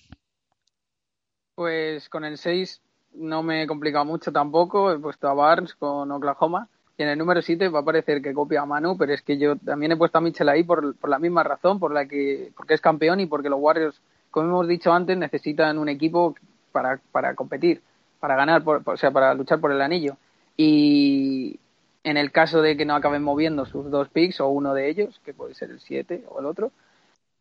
[1.56, 2.80] Pues con el 6
[3.14, 6.68] no me he complicado mucho tampoco, he puesto a Barnes con Oklahoma.
[6.96, 9.36] Y en el número 7 va a parecer que copia a Manu, pero es que
[9.38, 12.52] yo también he puesto a Mitchell ahí por, por la misma razón, por la que
[12.56, 14.00] porque es campeón y porque los Warriors,
[14.30, 16.36] como hemos dicho antes, necesitan un equipo
[16.70, 17.82] para, para competir
[18.24, 20.16] para ganar, o sea, para luchar por el anillo.
[20.56, 21.60] Y
[22.02, 25.20] en el caso de que no acaben moviendo sus dos picks o uno de ellos,
[25.26, 26.72] que puede ser el 7 o el otro,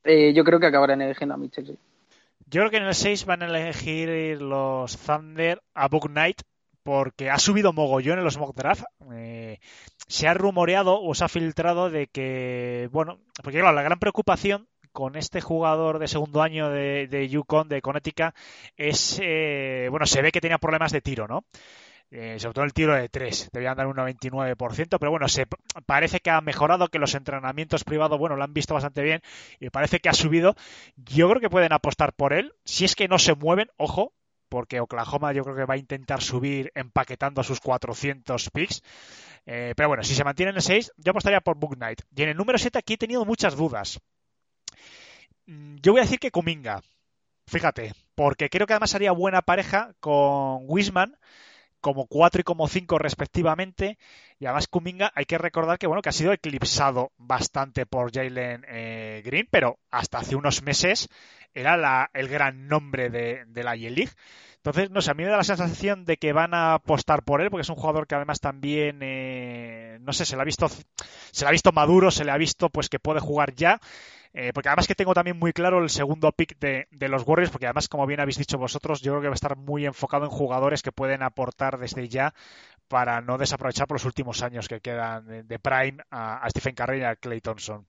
[0.04, 1.78] eh, yo creo que acabarán eligiendo a Mitchell.
[2.48, 6.42] Yo creo que en el 6 van a elegir los Thunder a Book Knight
[6.84, 8.84] porque ha subido mogollón en los mock draft.
[9.14, 9.60] Eh,
[10.10, 14.68] se ha rumoreado o se ha filtrado de que, bueno, porque claro, la gran preocupación
[14.94, 18.34] con este jugador de segundo año de, de Yukon, de Connecticut,
[18.78, 21.44] es, eh, bueno, se ve que tenía problemas de tiro, ¿no?
[22.16, 25.48] Eh, sobre todo el tiro de tres, debían dar un 99%, pero bueno, se
[25.88, 29.22] parece que ha mejorado, que los entrenamientos privados, bueno, lo han visto bastante bien
[29.60, 30.56] y parece que ha subido.
[30.96, 34.14] Yo creo que pueden apostar por él, si es que no se mueven, ojo,
[34.48, 38.84] porque Oklahoma yo creo que va a intentar subir empaquetando a sus 400 picks.
[39.48, 42.04] Eh, pero bueno, si se mantiene en el 6, yo apostaría por Book Knight.
[42.16, 44.00] Y en el número 7 aquí he tenido muchas dudas.
[45.46, 46.82] Mm, yo voy a decir que Kuminga.
[47.48, 51.18] Fíjate, porque creo que además haría buena pareja con Wisman
[51.82, 53.98] como 4 y como 5 respectivamente.
[54.40, 58.66] Y además Kuminga hay que recordar que bueno que ha sido eclipsado bastante por Jalen
[58.70, 61.10] eh, Green, pero hasta hace unos meses
[61.54, 64.12] era el gran nombre de, la Y-League.
[64.56, 67.42] Entonces, no sé, a mí me da la sensación de que van a apostar por
[67.42, 70.70] él, porque es un jugador que además también, eh, no sé, se le ha visto,
[70.70, 73.80] se le ha visto maduro, se le ha visto pues que puede jugar ya.
[74.36, 77.68] Eh, porque además que tengo también muy claro el segundo pick de, los Warriors, porque
[77.68, 80.32] además, como bien habéis dicho vosotros, yo creo que va a estar muy enfocado en
[80.32, 82.34] jugadores que pueden aportar desde ya
[82.88, 87.04] para no desaprovechar por los últimos años que quedan de Prime a, Stephen Curry y
[87.04, 87.86] a Clay Thompson.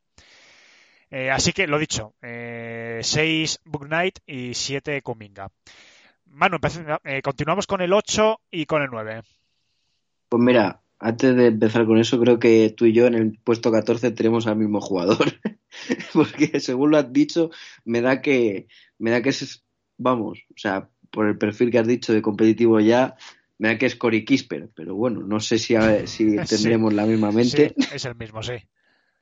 [1.11, 5.49] Eh, así que lo dicho, 6 eh, Book Knight y 7 Kuminga.
[6.27, 6.59] Manu,
[7.23, 9.23] continuamos con el 8 y con el 9.
[10.29, 13.71] Pues mira, antes de empezar con eso, creo que tú y yo en el puesto
[13.71, 15.19] 14 tenemos al mismo jugador.
[16.15, 17.51] Porque según lo has dicho,
[17.85, 18.69] me da que,
[18.99, 19.63] me da que es,
[19.99, 23.17] vamos, o sea, por el perfil que has dicho de competitivo ya,
[23.59, 24.71] me da que es Cory Kisper.
[24.75, 25.77] Pero bueno, no sé si,
[26.07, 27.75] si tendremos la misma mente.
[27.93, 28.55] es el mismo, sí.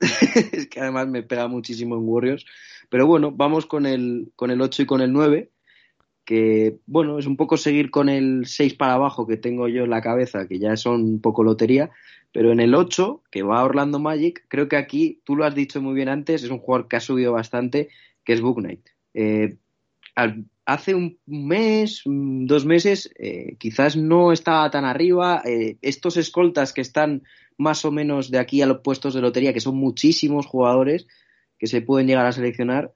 [0.52, 2.46] es que además me pega muchísimo en Warriors.
[2.90, 5.50] Pero bueno, vamos con el, con el 8 y con el 9
[6.24, 9.90] que bueno, es un poco seguir con el 6 para abajo que tengo yo en
[9.90, 11.90] la cabeza, que ya son un poco lotería,
[12.32, 15.82] pero en el 8, que va Orlando Magic, creo que aquí, tú lo has dicho
[15.82, 17.88] muy bien antes, es un jugador que ha subido bastante,
[18.24, 18.88] que es Book Knight.
[19.14, 19.56] Eh,
[20.64, 25.42] hace un mes, dos meses, eh, quizás no estaba tan arriba.
[25.44, 27.22] Eh, estos escoltas que están
[27.58, 31.06] más o menos de aquí a los puestos de lotería, que son muchísimos jugadores
[31.58, 32.92] que se pueden llegar a seleccionar,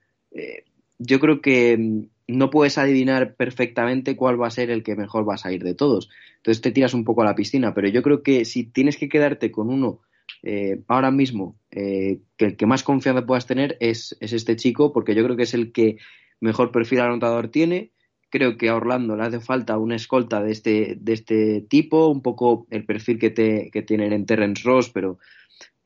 [0.99, 5.35] yo creo que no puedes adivinar perfectamente cuál va a ser el que mejor va
[5.35, 6.09] a salir de todos.
[6.37, 9.09] Entonces te tiras un poco a la piscina, pero yo creo que si tienes que
[9.09, 10.01] quedarte con uno
[10.43, 15.15] eh, ahora mismo, eh, que el que más confianza puedas tener es, este chico, porque
[15.15, 15.99] yo creo que es el que
[16.41, 17.93] mejor perfil anotador tiene.
[18.29, 22.23] Creo que a Orlando le hace falta una escolta de este, de este tipo, un
[22.23, 25.19] poco el perfil que, te, que tienen en Terrence Ross, pero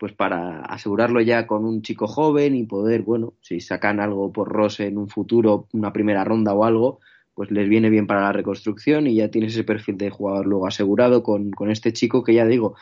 [0.00, 4.48] pues para asegurarlo ya con un chico joven y poder, bueno, si sacan algo por
[4.48, 7.00] Ross en un futuro, una primera ronda o algo,
[7.34, 10.66] pues les viene bien para la reconstrucción y ya tienes ese perfil de jugador luego
[10.66, 12.76] asegurado con, este chico que ya digo,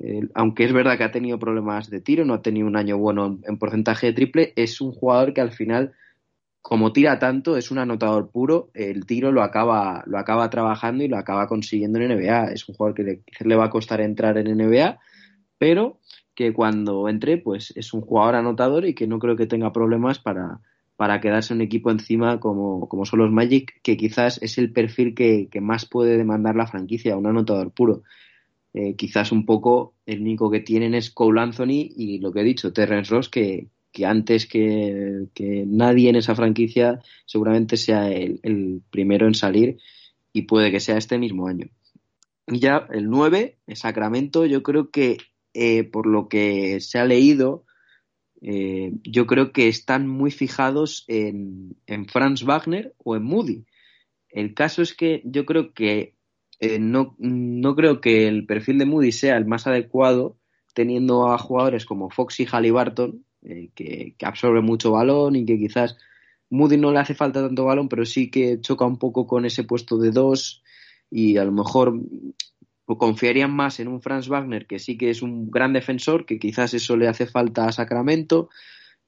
[0.00, 2.98] eh, aunque es verdad que ha tenido problemas de tiro, no ha tenido un año
[2.98, 5.92] bueno en, porcentaje de triple, es un jugador que al final
[6.60, 11.08] como tira tanto, es un anotador puro, el tiro lo acaba, lo acaba trabajando y
[11.08, 12.52] lo acaba consiguiendo en NBA.
[12.52, 14.98] Es un jugador que le, le va a costar entrar en NBA,
[15.58, 16.00] pero
[16.34, 20.18] que cuando entre, pues es un jugador anotador y que no creo que tenga problemas
[20.18, 20.60] para,
[20.96, 25.14] para quedarse un equipo encima como, como son los Magic, que quizás es el perfil
[25.14, 28.02] que, que más puede demandar la franquicia, un anotador puro.
[28.72, 32.44] Eh, quizás un poco el único que tienen es Cole Anthony y lo que he
[32.44, 38.40] dicho, Terrence Ross, que, que antes que, que, nadie en esa franquicia seguramente sea el,
[38.42, 39.78] el, primero en salir
[40.32, 41.68] y puede que sea este mismo año.
[42.48, 45.18] Y ya el 9, el Sacramento, yo creo que
[45.54, 47.64] eh, por lo que se ha leído,
[48.42, 53.64] eh, yo creo que están muy fijados en, en, Franz Wagner o en Moody.
[54.28, 56.16] El caso es que yo creo que
[56.58, 60.36] eh, no, no, creo que el perfil de Moody sea el más adecuado
[60.74, 63.24] teniendo a jugadores como Fox y Halliburton
[63.74, 65.96] que, que, absorbe mucho balón y que quizás
[66.50, 69.62] Moody no le hace falta tanto balón, pero sí que choca un poco con ese
[69.62, 70.62] puesto de dos
[71.10, 72.00] y a lo mejor
[72.86, 76.74] confiarían más en un Franz Wagner, que sí que es un gran defensor, que quizás
[76.74, 78.50] eso le hace falta a Sacramento,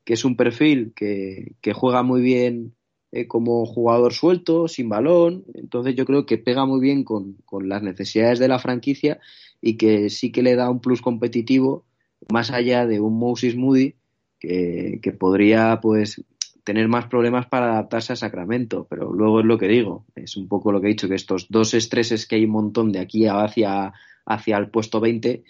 [0.04, 2.74] que es un perfil que, que juega muy bien
[3.12, 5.44] eh, como jugador suelto, sin balón.
[5.54, 9.20] Entonces yo creo que pega muy bien con, con, las necesidades de la franquicia
[9.60, 11.84] y que sí que le da un plus competitivo
[12.32, 13.94] más allá de un Moses Moody
[14.38, 16.22] que, que podría pues
[16.66, 20.48] tener más problemas para adaptarse a Sacramento, pero luego es lo que digo, es un
[20.48, 23.28] poco lo que he dicho, que estos dos estreses que hay un montón de aquí
[23.28, 23.92] hacia,
[24.26, 25.44] hacia el puesto 20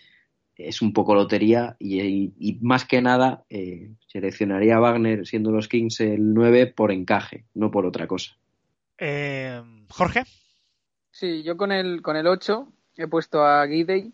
[0.56, 5.50] es un poco lotería y, y, y más que nada eh, seleccionaría a Wagner siendo
[5.50, 8.36] los Kings el 9 por encaje, no por otra cosa.
[8.98, 10.24] Eh, Jorge.
[11.10, 12.68] Sí, yo con el, con el 8
[12.98, 14.12] he puesto a Gidey,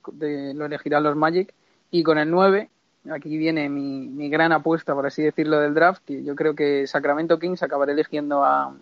[0.54, 1.52] lo elegirán los Magic,
[1.90, 2.70] y con el 9
[3.10, 7.38] aquí viene mi, gran apuesta, por así decirlo, del draft, que yo creo que Sacramento
[7.38, 8.74] Kings acabará eligiendo a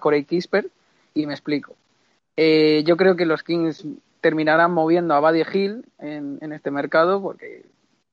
[0.00, 0.70] Corey Kisper,
[1.14, 1.74] y me explico.
[2.36, 3.84] Eh, yo creo que los Kings
[4.20, 7.66] terminarán moviendo a Buddy Hill en, en, este mercado, porque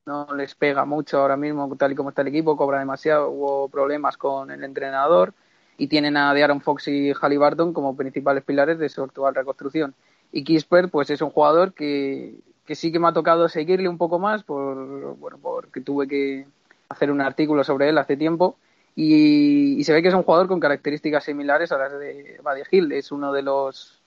[0.08, 3.70] no les pega mucho ahora mismo, tal y como está el equipo, cobra demasiado, hubo
[3.70, 5.34] problemas con el entrenador,
[5.78, 9.94] y tienen a De'Aaron Fox y Halliburton como principales pilares de su actual reconstrucción.
[10.32, 12.34] Y Kisper, pues es un jugador que
[12.66, 16.46] que sí que me ha tocado seguirle un poco más por bueno porque tuve que
[16.90, 18.58] hacer un artículo sobre él hace tiempo
[18.96, 22.62] y, y se ve que es un jugador con características similares a las de Buddy
[22.72, 24.02] Hill es uno de los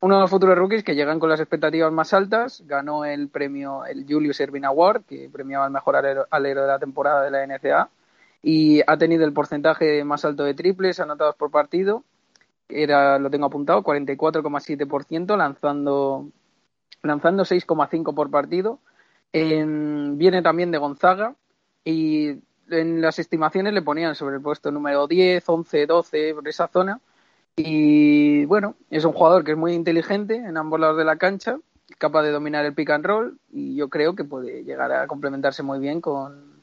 [0.00, 2.62] uno de los futuros rookies que llegan con las expectativas más altas.
[2.66, 7.22] Ganó el premio el Julius Erving Award que premiaba al mejor alero, de la temporada
[7.22, 7.90] de la NCAA
[8.42, 12.04] y ha tenido el porcentaje más alto de triples anotados por partido.
[12.68, 16.28] Era lo tengo apuntado 44,7% lanzando
[17.02, 18.80] lanzando 6,5 por partido.
[19.32, 21.34] Viene también de Gonzaga
[21.84, 26.68] y en las estimaciones le ponían sobre el puesto número 10, 11, 12, por esa
[26.68, 27.00] zona.
[27.56, 31.58] Y bueno, es un jugador que es muy inteligente en ambos lados de la cancha,
[31.98, 35.62] capaz de dominar el pick and roll y yo creo que puede llegar a complementarse
[35.62, 36.62] muy bien con,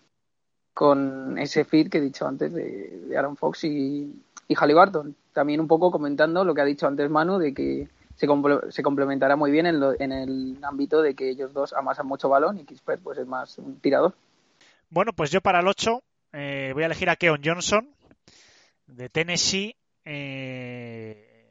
[0.73, 5.15] con ese fit que he dicho antes de, de Aaron Fox y, y Halliburton.
[5.33, 8.27] También un poco comentando lo que ha dicho antes Manu de que se,
[8.69, 12.29] se complementará muy bien en, lo, en, el ámbito de que ellos dos amasan mucho
[12.29, 14.15] balón y Kispert pues es más un tirador.
[14.89, 17.89] Bueno, pues yo para el 8 eh, voy a elegir a Keon Johnson
[18.87, 19.75] de Tennessee.
[20.03, 21.49] Eh,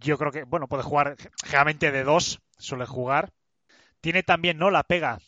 [0.00, 3.30] yo creo que, bueno, puede jugar generalmente de dos, suele jugar.
[4.00, 4.70] Tiene también, ¿no?
[4.70, 5.18] La pega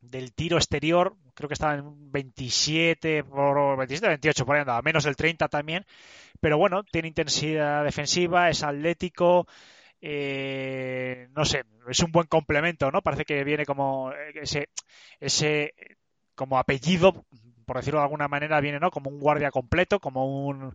[0.00, 5.04] del tiro exterior, creo que estaba en 27 por 27, 28 por ahí andaba, menos
[5.06, 5.84] el 30 también,
[6.40, 9.46] pero bueno, tiene intensidad defensiva, es atlético,
[10.00, 13.02] eh, no sé, es un buen complemento, ¿no?
[13.02, 14.68] Parece que viene como ese,
[15.20, 15.74] ese
[16.34, 17.24] como apellido,
[17.66, 18.90] por decirlo de alguna manera, viene, ¿no?
[18.90, 20.74] Como un guardia completo, como un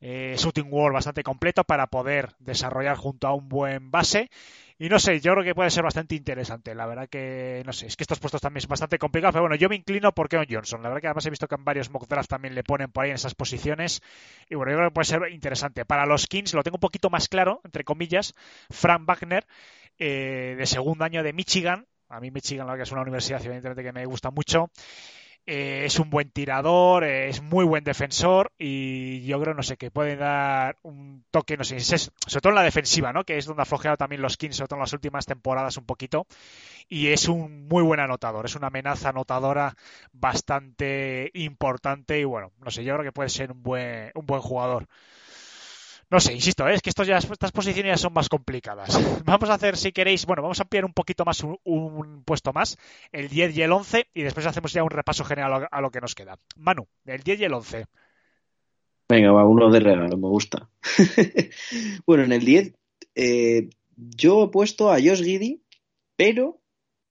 [0.00, 4.30] eh, shooting wall bastante completo para poder desarrollar junto a un buen base.
[4.76, 6.74] Y no sé, yo creo que puede ser bastante interesante.
[6.74, 9.32] La verdad que, no sé, es que estos puestos también son bastante complicados.
[9.32, 10.82] Pero bueno, yo me inclino por Keon Johnson.
[10.82, 13.04] La verdad que además he visto que en varios mock drafts también le ponen por
[13.04, 14.02] ahí en esas posiciones.
[14.48, 15.84] Y bueno, yo creo que puede ser interesante.
[15.84, 18.34] Para los Kings lo tengo un poquito más claro, entre comillas.
[18.68, 19.46] Frank Wagner,
[19.98, 21.86] eh, de segundo año de Michigan.
[22.08, 24.70] A mí Michigan, la verdad que es una universidad, evidentemente, que me gusta mucho.
[25.46, 29.76] Eh, es un buen tirador, eh, es muy buen defensor y yo creo, no sé,
[29.76, 33.24] que puede dar un toque, no sé, sobre todo en la defensiva, ¿no?
[33.24, 35.84] Que es donde ha flojeado también los Kings, sobre todo en las últimas temporadas un
[35.84, 36.26] poquito.
[36.88, 39.76] Y es un muy buen anotador, es una amenaza anotadora
[40.12, 44.40] bastante importante y bueno, no sé, yo creo que puede ser un buen, un buen
[44.40, 44.88] jugador.
[46.14, 46.74] No sé, insisto, ¿eh?
[46.74, 48.88] es que estos ya, estas posiciones ya son más complicadas.
[49.24, 52.78] Vamos a hacer, si queréis, bueno, vamos a ampliar un poquito más un, puesto más,
[53.10, 55.80] el 10 y el 11, y después hacemos ya un repaso general a lo, a
[55.80, 56.38] lo, que nos queda.
[56.54, 57.86] Manu, el 10 y el 11.
[59.08, 60.68] Venga, va, uno de regalo, me gusta.
[62.06, 62.74] bueno, en el 10
[63.16, 65.64] eh, yo he puesto a Josh Giddy,
[66.14, 66.60] pero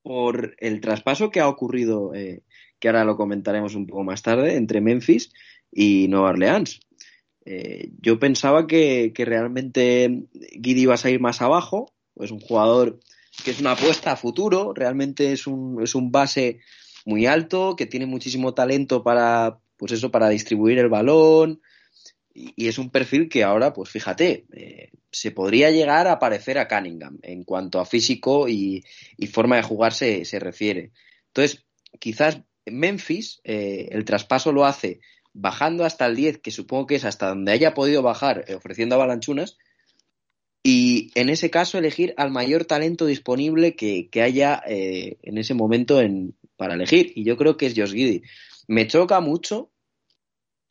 [0.02, 2.44] por el traspaso que ha ocurrido, eh,
[2.80, 5.30] que ahora lo comentaremos un poco más tarde, entre Memphis
[5.74, 6.80] y Nueva Orleans.
[7.45, 12.99] Eh, yo pensaba que, que realmente Giddy iba a salir más abajo, es un jugador
[13.44, 16.60] que es una apuesta a futuro, realmente es un, es un base
[17.06, 21.61] muy alto, que tiene muchísimo talento para, pues eso, para distribuir el balón,
[22.34, 26.68] y, es un perfil que ahora, pues fíjate, eh, se podría llegar a parecer a
[26.68, 28.84] Cunningham en cuanto a físico y,
[29.32, 30.91] forma de jugar se, refiere.
[31.28, 31.65] Entonces,
[31.99, 34.99] quizás Memphis, eh, el traspaso lo hace
[35.34, 38.95] bajando hasta el 10, que supongo que es hasta donde haya podido bajar, eh, ofreciendo
[38.95, 39.57] avalanchunas,
[40.64, 46.35] y en ese caso elegir al mayor talento disponible que, haya en ese momento en,
[46.55, 47.11] para elegir.
[47.15, 48.22] Y yo creo que es Josh Giddy.
[48.68, 49.73] Me choca mucho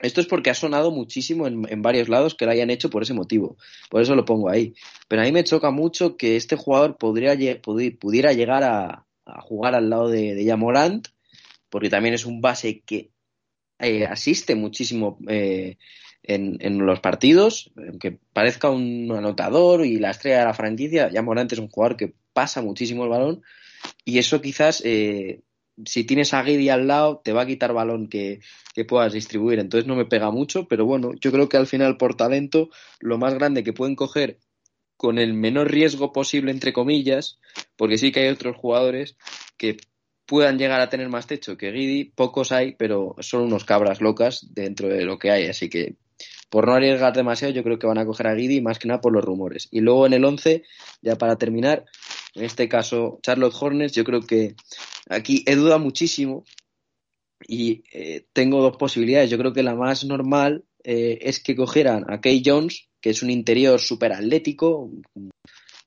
[0.02, 3.14] esto es porque ha sonado muchísimo en, varios lados que lo hayan hecho por ese
[3.14, 3.56] motivo.
[3.88, 4.74] Por eso lo pongo ahí.
[5.06, 7.34] Pero a mí me choca mucho que este jugador pudiera
[8.32, 9.06] llegar a,
[9.42, 11.06] jugar al lado de, de Yamorant,
[11.70, 13.11] porque también es un base que
[13.82, 15.76] eh, asiste muchísimo eh,
[16.22, 21.58] en, los partidos, aunque parezca un anotador y la estrella de la franquicia, Yamorant es
[21.58, 23.42] un jugador que pasa muchísimo el balón
[24.04, 25.42] y eso quizás eh,
[25.84, 28.40] si tienes a Guidi al lado, te va a quitar balón que,
[28.88, 29.58] puedas distribuir.
[29.58, 33.18] Entonces no me pega mucho, pero bueno, yo creo que al final, por talento, lo
[33.18, 34.38] más grande que pueden coger
[34.96, 37.40] con el menor riesgo posible, entre comillas,
[37.76, 39.16] porque sí que hay otros jugadores
[39.56, 39.76] que
[40.32, 44.46] puedan llegar a tener más techo que Guidi, pocos hay, pero son unos cabras locas
[44.54, 45.96] dentro de lo que hay, así que
[46.48, 49.02] por no arriesgar demasiado, yo creo que van a coger a Guidi más que nada
[49.02, 49.68] por los rumores.
[49.70, 50.62] Y luego en el 11,
[51.02, 51.84] ya para terminar,
[52.34, 54.54] en este caso Charlotte Hornets, yo creo que
[55.10, 56.44] aquí he dudado muchísimo
[57.46, 59.28] y eh, tengo dos posibilidades.
[59.28, 63.22] Yo creo que la más normal eh, es que cogieran a Kay Jones, que es
[63.22, 64.90] un interior súper atlético,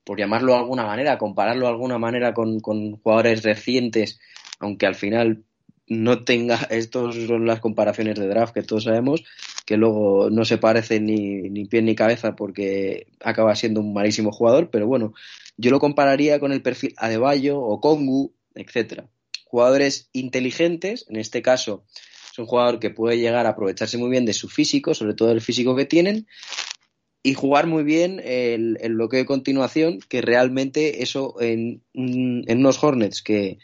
[0.06, 4.20] por llamarlo de alguna manera, compararlo de alguna manera con, con jugadores recientes,
[4.60, 5.42] aunque al final
[5.88, 9.24] no tenga, estos son las comparaciones de draft que todos sabemos,
[9.66, 14.30] que luego no se parece ni, ni pie ni cabeza porque acaba siendo un malísimo
[14.30, 15.12] jugador, pero bueno,
[15.56, 19.08] yo lo compararía con el perfil Adebayo o Kongu, etcétera.
[19.46, 21.84] Jugadores inteligentes, en este caso
[22.30, 25.32] es un jugador que puede llegar a aprovecharse muy bien de su físico, sobre todo
[25.32, 26.28] el físico que tienen,
[27.26, 32.80] y jugar muy bien el, el bloqueo de continuación, que realmente eso en, en unos
[32.80, 33.58] Hornets que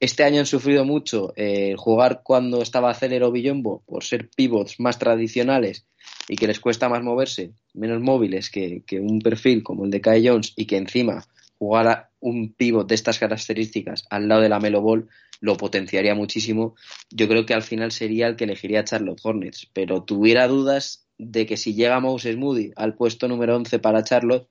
[0.00, 4.98] este año han sufrido mucho eh, jugar cuando estaba Celero Villombo por ser pivots más
[4.98, 5.86] tradicionales
[6.28, 10.28] y que les cuesta más moverse, menos móviles que, un perfil como el de Kai
[10.28, 11.24] Jones y que encima
[11.58, 15.08] jugara un pivot de estas características al lado de la Melo Ball
[15.40, 16.74] lo potenciaría muchísimo.
[17.08, 21.46] Yo creo que al final sería el que elegiría Charlotte Hornets, pero tuviera dudas de
[21.46, 24.48] que si llega Moses Moody al puesto número 11 para Charlotte,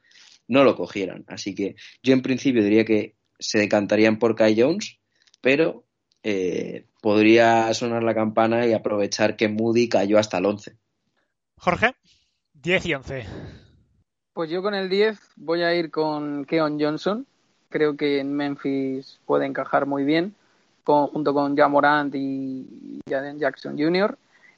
[0.47, 1.23] no lo cogieran.
[1.27, 4.97] Así que yo en principio diría que se decantarían por Kai Jones,
[5.41, 5.85] pero
[6.23, 10.75] eh, podría sonar la campana y aprovechar que Moody cayó hasta el 11.
[11.57, 11.95] Jorge,
[12.53, 13.25] 10 y 11.
[14.33, 17.25] Pues yo con el 10 voy a ir con Keon Johnson.
[17.69, 20.35] Creo que en Memphis puede encajar muy bien,
[20.83, 24.17] junto con Jamorant y Jaden Jackson Jr.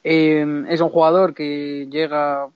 [0.10, 2.50] Eh, es un jugador que llega,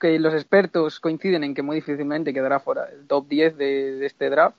[0.00, 4.30] que los expertos coinciden en que muy difícilmente quedará fuera del top 10 de este
[4.30, 4.56] draft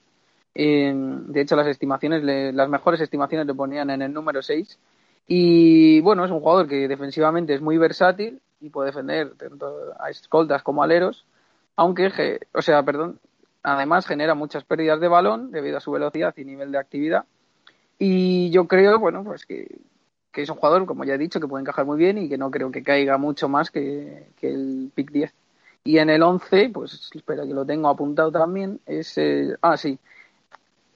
[0.56, 4.80] de hecho, las estimaciones, las mejores estimaciones le ponían en el número 6.
[5.28, 10.10] Y bueno, es un jugador que defensivamente es muy versátil y puede defender tanto a
[10.10, 11.26] escoltas como aleros,
[11.76, 13.20] aunque, o sea, perdón,
[13.64, 17.26] además genera muchas pérdidas de balón debido a su velocidad y nivel de actividad.
[18.00, 19.80] Y yo creo, bueno, pues que,
[20.42, 22.52] es un jugador, como ya he dicho, que puede encajar muy bien y que no
[22.52, 25.34] creo que caiga mucho más que, el pick 10.
[25.84, 29.20] Y en el 11, pues espera que lo tengo apuntado también, es,
[29.62, 30.00] ah, sí,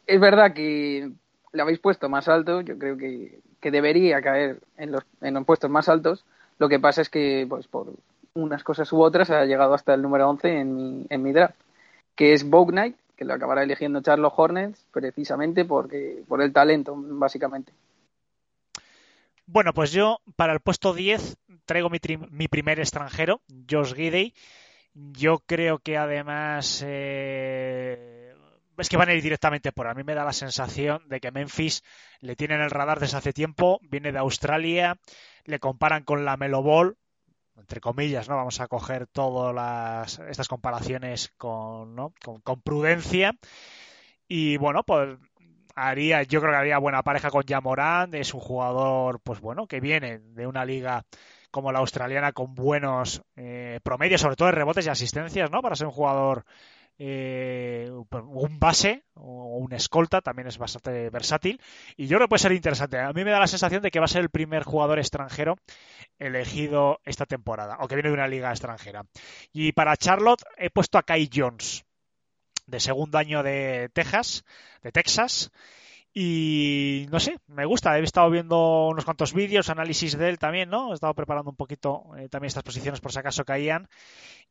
[0.07, 1.11] es verdad que
[1.53, 5.70] le habéis puesto más alto, yo creo que, debería caer en los, en los puestos
[5.70, 6.26] más altos.
[6.57, 7.94] Lo que pasa es que, pues por
[8.34, 11.56] unas cosas u otras, ha llegado hasta el número 11 en mi, en mi draft,
[12.16, 16.95] que es Vogue Knight, que lo acabará eligiendo Charles Hornets, precisamente porque, por el talento,
[16.98, 17.74] básicamente.
[19.52, 21.98] Bueno, pues yo para el puesto 10 traigo mi,
[22.30, 24.36] mi primer extranjero, Josh Gidey.
[24.94, 28.36] Yo creo que además eh,
[28.78, 29.88] es que van a ir directamente por.
[29.88, 31.84] A mí me da la sensación de que Memphis
[32.20, 35.00] le tienen el radar desde hace tiempo, viene de Australia,
[35.46, 36.96] le comparan con la Melo Ball,
[37.58, 38.36] entre comillas, ¿no?
[38.36, 42.14] Vamos a coger todas estas comparaciones con, ¿no?
[42.44, 43.36] con, prudencia.
[44.28, 45.18] Y bueno, pues
[45.76, 49.80] haría, yo creo que haría buena pareja con Jamorán, es un jugador, pues bueno, que
[49.80, 51.06] viene de una liga
[51.52, 55.62] como la australiana con buenos eh, promedios, sobre todo de rebotes y asistencias, ¿no?
[55.62, 56.46] Para ser un jugador
[57.02, 61.62] eh, un base o un escolta, también es bastante versátil.
[61.96, 63.00] Y yo creo que puede ser interesante.
[63.00, 65.56] A mí me da la sensación de que va a ser el primer jugador extranjero
[66.20, 69.06] elegido esta temporada, o que viene de una liga extranjera.
[69.54, 71.86] Y para Charlotte he puesto a Kai Jones,
[72.70, 74.46] de segundo año de Texas,
[74.84, 75.52] de Texas.
[76.14, 77.98] Y no sé, me gusta.
[78.00, 80.91] He estado viendo unos cuantos vídeos, análisis de él también, ¿no?
[80.91, 83.88] He estado preparando un poquito eh, también estas posiciones por si acaso caían.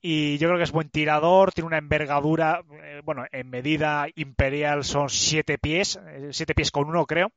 [0.00, 4.84] Y yo creo que es buen tirador, tiene una envergadura, eh, bueno, en medida imperial
[4.84, 7.32] son siete pies, eh, siete pies con uno creo.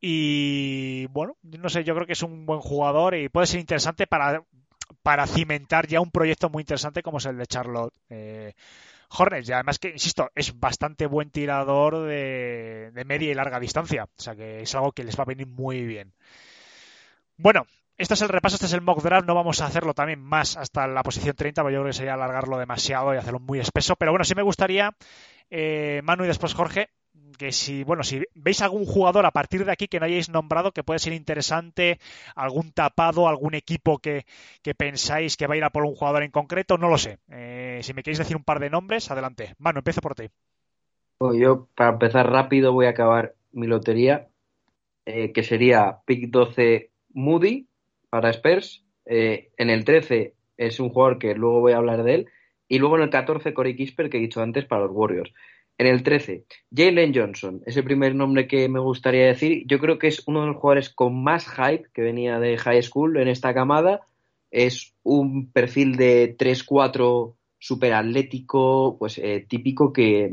[0.00, 4.06] Y bueno, no sé, yo creo que es un buen jugador y puede ser interesante
[4.06, 4.42] para,
[5.02, 7.94] para cimentar ya un proyecto muy interesante como es el de Charlotte.
[9.08, 9.48] Hornets.
[9.48, 14.04] Y además que, insisto, es bastante buen tirador de, media y larga distancia.
[14.04, 16.12] O sea que es algo que les va a venir muy bien.
[17.36, 17.66] Bueno,
[17.96, 19.26] este es el repaso, este es el mock draft.
[19.26, 22.14] No vamos a hacerlo también más hasta la posición 30, porque yo creo que sería
[22.14, 23.96] alargarlo demasiado y hacerlo muy espeso.
[23.96, 24.94] Pero bueno, sí me gustaría,
[25.50, 26.90] eh, Manu y después Jorge,
[27.38, 30.72] que si, bueno, si veis algún jugador a partir de aquí que no hayáis nombrado
[30.72, 31.98] que puede ser interesante,
[32.34, 34.24] algún tapado, algún equipo que,
[34.76, 37.18] pensáis que va a ir a por un jugador en concreto, no lo sé.
[37.30, 39.54] Eh, si me queréis decir un par de nombres, adelante.
[39.58, 40.28] Manu, empiezo por ti.
[41.20, 44.28] Yo, para empezar rápido, voy a acabar mi lotería,
[45.06, 47.66] eh, que sería pick 12 Moody
[48.10, 48.84] para Spurs.
[49.06, 52.26] Eh, en el 13 es un jugador que luego voy a hablar de él.
[52.68, 55.32] Y luego en el 14 Corey Kisper, que he dicho antes, para los Warriors.
[55.78, 56.44] En el 13,
[56.74, 59.62] Jalen Johnson, es el primer nombre que me gustaría decir.
[59.66, 62.82] Yo creo que es uno de los jugadores con más hype que venía de high
[62.82, 64.00] school en esta camada.
[64.50, 70.32] Es un perfil de 3-4 super atlético, pues eh, típico que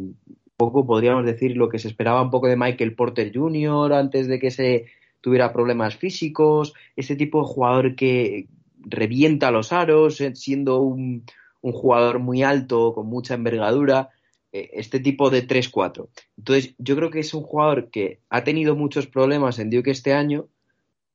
[0.58, 3.94] poco podríamos decir lo que se esperaba un poco de Michael Porter Jr.
[3.94, 4.86] antes de que se
[5.22, 8.48] tuviera problemas físicos, ese tipo de jugador que
[8.80, 11.24] revienta los aros, eh, siendo un,
[11.62, 14.10] jugador muy alto, con mucha envergadura
[14.74, 16.08] este tipo de 3-4.
[16.38, 20.14] Entonces, yo creo que es un jugador que ha tenido muchos problemas en Duke este
[20.14, 20.48] año,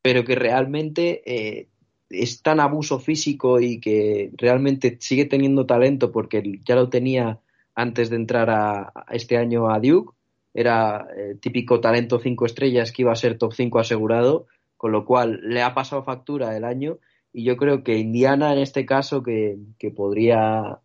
[0.02, 1.68] pero que realmente eh,
[2.08, 7.40] es tan abuso físico y que realmente sigue teniendo talento porque ya lo tenía
[7.74, 10.14] antes de entrar a, este año a Duke.
[10.52, 14.46] Era eh, típico talento 5 estrellas que iba a ser top 5 asegurado,
[14.76, 16.98] con lo cual le ha pasado factura el año
[17.32, 20.80] y yo creo que Indiana en este caso que, que podría,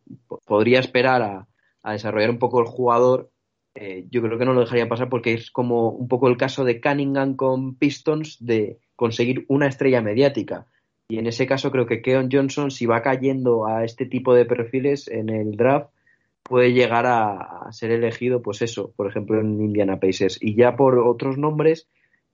[0.45, 1.47] podría esperar a,
[1.85, 3.29] a desarrollar un poco el jugador,
[3.75, 6.63] eh, yo creo que no lo dejaría pasar porque es como un poco el caso
[6.63, 10.65] de Cunningham con Pistons de conseguir una estrella mediática.
[11.07, 14.45] Y en ese caso creo que Keon Johnson, si va cayendo a este tipo de
[14.45, 15.91] perfiles en el draft,
[16.41, 20.39] puede llegar a, ser elegido, pues eso, por ejemplo, en Indiana Pacers.
[20.41, 21.87] Y ya por otros nombres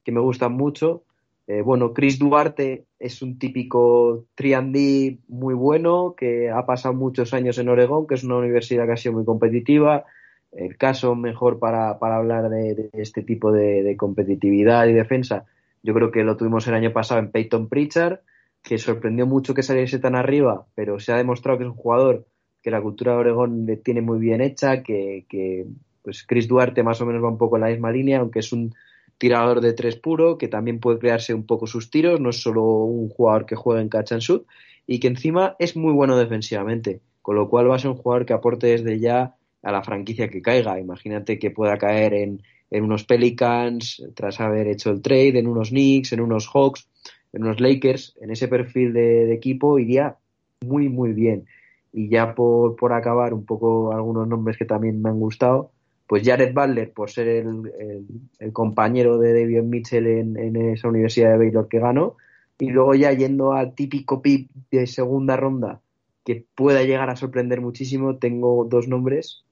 [0.05, 1.03] que me gustan mucho,
[1.51, 7.57] eh, bueno, Chris Duarte es un típico 3D muy bueno que ha pasado muchos años
[7.57, 10.05] en Oregón, que es una universidad que ha sido muy competitiva.
[10.53, 15.43] El caso mejor para, hablar de, este tipo de, competitividad y defensa,
[15.83, 18.19] yo creo que lo tuvimos el año pasado en Peyton Pritchard,
[18.63, 22.27] que sorprendió mucho que saliese tan arriba, pero se ha demostrado que es un jugador
[22.61, 25.65] que la cultura de Oregón le tiene muy bien hecha, que, que
[26.01, 28.53] pues Chris Duarte más o menos va un poco en la misma línea, aunque es
[28.53, 28.73] un
[29.21, 32.63] tirador de tres puro, que también puede crearse un poco sus tiros, no es solo
[32.63, 34.47] un jugador que juega en catch and shoot,
[34.87, 38.25] y que encima es muy bueno defensivamente, con lo cual va a ser un jugador
[38.25, 40.79] que aporte desde ya a la franquicia que caiga.
[40.79, 42.41] Imagínate que pueda caer en,
[42.71, 46.89] unos Pelicans tras haber hecho el trade, en unos Knicks, en unos Hawks,
[47.31, 50.17] en unos Lakers, en ese perfil de, equipo iría
[50.65, 51.45] muy, muy bien.
[51.93, 55.73] Y ya por, por acabar un poco algunos nombres que también me han gustado,
[56.11, 61.69] pues Jared Butler, por ser el, compañero de David Mitchell en, esa universidad de Baylor
[61.69, 62.17] que ganó,
[62.59, 65.79] y luego ya yendo al típico pick de segunda ronda
[66.25, 69.45] que pueda llegar a sorprender muchísimo, tengo dos nombres,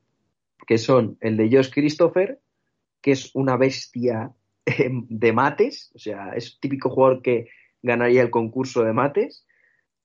[0.68, 2.42] que son el de Josh Christopher,
[3.00, 4.34] que es una bestia
[4.66, 7.48] de mates, o sea, es típico jugador que
[7.82, 9.46] ganaría el concurso de mates,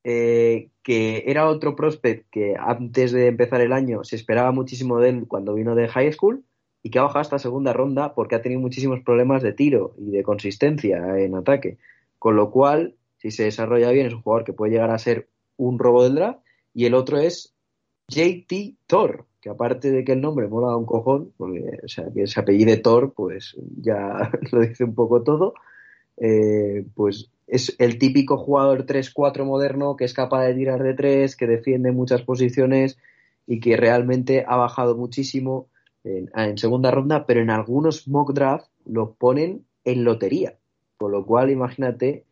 [0.05, 5.09] eh, que era otro prospect que antes de empezar el año se esperaba muchísimo de
[5.09, 6.44] él cuando vino de high school
[6.82, 10.10] y que ha bajado hasta segunda ronda porque ha tenido muchísimos problemas de tiro y
[10.10, 11.78] de consistencia en ataque.
[12.18, 15.28] Con lo cual, si se desarrolla bien, es un jugador que puede llegar a ser
[15.56, 16.40] un robo del draft.
[16.74, 17.55] Y el otro es
[18.09, 22.26] JT Thor, que aparte de que el nombre mola un cojón, porque o sea, que
[22.26, 25.55] se apellide Thor, pues ya lo dice un poco todo.
[26.18, 31.36] Eh, pues es el típico jugador 3-4 moderno que es capaz de tirar de 3,
[31.36, 32.98] que defiende muchas posiciones
[33.46, 35.68] y que realmente ha bajado muchísimo
[36.04, 40.54] en, segunda ronda, pero en algunos mock draft lo ponen en lotería.
[40.96, 42.24] Con lo cual, imagínate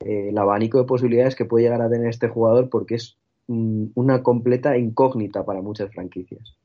[0.00, 3.16] eh, el abanico de posibilidades que puede llegar a tener este jugador porque es
[3.46, 6.56] mm, una completa incógnita para muchas franquicias.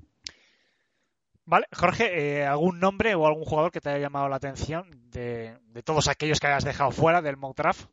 [1.47, 5.55] Vale, Jorge, eh, ¿algún nombre o algún jugador que te haya llamado la atención de,
[5.67, 7.87] de todos aquellos que hayas dejado fuera del mock draft?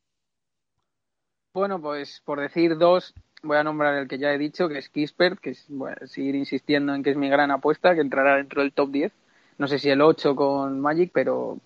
[1.54, 4.88] Bueno, pues por decir dos, voy a nombrar el que ya he dicho, que es
[4.88, 8.62] Kispert, que es, bueno, seguir insistiendo en que es mi gran apuesta, que entrará dentro
[8.62, 9.12] del top 10.
[9.58, 11.58] No sé si el 8 con Magic, pero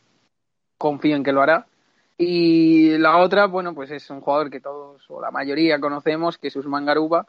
[0.78, 1.66] confío en que lo hará.
[2.18, 6.48] Y la otra, bueno, pues es un jugador que todos o la mayoría conocemos, que
[6.48, 7.26] es Usman Garuba.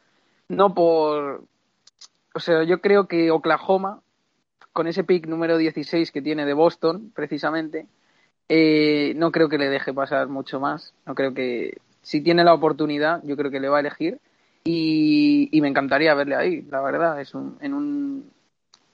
[0.49, 1.43] No por.
[2.33, 4.01] O sea, yo creo que Oklahoma,
[4.73, 7.87] con ese pick número 16 que tiene de Boston, precisamente,
[8.49, 10.93] eh, no creo que le deje pasar mucho más.
[11.05, 11.77] No creo que.
[12.07, 14.17] Si tiene la oportunidad, yo creo que le va a elegir.
[14.63, 17.19] Y, y me encantaría verle ahí, la verdad.
[17.19, 18.31] Es un, en, un,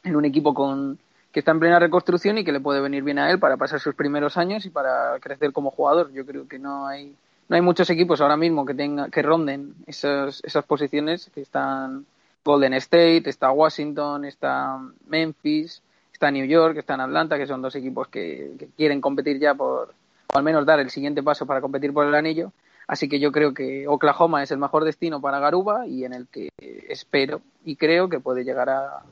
[0.03, 0.97] en un equipo con,
[1.31, 3.79] que está en plena reconstrucción y que le puede venir bien a él para pasar
[3.79, 6.11] sus primeros años y para crecer como jugador.
[6.11, 7.13] Yo creo que no hay
[7.49, 12.07] no hay muchos equipos ahora mismo que tenga que ronden esas esas posiciones que están
[12.43, 18.07] Golden State, está Washington, está Memphis, está New York, está Atlanta, que son dos equipos
[18.07, 19.93] que, que quieren competir ya por
[20.33, 22.51] o al menos dar el siguiente paso para competir por el anillo.
[22.87, 26.27] Así que yo creo que Oklahoma es el mejor destino para Garuba y en el
[26.27, 29.03] que espero y creo que puede llegar a,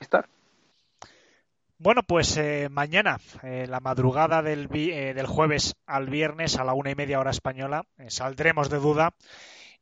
[0.00, 0.28] estar.
[1.78, 6.72] Bueno, pues eh, mañana, eh, la madrugada del, eh, del, jueves al viernes a la
[6.72, 9.12] una y media hora española, eh, saldremos de duda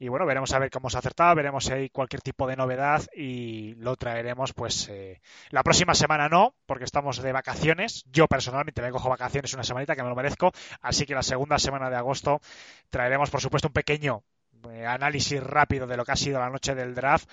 [0.05, 2.57] y bueno, veremos a ver cómo se ha acertado, veremos si hay cualquier tipo de
[2.57, 8.05] novedad y lo traeremos pues eh, la próxima semana no, porque estamos de vacaciones.
[8.13, 10.53] Yo personalmente me cojo vacaciones una semanita que me lo merezco,
[10.83, 12.43] así que la segunda semana de agosto
[12.91, 14.23] traeremos por supuesto un pequeño
[14.71, 17.27] eh, análisis rápido de lo que ha sido la noche del draft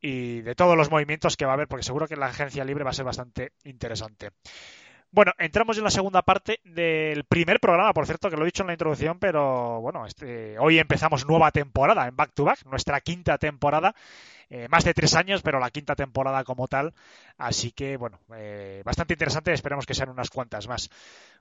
[0.00, 2.84] y de todos los movimientos que va a haber, porque seguro que la agencia libre
[2.84, 4.30] va a ser bastante interesante.
[5.14, 8.64] Bueno, entramos en la segunda parte del primer programa, por cierto, que lo he dicho
[8.64, 13.00] en la introducción, pero bueno, este, hoy empezamos nueva temporada en Back to Back, nuestra
[13.00, 13.94] quinta temporada,
[14.50, 16.94] eh, más de tres años, pero la quinta temporada como tal,
[17.38, 20.90] así que bueno, eh, bastante interesante, esperemos que sean unas cuantas más.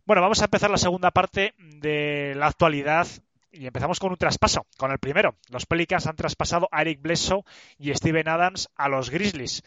[0.06, 3.08] Bueno, vamos a empezar la segunda parte de la actualidad
[3.52, 5.34] y empezamos con un traspaso, con el primero.
[5.50, 7.44] Los Pelicans han traspasado a Eric Bledsoe
[7.80, 9.64] y Steven Adams a los Grizzlies.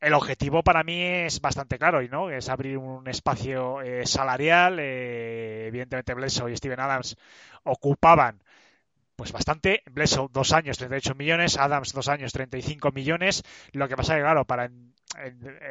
[0.00, 2.30] El objetivo para mí es bastante claro, ¿no?
[2.30, 4.78] Es abrir un espacio eh, salarial.
[4.80, 7.16] Eh, evidentemente, Bledsoe y Steven Adams
[7.64, 8.42] ocupaban
[9.16, 9.82] pues bastante.
[9.90, 11.58] Bledsoe, dos años, 38 millones.
[11.58, 13.42] Adams, dos años, 35 millones.
[13.72, 14.70] Lo que pasa que, claro, para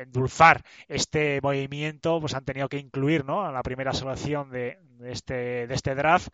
[0.02, 3.46] endulzar este movimiento, pues han tenido que incluir, ¿no?
[3.46, 6.30] A la primera selección de, de, este, de este draft.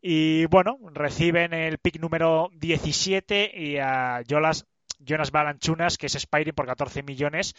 [0.00, 4.66] Y bueno, reciben el pick número 17 y a Jolas,
[4.98, 7.54] Jonas Balanchunas, que es Spiring por 14 millones.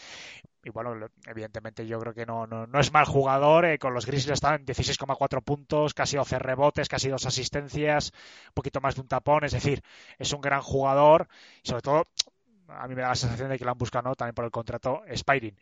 [0.64, 3.66] Y bueno, evidentemente yo creo que no, no, no es mal jugador.
[3.66, 8.12] Eh, con los Grizzlies están en 16,4 puntos, casi 12 rebotes, casi dos asistencias,
[8.48, 9.44] un poquito más de un tapón.
[9.44, 9.82] Es decir,
[10.18, 11.28] es un gran jugador.
[11.64, 12.08] Y sobre todo,
[12.68, 15.02] a mí me da la sensación de que lo han buscado también por el contrato
[15.08, 15.58] Spiring.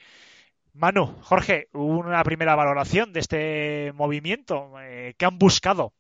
[0.74, 4.74] Manu, Jorge, una primera valoración de este movimiento.
[4.80, 5.94] Eh, ¿Qué han buscado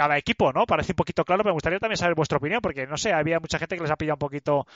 [0.00, 0.64] cada equipo, ¿no?
[0.64, 3.38] Parece un poquito claro, pero me gustaría también saber vuestra opinión, porque no sé, había
[3.38, 4.66] mucha gente que les ha pillado un poquito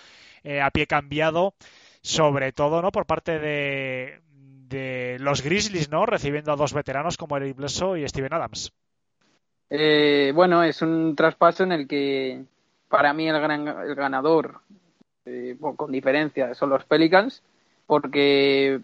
[0.42, 1.54] eh, a pie cambiado,
[2.02, 2.92] sobre todo, ¿no?
[2.92, 4.20] Por parte de,
[5.18, 6.04] los Grizzlies, ¿no?
[6.04, 8.70] Recibiendo a dos veteranos como Eric Bledsoe y Steven Adams.
[9.70, 12.44] Eh, bueno, es un traspaso en el que
[12.90, 14.60] para mí el, gran, el ganador,
[15.24, 17.42] eh, con diferencia, son los Pelicans,
[17.86, 18.78] porque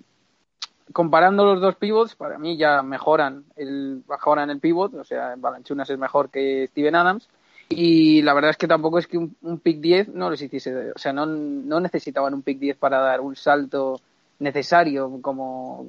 [0.93, 5.91] comparando los dos pivots, para mí ya mejoran el, mejoran el pivot, o sea, Balanchunas
[5.91, 7.29] es mejor que Steven Adams.
[7.69, 10.99] Y la verdad es que tampoco es que un, pick 10 no les hiciese, o
[10.99, 14.01] sea, no, necesitaban un pick 10 para dar un salto
[14.41, 15.87] necesario como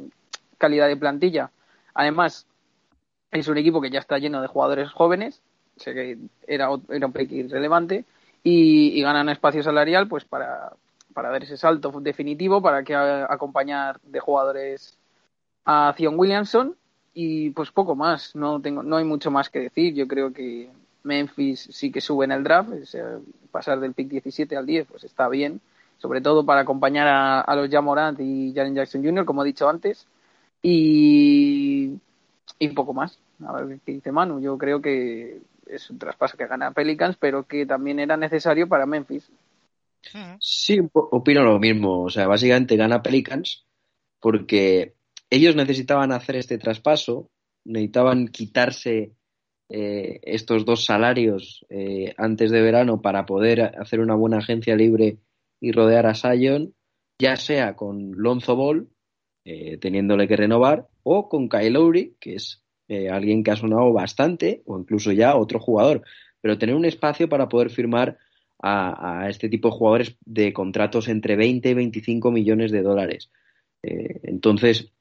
[0.60, 1.50] calidad de plantilla.
[1.96, 2.46] Además,
[3.32, 5.42] es un equipo que ya está lleno de jugadores jóvenes,
[5.76, 8.06] sea que era, era un pick irrelevante,
[8.44, 10.74] y ganan espacio salarial pues para,
[11.14, 14.98] para dar ese salto definitivo, para que a, acompañar de jugadores
[15.66, 16.76] a Zion Williamson
[17.14, 20.70] y pues poco más, no tengo no hay mucho más que decir, yo creo que
[21.04, 23.20] Memphis sí que sube en el draft, eh,
[23.52, 25.62] pasar del pick 17 al 10 pues está bien,
[25.98, 29.70] sobre todo para acompañar a, a los Jamorant y Jaren Jackson Jr., como he dicho
[29.70, 30.08] antes,
[30.62, 32.00] y,
[32.60, 33.20] y poco más.
[33.46, 37.44] A ver qué dice Manu, yo creo que es un traspaso que gana Pelicans, pero
[37.44, 39.30] que también era necesario para Memphis.
[40.40, 42.04] Sí, opino lo mismo.
[42.04, 43.66] O sea, básicamente gana Pelicans
[44.20, 44.96] porque
[45.30, 47.30] ellos necesitaban hacer este traspaso,
[47.66, 49.14] necesitaban quitarse
[49.70, 55.20] eh, estos dos salarios eh, antes de verano para poder hacer una buena agencia libre
[55.62, 56.74] y rodear a Sion,
[57.20, 58.90] ya sea con Lonzo Ball,
[59.46, 62.64] eh, teniéndole que renovar, o con Kyle Lowry, que es
[63.10, 66.04] alguien que ha sonado bastante, o incluso ya otro jugador,
[66.42, 68.18] pero tener un espacio para poder firmar
[68.62, 73.32] a, este tipo de jugadores de contratos entre 20 y 25 millones de dólares.
[73.84, 74.92] Eh, entonces,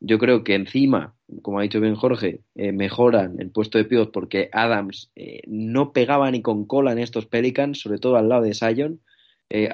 [0.00, 4.12] yo creo que encima, como ha dicho bien Jorge, eh, mejoran el puesto de pivot
[4.12, 5.12] porque Adams
[5.46, 9.00] no pegaba ni con cola en estos Pelicans, sobre todo al lado de Sion.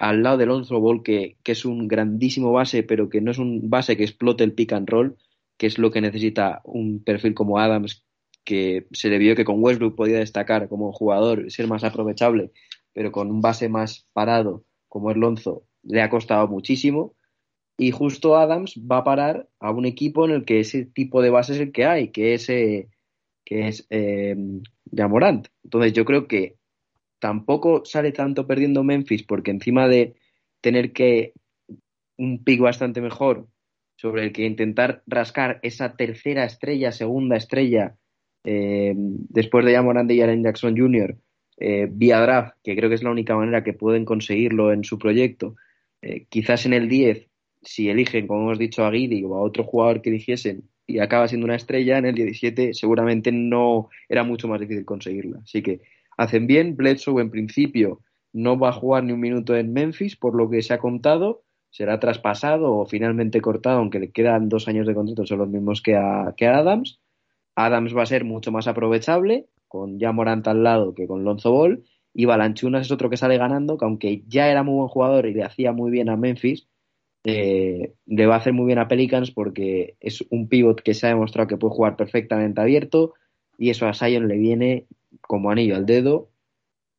[0.00, 3.38] al lado de Alonso Ball, que, que, es un grandísimo base, pero que no es
[3.38, 5.16] un base que explote el pick and roll,
[5.58, 8.04] que es lo que necesita un perfil como Adams,
[8.44, 12.52] que se le vio que con Westbrook podía destacar como jugador, ser más aprovechable,
[12.94, 17.14] pero con un base más parado como el Lonzo le ha costado muchísimo.
[17.76, 21.30] Y justo Adams va a parar a un equipo en el que ese tipo de
[21.30, 22.88] base es el que hay, que es, eh,
[23.44, 24.36] que es eh,
[24.84, 25.48] Yamorant.
[25.64, 26.56] Entonces yo creo que
[27.18, 30.14] tampoco sale tanto perdiendo Memphis porque encima de
[30.60, 31.32] tener que
[32.16, 33.48] un pick bastante mejor
[33.96, 37.96] sobre el que intentar rascar esa tercera estrella, segunda estrella,
[38.44, 41.16] eh, después de Yamorant y Jaren Jackson Jr.,
[41.56, 44.98] eh, vía draft, que creo que es la única manera que pueden conseguirlo en su
[44.98, 45.56] proyecto.
[46.02, 47.28] Eh, quizás en el 10,
[47.62, 51.28] si eligen, como hemos dicho, a Guidi o a otro jugador que eligiesen y acaba
[51.28, 55.40] siendo una estrella, en el 17 seguramente no era mucho más difícil conseguirla.
[55.42, 55.80] Así que
[56.16, 56.76] hacen bien.
[56.76, 58.00] Bledsoe en principio
[58.32, 61.44] no va a jugar ni un minuto en Memphis, por lo que se ha contado
[61.74, 65.82] será traspasado o finalmente cortado, aunque le quedan dos años de contrato, son los mismos
[65.82, 67.00] que a, que Adams.
[67.56, 71.50] Adams va a ser mucho más aprovechable, con ya Morant al lado que con Lonzo
[71.50, 71.82] Ball.
[72.12, 75.34] Y Balanchunas es otro que sale ganando, que aunque ya era muy buen jugador y
[75.34, 76.68] le hacía muy bien a Memphis,
[77.24, 81.06] eh, le va a hacer muy bien a Pelicans porque es un pivot que se
[81.06, 83.14] ha demostrado que puede jugar perfectamente abierto
[83.58, 84.86] y eso a Sion le viene
[85.22, 86.28] como anillo al dedo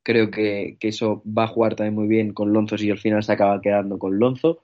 [0.06, 3.32] Creo que, eso va a jugar también muy bien con Lonzo si al final se
[3.32, 4.60] acaba quedando con Lonzo.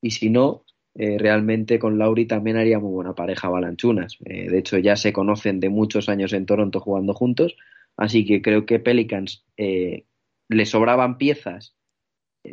[0.00, 0.62] Y si no,
[0.98, 4.16] eh, realmente con Lauri también haría muy buena pareja Balanchunas.
[4.24, 7.56] Eh, de hecho, ya se conocen de muchos años en Toronto jugando juntos.
[7.98, 10.04] Así que creo que Pelicans eh,
[10.48, 11.74] le sobraban piezas,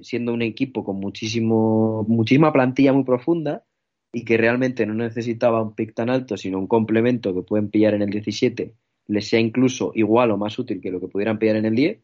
[0.02, 3.64] siendo un equipo con muchísimo, muchísima plantilla muy profunda
[4.12, 7.94] y que realmente no necesitaba un pick tan alto, sino un complemento que pueden pillar
[7.94, 8.74] en el 17,
[9.08, 12.00] les sea incluso igual o más útil que lo que pudieran pillar en el 10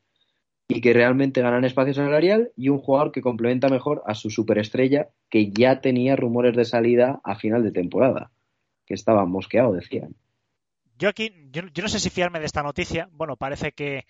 [0.71, 5.09] y que realmente ganan espacio salarial y un jugador que complementa mejor a su superestrella
[5.27, 8.31] que ya tenía rumores de salida a final de temporada,
[8.85, 10.15] que estaba mosqueado, decían.
[10.99, 13.09] Yo aquí, yo, no sé si fiarme de esta noticia.
[13.11, 14.05] Bueno, parece que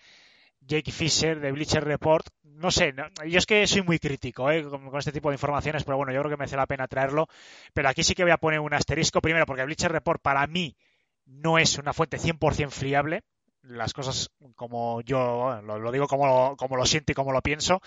[0.60, 2.92] Jake Fisher de Bleacher Report, no sé,
[3.26, 4.62] yo es que soy muy crítico ¿eh?
[4.62, 7.26] con, este tipo de informaciones, pero bueno, yo creo que merece la pena traerlo.
[7.72, 10.76] Pero aquí sí que voy a poner un asterisco primero, porque Bleacher Report para mí
[11.24, 13.22] no es una fuente 100% fiable
[13.62, 17.80] las cosas como yo lo, digo como lo, como lo siento y como lo pienso.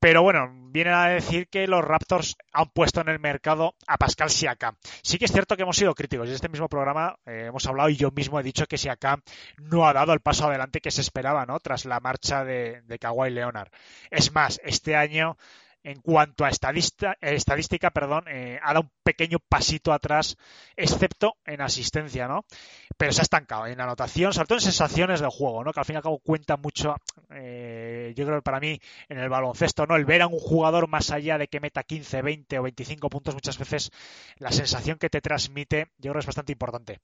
[0.00, 4.30] Pero bueno, vienen a decir que los Raptors han puesto en el mercado a Pascal
[4.30, 4.76] Siakam.
[5.02, 6.28] Sí que es cierto que hemos sido críticos.
[6.28, 9.22] En este mismo programa eh, hemos hablado y yo mismo he dicho que Siakam
[9.56, 11.58] no ha dado el paso adelante que se esperaba, ¿no?
[11.58, 13.70] Tras la marcha de, de Kawhi Leonard.
[14.10, 15.36] Es más, este año
[15.82, 20.36] en cuanto a estadística, perdón, eh, ha dado un pequeño pasito atrás,
[20.76, 22.44] excepto en asistencia, ¿no?
[22.96, 25.72] Pero se ha estancado en anotación, sobre todo en sensaciones del juego, ¿no?
[25.72, 26.96] Que al fin y al cabo cuenta mucho,
[27.30, 29.96] eh, yo creo que para mí, en el baloncesto, ¿no?
[29.96, 33.34] El ver a un jugador más allá de que meta 15, 20 o 25 puntos,
[33.34, 33.90] muchas veces
[34.38, 37.00] la sensación que te transmite, yo creo que es bastante importante.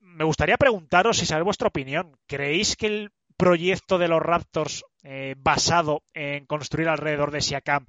[0.00, 2.16] Me gustaría preguntaros y saber vuestra opinión.
[2.26, 7.86] ¿Creéis que el proyecto de los Raptors eh, basado en construir alrededor de Siakam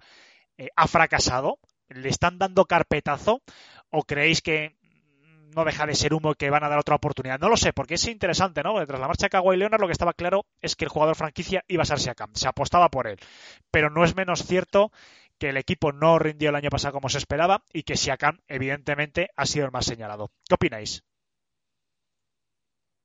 [0.58, 1.60] eh, ha fracasado?
[1.90, 3.42] ¿Le están dando carpetazo?
[3.90, 4.78] ¿O creéis que
[5.56, 7.40] no deja de ser humo y que van a dar otra oportunidad?
[7.40, 8.86] No lo sé, porque es interesante, ¿no?
[8.86, 11.66] Tras la marcha de Kawhi Leonard lo que estaba claro es que el jugador franquicia
[11.68, 12.30] iba a ser Siakam.
[12.36, 13.18] Se apostaba por él.
[13.72, 14.92] Pero no es menos cierto
[15.40, 19.30] que el equipo no rindió el año pasado como se esperaba y que Siakam, evidentemente,
[19.36, 20.32] ha sido el más señalado.
[20.48, 21.04] ¿Qué opináis?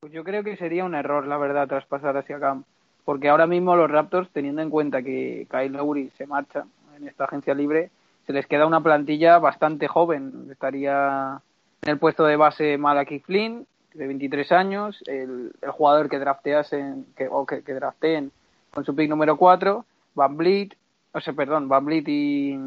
[0.05, 2.65] Pues yo creo que sería un error, la verdad, traspasar hacia Cam.
[3.07, 7.25] Porque ahora mismo los Raptors, teniendo en cuenta que Kyle Lowry se marcha en esta
[7.25, 7.91] agencia libre,
[8.27, 10.49] se les queda una plantilla bastante joven.
[10.51, 11.41] Estaría
[11.81, 17.27] en el puesto de base Malachi Flynn, de 23 años, el, jugador que drafteasen, que,
[17.27, 18.31] o que, drafteen
[18.73, 19.87] con su pick número 4,
[20.17, 20.77] Van Vliet,
[21.13, 22.59] o sea, perdón, Van Vliet y,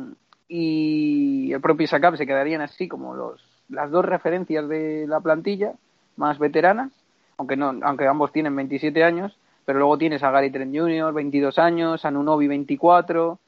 [0.47, 3.39] y el propio Sakab se quedarían así como los,
[3.69, 5.73] las dos referencias de la plantilla
[6.15, 6.91] más veteranas
[7.37, 11.59] aunque no, aunque ambos tienen 27 años, pero luego tienes a Gary Trent Jr., 22
[11.59, 13.39] años, a Nunobi, 24.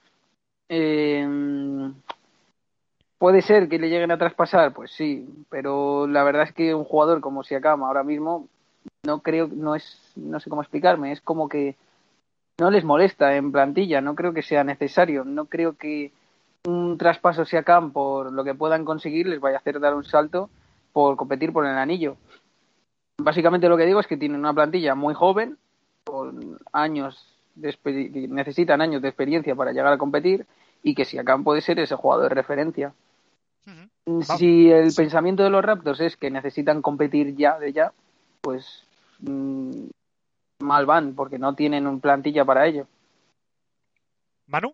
[0.69, 1.27] Eh,
[3.17, 4.73] ¿Puede ser que le lleguen a traspasar?
[4.73, 8.47] Pues sí, pero la verdad es que un jugador como Siakam ahora mismo
[9.03, 11.75] no creo, no es, no sé cómo explicarme, es como que
[12.59, 16.11] no les molesta en plantilla, no creo que sea necesario, no creo que
[16.65, 20.49] un traspaso Siakam por lo que puedan conseguir les vaya a hacer dar un salto
[20.93, 22.17] por competir por el anillo
[23.19, 25.57] básicamente lo que digo es que tienen una plantilla muy joven,
[26.03, 27.77] con años de
[28.29, 30.45] necesitan años de experiencia para llegar a competir
[30.81, 32.93] y que Siakam puede ser ese jugador de referencia.
[34.37, 37.93] Si el pensamiento de los Raptors es que necesitan competir ya de ya,
[38.41, 38.85] pues
[39.19, 39.87] mm,
[40.59, 42.87] mal van, porque no tienen un plantilla para ello.
[44.47, 44.73] Manu,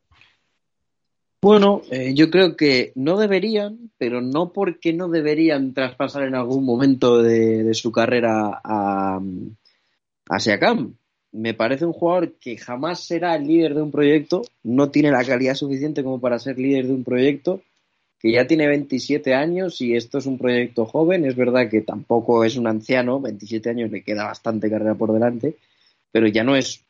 [1.45, 6.65] Bueno, eh, yo creo que no deberían, pero no porque no deberían traspasar en algún
[6.65, 9.19] momento de, su carrera a,
[10.27, 10.75] a.
[11.31, 15.23] Me parece un jugador que jamás será el líder de un proyecto, no tiene la
[15.23, 17.61] calidad suficiente como para ser líder de un proyecto,
[18.19, 21.25] que ya tiene 27 años y esto es un proyecto joven.
[21.25, 25.57] Es verdad que tampoco es un anciano, 27 años le queda bastante carrera por delante,
[26.11, 26.81] pero ya no es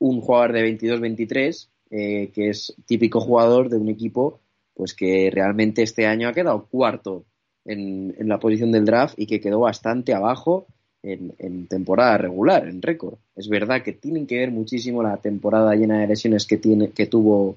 [0.00, 4.40] un jugador de 22-23, eh, que es típico jugador de un equipo
[4.74, 7.24] pues que realmente este año ha quedado cuarto
[7.64, 10.66] en, en la posición del draft y que quedó bastante abajo
[11.02, 13.14] en, en temporada regular, en récord.
[13.36, 17.06] Es verdad que tienen que ver muchísimo la temporada llena de lesiones que, tiene, que
[17.06, 17.56] tuvo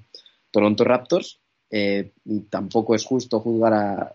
[0.51, 1.39] Toronto Raptors
[1.69, 4.13] eh, y tampoco es justo juzgar a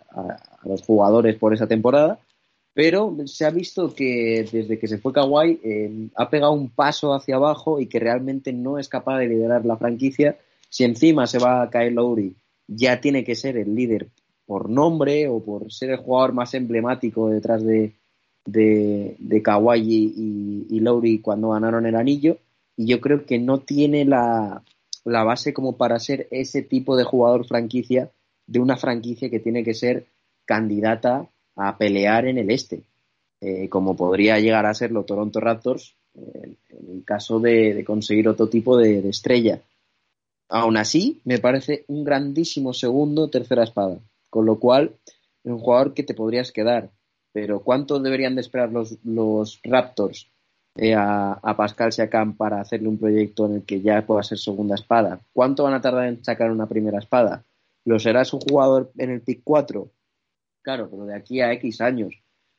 [0.64, 2.18] los jugadores por esa temporada,
[2.78, 7.12] pero se ha visto que desde que se fue Kawhi eh, ha pegado un paso
[7.12, 10.38] hacia abajo y que realmente no es capaz de liderar la franquicia.
[10.70, 12.36] Si encima se va a caer Lowry,
[12.68, 14.10] ya tiene que ser el líder
[14.46, 17.94] por nombre o por ser el jugador más emblemático detrás de,
[18.44, 22.38] de, Kawhi y, y Lowry cuando ganaron el anillo.
[22.76, 24.62] Y yo creo que no tiene la,
[25.04, 28.12] la base como para ser ese tipo de jugador franquicia
[28.46, 30.06] de una franquicia que tiene que ser
[30.44, 31.28] candidata
[31.58, 32.82] a pelear en el este,
[33.40, 38.48] eh, como podría llegar a ser los Toronto Raptors en el caso de, conseguir otro
[38.48, 39.60] tipo de, de estrella.
[40.48, 43.98] Aún así, me parece un grandísimo segundo, tercera espada,
[44.30, 44.94] con lo cual
[45.44, 46.90] es un jugador que te podrías quedar.
[47.32, 50.28] Pero ¿cuánto deberían de esperar los, los Raptors
[50.76, 54.38] eh, a, a Pascal Siakam para hacerle un proyecto en el que ya pueda ser
[54.38, 55.20] segunda espada?
[55.32, 57.44] ¿Cuánto van a tardar en sacar una primera espada?
[57.84, 59.88] ¿Lo será su jugador en el pick 4?
[60.62, 62.14] Claro, pero de aquí a X años.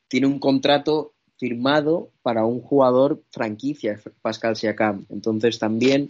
[0.08, 5.06] Tiene un contrato firmado para un jugador franquicia, Pascal Siakam.
[5.08, 6.08] Entonces también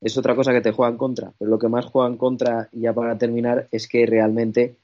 [0.00, 1.32] es otra cosa que te juega en contra.
[1.38, 4.76] Pero lo que más juega en contra, ya para terminar, es que realmente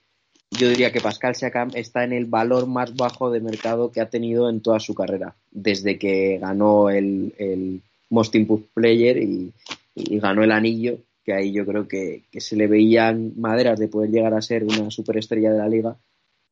[0.51, 4.09] yo diría que Pascal Siakam está en el valor más bajo de mercado que ha
[4.09, 9.53] tenido en toda su carrera, desde que ganó el, el Most Improved Player y,
[9.95, 13.89] y ganó el anillo, que ahí yo creo que, que se le veían maderas de
[13.89, 15.97] poder llegar a ser una superestrella de la liga,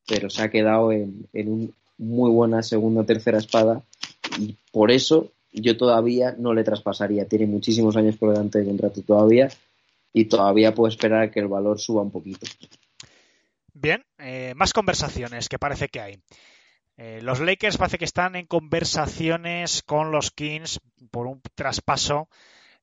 [0.06, 3.82] pero se ha quedado en, en un muy buena segunda o tercera espada
[4.38, 7.28] y por eso yo todavía no le traspasaría.
[7.28, 9.48] Tiene muchísimos años por delante de contrato todavía
[10.12, 12.46] y todavía puedo esperar a que el valor suba un poquito.
[13.74, 16.22] Bien, eh, más conversaciones que parece que hay.
[16.96, 20.80] Eh, los Lakers parece que están en conversaciones con los Kings
[21.10, 22.28] por un traspaso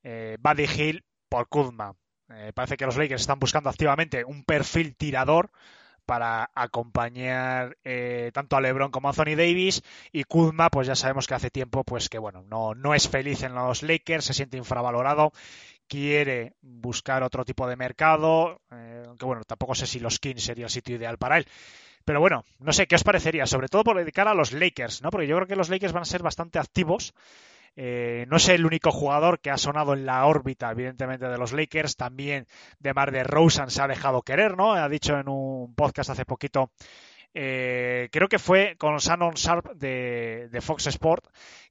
[0.04, 1.96] eh, Buddy Hill por Kuzma.
[2.30, 5.52] Eh, parece que los Lakers están buscando activamente un perfil tirador
[6.10, 11.28] para acompañar eh, tanto a LeBron como a Anthony Davis y Kuzma pues ya sabemos
[11.28, 14.58] que hace tiempo pues que bueno no, no es feliz en los Lakers se siente
[14.58, 15.34] infravalorado
[15.88, 20.66] quiere buscar otro tipo de mercado eh, aunque bueno tampoco sé si los Kings sería
[20.66, 21.46] el sitio ideal para él
[22.06, 23.46] pero bueno, no sé, ¿qué os parecería?
[23.46, 25.12] Sobre todo por dedicar a los Lakers, ¿no?
[25.12, 27.14] Porque yo creo que los Lakers van a ser bastante activos.
[27.82, 31.54] Eh, no es el único jugador que ha sonado en la órbita, evidentemente, de los
[31.54, 31.96] Lakers.
[31.96, 32.46] También
[32.80, 34.74] de Mar de Rosen se ha dejado querer, ¿no?
[34.74, 36.72] Ha dicho en un podcast hace poquito,
[37.34, 41.26] eh, creo que fue con Shannon Sharp de, Fox Sport,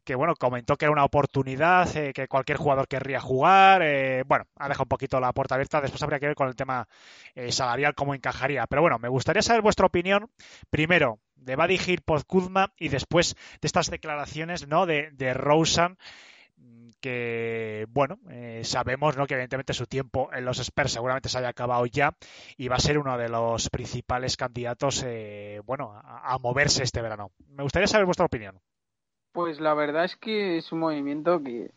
[0.05, 3.83] que bueno, comentó que era una oportunidad, eh, que cualquier jugador querría jugar.
[3.83, 5.81] Eh, bueno, ha dejado un poquito la puerta abierta.
[5.83, 6.89] Después habría que ver con el tema
[7.35, 8.67] eh, salarial cómo encajaría.
[8.67, 10.31] Pero bueno, me gustaría saber vuestra opinión.
[10.71, 14.87] Primero, de Buddy Hill por Kuzma y después de estas declaraciones ¿no?
[14.87, 15.99] de, de Rosen
[17.01, 19.27] que bueno eh, sabemos ¿no?
[19.27, 22.15] que evidentemente su tiempo en los Spurs seguramente se haya acabado ya
[22.57, 27.31] y va a ser uno de los principales candidatos eh, bueno a, moverse este verano
[27.51, 28.59] me gustaría saber vuestra opinión
[29.33, 31.71] pues la verdad es que es un movimiento que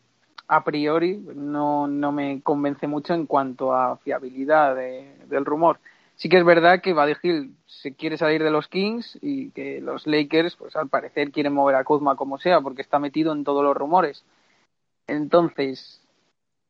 [0.48, 5.78] a priori no, no me convence mucho en cuanto a fiabilidad de, del rumor
[6.22, 10.06] sí que es verdad que Hill se quiere salir de los Kings y que los
[10.06, 13.64] Lakers pues al parecer quieren mover a Kuzma como sea porque está metido en todos
[13.64, 14.24] los rumores
[15.06, 16.00] entonces,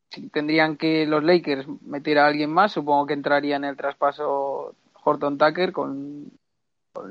[0.09, 4.75] si tendrían que los Lakers meter a alguien más, supongo que entraría en el traspaso
[5.03, 6.31] Horton Tucker con,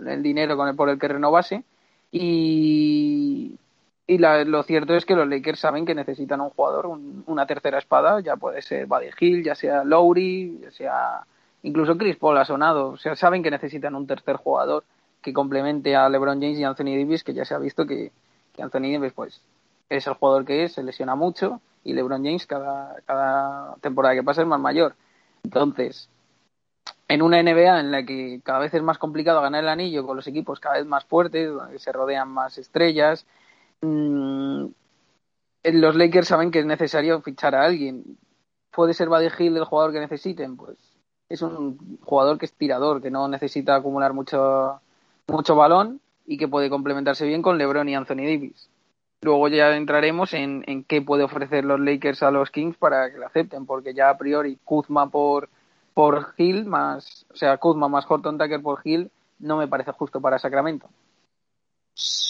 [0.07, 1.65] el dinero con el, por el que renovase.
[2.11, 3.59] Y,
[4.07, 7.47] y la, lo cierto es que los Lakers saben que necesitan un jugador, un, una
[7.47, 11.27] tercera espada, ya puede ser Buddy Hill, ya sea Lowry, ya sea
[11.63, 12.91] incluso Chris Paul ha sonado.
[12.91, 14.85] O sea, saben que necesitan un tercer jugador
[15.21, 18.13] que complemente a LeBron James y Anthony Davis, que ya se ha visto que,
[18.59, 19.41] Anthony Davis pues
[19.89, 24.23] es el jugador que es, se lesiona mucho y LeBron James cada, cada temporada que
[24.23, 24.95] pasa es más mayor.
[25.43, 26.09] Entonces,
[27.09, 30.17] en una NBA en la que cada vez es más complicado ganar el anillo con
[30.17, 33.27] los equipos cada vez más fuertes, donde se rodean más estrellas,
[33.81, 34.67] mmm,
[35.65, 38.19] los Lakers saben que es necesario fichar a alguien.
[38.71, 40.57] ¿Puede ser Buddy Hill el jugador que necesiten?
[40.57, 40.77] Pues
[41.33, 44.81] es un jugador que es tirador, que no necesita acumular mucho,
[45.29, 48.69] mucho balón y que puede complementarse bien con LeBron y Anthony Davis.
[49.23, 53.19] Luego ya entraremos en, en qué puede ofrecer los Lakers a los Kings para que
[53.19, 55.49] lo acepten, porque ya a priori Kuzma por,
[55.95, 60.21] por Hill más, o sea, Kuzma más Horton Tucker por Hill no me parece justo
[60.21, 60.89] para Sacramento.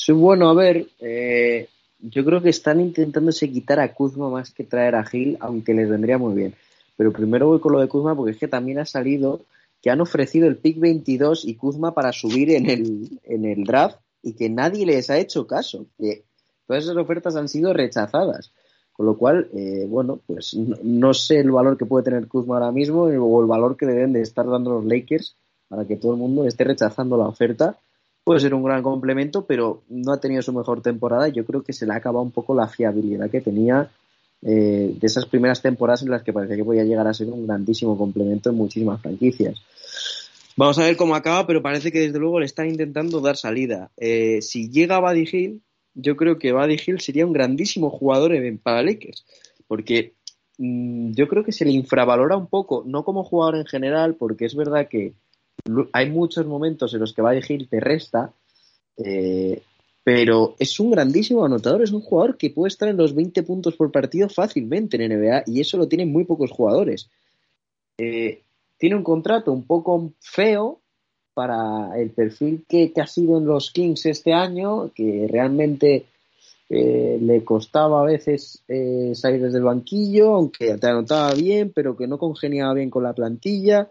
[0.08, 1.68] Bueno, a ver, eh,
[1.98, 5.88] yo creo que están intentándose quitar a Kuzma más que traer a Hill, aunque les
[5.88, 6.54] vendría muy bien.
[6.96, 9.40] Pero primero voy con lo de Kuzma porque es que también ha salido
[9.80, 13.98] que han ofrecido el pick 22 y Kuzma para subir en el, en el draft
[14.22, 15.86] y que nadie les ha hecho caso.
[15.98, 16.22] Que
[16.66, 18.52] todas esas ofertas han sido rechazadas.
[18.92, 22.56] Con lo cual, eh, bueno, pues no, no, sé el valor que puede tener Kuzma
[22.56, 25.34] ahora mismo o el valor que deben de estar dando los Lakers
[25.68, 27.78] para que todo el mundo esté rechazando la oferta.
[28.22, 31.28] Puede ser un gran complemento, pero no ha tenido su mejor temporada.
[31.28, 33.90] Yo creo que se le ha acabado un poco la fiabilidad que tenía
[34.42, 37.46] eh, de esas primeras temporadas en las que parecía que podía llegar a ser un
[37.46, 39.62] grandísimo complemento en muchísimas franquicias.
[40.56, 43.90] Vamos a ver cómo acaba, pero parece que desde luego le están intentando dar salida.
[43.96, 45.62] Eh, si llega Buddy Hill,
[45.94, 48.32] yo creo que Buddy Hill sería un grandísimo jugador
[48.62, 49.24] para Lakers,
[49.66, 50.14] porque
[50.58, 54.44] mmm, yo creo que se le infravalora un poco, no como jugador en general, porque
[54.44, 55.14] es verdad que
[55.92, 58.32] hay muchos momentos en los que Buddy Hill te resta,
[58.96, 59.62] eh,
[60.04, 63.76] pero es un grandísimo anotador, es un jugador que puede estar en los 20 puntos
[63.76, 67.08] por partido fácilmente en NBA y eso lo tienen muy pocos jugadores.
[67.98, 68.42] Eh,
[68.78, 70.80] tiene un contrato un poco feo
[71.34, 76.06] para el perfil que, ha sido en los Kings este año, que realmente
[76.68, 81.96] eh, le costaba a veces eh, salir desde el banquillo, aunque te anotaba bien, pero
[81.96, 83.88] que no congeniaba bien con la plantilla.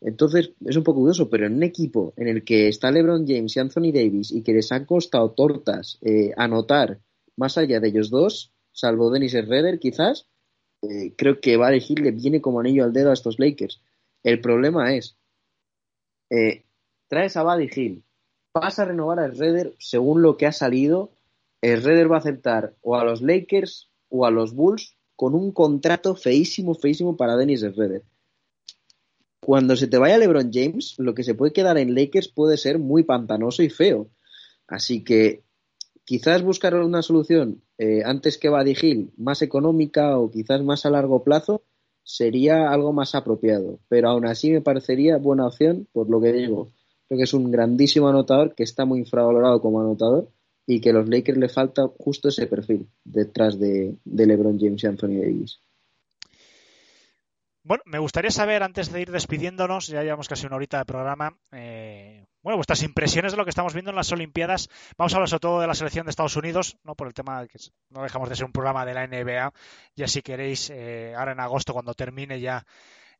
[0.00, 3.56] Entonces es un poco dudoso, pero en un equipo en el que está LeBron James
[3.56, 7.00] y Anthony Davis y que les han costado tortas eh, anotar
[7.36, 10.28] más allá de ellos dos, salvo Dennis Redder quizás,
[10.82, 13.80] eh, creo que Buddy Hill le viene como anillo al dedo a estos Lakers.
[14.22, 15.16] El problema es,
[16.30, 16.64] eh,
[17.08, 18.04] traes a Buddy Hill,
[18.54, 21.10] vas a renovar a Redder según lo que ha salido,
[21.60, 26.14] Redder va a aceptar o a los Lakers o a los Bulls con un contrato
[26.14, 28.04] feísimo, feísimo para Dennis Redder
[29.48, 32.78] cuando se te vaya LeBron James, lo que se puede quedar en Lakers puede ser
[32.78, 34.10] muy pantanoso y feo.
[34.66, 35.42] Así que
[36.04, 40.90] quizás buscar una solución eh, antes que Buddy Hill más económica o quizás más a
[40.90, 41.62] largo plazo
[42.02, 43.80] sería algo más apropiado.
[43.88, 46.68] Pero aún así me parecería buena opción por lo que digo.
[47.06, 50.28] Creo que es un grandísimo anotador que está muy infravalorado como anotador
[50.66, 54.84] y que a los Lakers le falta justo ese perfil detrás de, de LeBron James
[54.84, 55.58] y Anthony Davis.
[57.68, 61.36] Bueno, me gustaría saber, antes de ir despidiéndonos, ya llevamos casi una horita de programa,
[61.52, 64.70] eh, bueno, vuestras impresiones de lo que estamos viendo en las Olimpiadas.
[64.96, 67.46] Vamos a hablar sobre todo de la selección de Estados Unidos, no por el tema
[67.46, 67.58] que
[67.90, 69.52] no dejamos de ser un programa de la NBA.
[69.96, 72.64] Ya si queréis, eh, ahora en agosto, cuando termine ya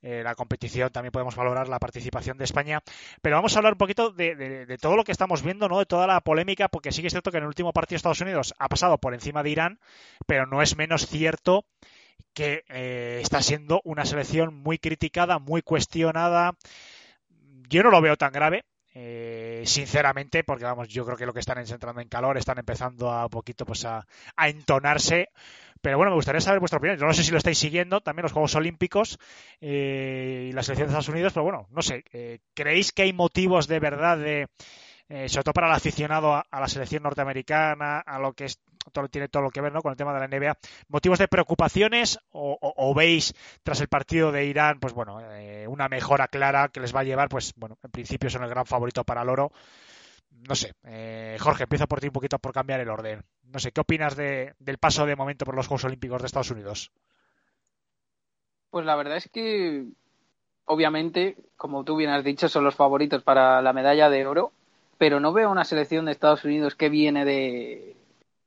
[0.00, 2.80] eh, la competición, también podemos valorar la participación de España.
[3.20, 5.78] Pero vamos a hablar un poquito de, todo lo que estamos viendo, ¿no?
[5.78, 8.22] De toda la polémica, porque sí que es cierto que en el último partido Estados
[8.22, 9.78] Unidos ha pasado por encima de Irán,
[10.26, 11.66] pero no es menos cierto
[12.39, 16.52] que eh, está siendo una selección muy criticada, muy cuestionada.
[17.69, 21.40] Yo no lo veo tan grave, eh, sinceramente, porque vamos, yo creo que lo que
[21.40, 24.06] están entrando en calor, están empezando a poquito pues a,
[24.36, 25.31] a, entonarse.
[25.81, 26.97] Pero bueno, me gustaría saber vuestra opinión.
[26.97, 29.19] Yo no sé si lo estáis siguiendo, también los Juegos Olímpicos
[29.60, 32.05] eh, y la selección de Estados Unidos, pero bueno, no sé.
[32.12, 34.47] Eh, ¿Creéis que hay motivos de verdad de,
[35.10, 38.60] eh, sobre todo para el aficionado a, la selección norteamericana, a lo que es,
[38.90, 39.82] todo, tiene todo lo que ver ¿no?
[39.82, 40.56] con el tema de la NBA,
[40.89, 46.28] motivos de preocupaciones o, veis tras el partido de Irán, pues bueno, eh, una mejora
[46.28, 49.23] clara que les va a llevar, pues bueno, en principio son el gran favorito para
[49.23, 49.52] el oro.
[50.31, 53.23] No sé, eh, Jorge, empiezo por ti un poquito por cambiar el orden.
[53.43, 56.51] No sé, ¿qué opinas de, del paso de momento por los Juegos Olímpicos de Estados
[56.51, 56.93] Unidos?
[58.70, 59.86] Pues la verdad es que,
[60.66, 64.52] obviamente, como tú bien has dicho, son los favoritos para la medalla de oro
[64.98, 67.97] pero no veo una selección de Estados Unidos que viene de,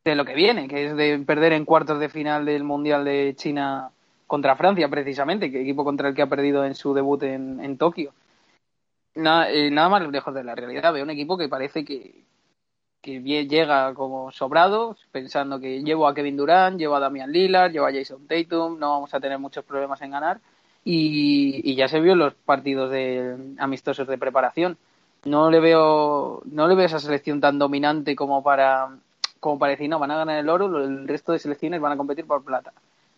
[0.03, 3.33] de lo que viene, que es de perder en cuartos de final del Mundial de
[3.35, 3.91] China
[4.27, 7.77] contra Francia, precisamente, que equipo contra el que ha perdido en su debut en, en
[7.77, 8.13] Tokio.
[9.15, 10.93] Nada, eh, nada más lejos de la realidad.
[10.93, 12.23] Veo un equipo que parece que,
[13.01, 17.85] que llega como sobrado, pensando que llevo a Kevin Durant, llevo a Damian Lillard, llevo
[17.87, 20.39] a Jason Tatum, no vamos a tener muchos problemas en ganar.
[20.83, 24.77] Y, y ya se vio en los partidos de, amistosos de preparación
[25.23, 28.89] no le veo no le veo esa selección tan dominante como para
[29.41, 31.97] como para decir, no, van a ganar el oro, el resto de selecciones van a
[31.97, 32.71] competir por plata.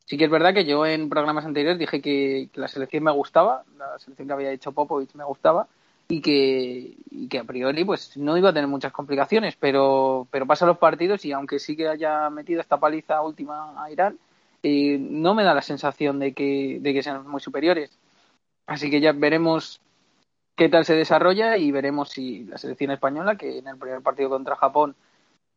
[0.06, 3.12] Sí que es verdad que yo en programas anteriores dije que, que la selección me
[3.12, 5.68] gustaba, la selección que había hecho Popovich me gustaba,
[6.08, 10.46] y que, y que a priori pues no iba a tener muchas complicaciones, pero, pero
[10.46, 14.18] pasan los partidos y aunque sí que haya metido esta paliza última a Irán,
[14.62, 17.92] eh, no me da la sensación de que, de que sean muy superiores.
[18.66, 19.82] Así que ya veremos
[20.56, 24.30] qué tal se desarrolla y veremos si la selección española, que en el primer partido
[24.30, 24.96] contra Japón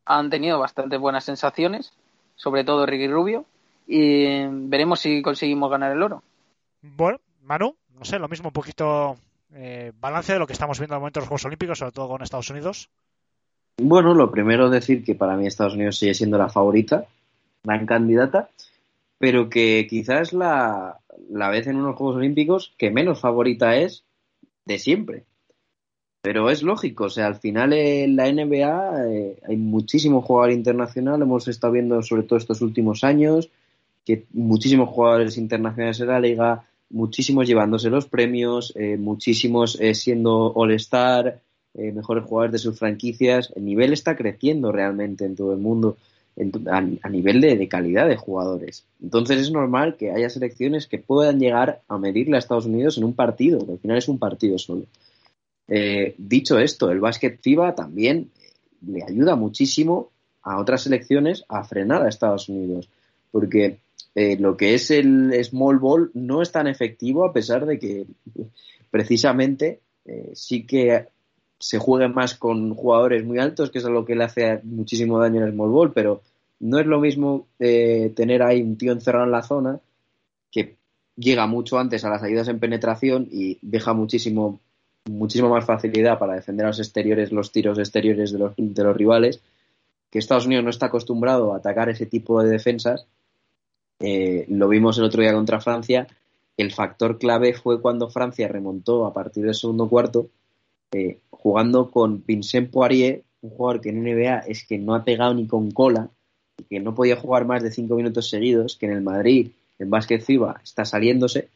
[0.07, 1.93] han tenido bastante buenas sensaciones,
[2.37, 3.45] sobre todo Ricky Rubio,
[3.87, 6.23] y veremos si conseguimos ganar el oro.
[6.83, 9.17] Bueno, Manu, no sé, lo mismo, un poquito
[9.55, 12.09] eh, balance de lo que estamos viendo al momento en los Juegos Olímpicos, sobre todo
[12.09, 12.89] con Estados Unidos.
[13.79, 17.07] Bueno, lo primero decir que para mí Estados Unidos sigue siendo la favorita,
[17.65, 18.49] la candidata,
[19.19, 20.99] pero que quizás la,
[21.31, 24.05] la vez en unos Juegos Olímpicos que menos favorita es
[24.65, 25.25] de siempre.
[26.27, 31.23] Pero es lógico, o sea, al final en la NBA eh, hay muchísimo jugador internacional,
[31.23, 33.49] hemos estado viendo sobre todo estos últimos años
[34.05, 40.53] que muchísimos jugadores internacionales de la liga, muchísimos llevándose los premios, eh, muchísimos eh, siendo
[40.53, 41.39] All-Star,
[41.75, 43.53] eh, mejores jugadores de sus franquicias.
[43.55, 45.97] El nivel está creciendo realmente en todo el mundo
[46.69, 48.85] a, nivel de, calidad de jugadores.
[49.01, 53.05] Entonces es normal que haya selecciones que puedan llegar a medirle a Estados Unidos en
[53.05, 54.87] un partido, que al final es un partido solo.
[55.69, 58.31] Dicho esto, el básquet FIBA también
[58.87, 60.11] le ayuda muchísimo
[60.43, 62.89] a otras selecciones a frenar a Estados Unidos,
[63.33, 63.79] porque
[64.15, 68.07] eh, lo que es el small ball no es tan efectivo a pesar de que
[68.91, 71.09] precisamente eh, sí que
[71.59, 75.41] se juegue más con jugadores muy altos, que es lo que le hace muchísimo daño
[75.41, 76.23] en el small ball, pero
[76.61, 79.81] no es lo mismo eh, tener ahí un tío encerrado en la zona
[80.51, 80.77] que
[81.17, 84.61] llega mucho antes a las ayudas en penetración y deja muchísimo
[85.09, 88.97] muchísimo más facilidad para defender a los exteriores, los tiros exteriores de los, de los
[88.97, 89.41] rivales,
[90.11, 93.07] que Estados Unidos no está acostumbrado a atacar ese tipo de defensas
[93.99, 96.07] eh, lo vimos el otro día contra Francia.
[96.57, 100.29] El factor clave fue cuando Francia remontó a partir del segundo cuarto,
[100.93, 105.35] eh, jugando con Vincent Poirier, un jugador que en NBA es que no ha pegado
[105.35, 106.11] ni con cola,
[106.59, 109.91] y que no podía jugar más de cinco minutos seguidos, que en el Madrid, en
[109.91, 111.49] básquet FIBA, está saliéndose,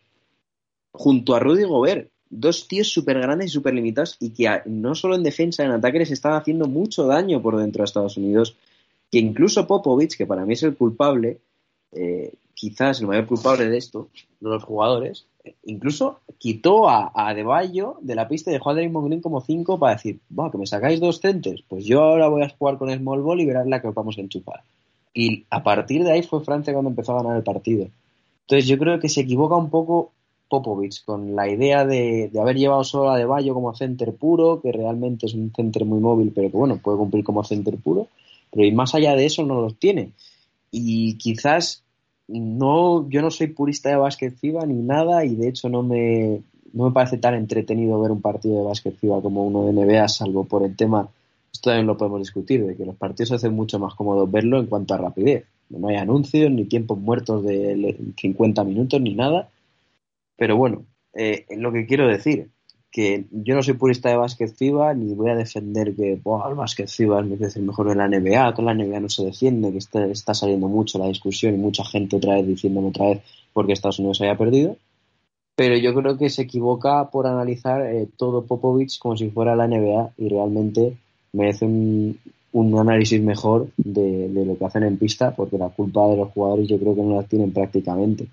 [0.92, 5.16] junto a Rudy Gobert, dos tíos súper grandes y súper limitados y que no solo
[5.16, 8.56] en defensa, en ataque les estaban haciendo mucho daño por dentro de Estados Unidos,
[9.10, 11.38] que incluso Popovich, que para mí es el culpable,
[11.92, 14.08] eh, quizás el mayor culpable de esto,
[14.38, 15.26] de los jugadores,
[15.64, 17.44] incluso quitó a, a De
[18.00, 20.20] de la pista de jugar Draymond Green como 5 para decir,
[20.52, 23.46] que me sacáis dos centros, pues yo ahora voy a jugar con small ball y
[23.46, 24.62] verás la que os vamos a enchufar.
[25.12, 27.88] Y a partir de ahí fue Francia cuando empezó a ganar el partido.
[28.42, 30.12] Entonces yo creo que se equivoca un poco
[30.50, 35.26] Popovich con la idea de, haber llevado solo a De como center puro, que realmente
[35.26, 38.08] es un center muy móvil, pero que bueno, puede cumplir como center puro,
[38.52, 40.10] pero y más allá de eso no los tiene
[40.70, 41.82] y quizás
[42.28, 46.42] no, yo no soy purista de básquet FIBA ni nada y de hecho no me,
[46.72, 50.08] no me parece tan entretenido ver un partido de básquet FIBA como uno de NBA,
[50.08, 51.08] salvo por el tema,
[51.52, 54.66] esto también lo podemos discutir, de que los partidos hacen mucho más cómodos verlo en
[54.66, 55.44] cuanto a rapidez.
[55.70, 59.48] No hay anuncios, ni tiempos muertos de 50 minutos, ni nada.
[60.40, 62.48] Pero bueno, eh, lo que quiero decir,
[62.90, 66.88] que yo no soy purista de básquet FIBA ni voy a defender que el básquet
[66.88, 70.32] FIBA es el mejor de la NBA, que la NBA no se defiende, que está,
[70.32, 73.20] saliendo mucho la discusión y mucha gente otra vez diciéndome otra vez
[73.52, 74.78] porque Estados Unidos haya perdido.
[75.56, 79.68] Pero yo creo que se equivoca por analizar eh, todo Popovich como si fuera la
[79.68, 80.96] NBA y realmente
[81.34, 82.18] merece un,
[82.52, 86.30] un análisis mejor de, de, lo que hacen en pista porque la culpa de los
[86.32, 88.26] jugadores yo creo que no la tienen prácticamente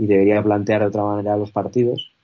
[0.00, 2.14] y debería plantear de otra manera los partidos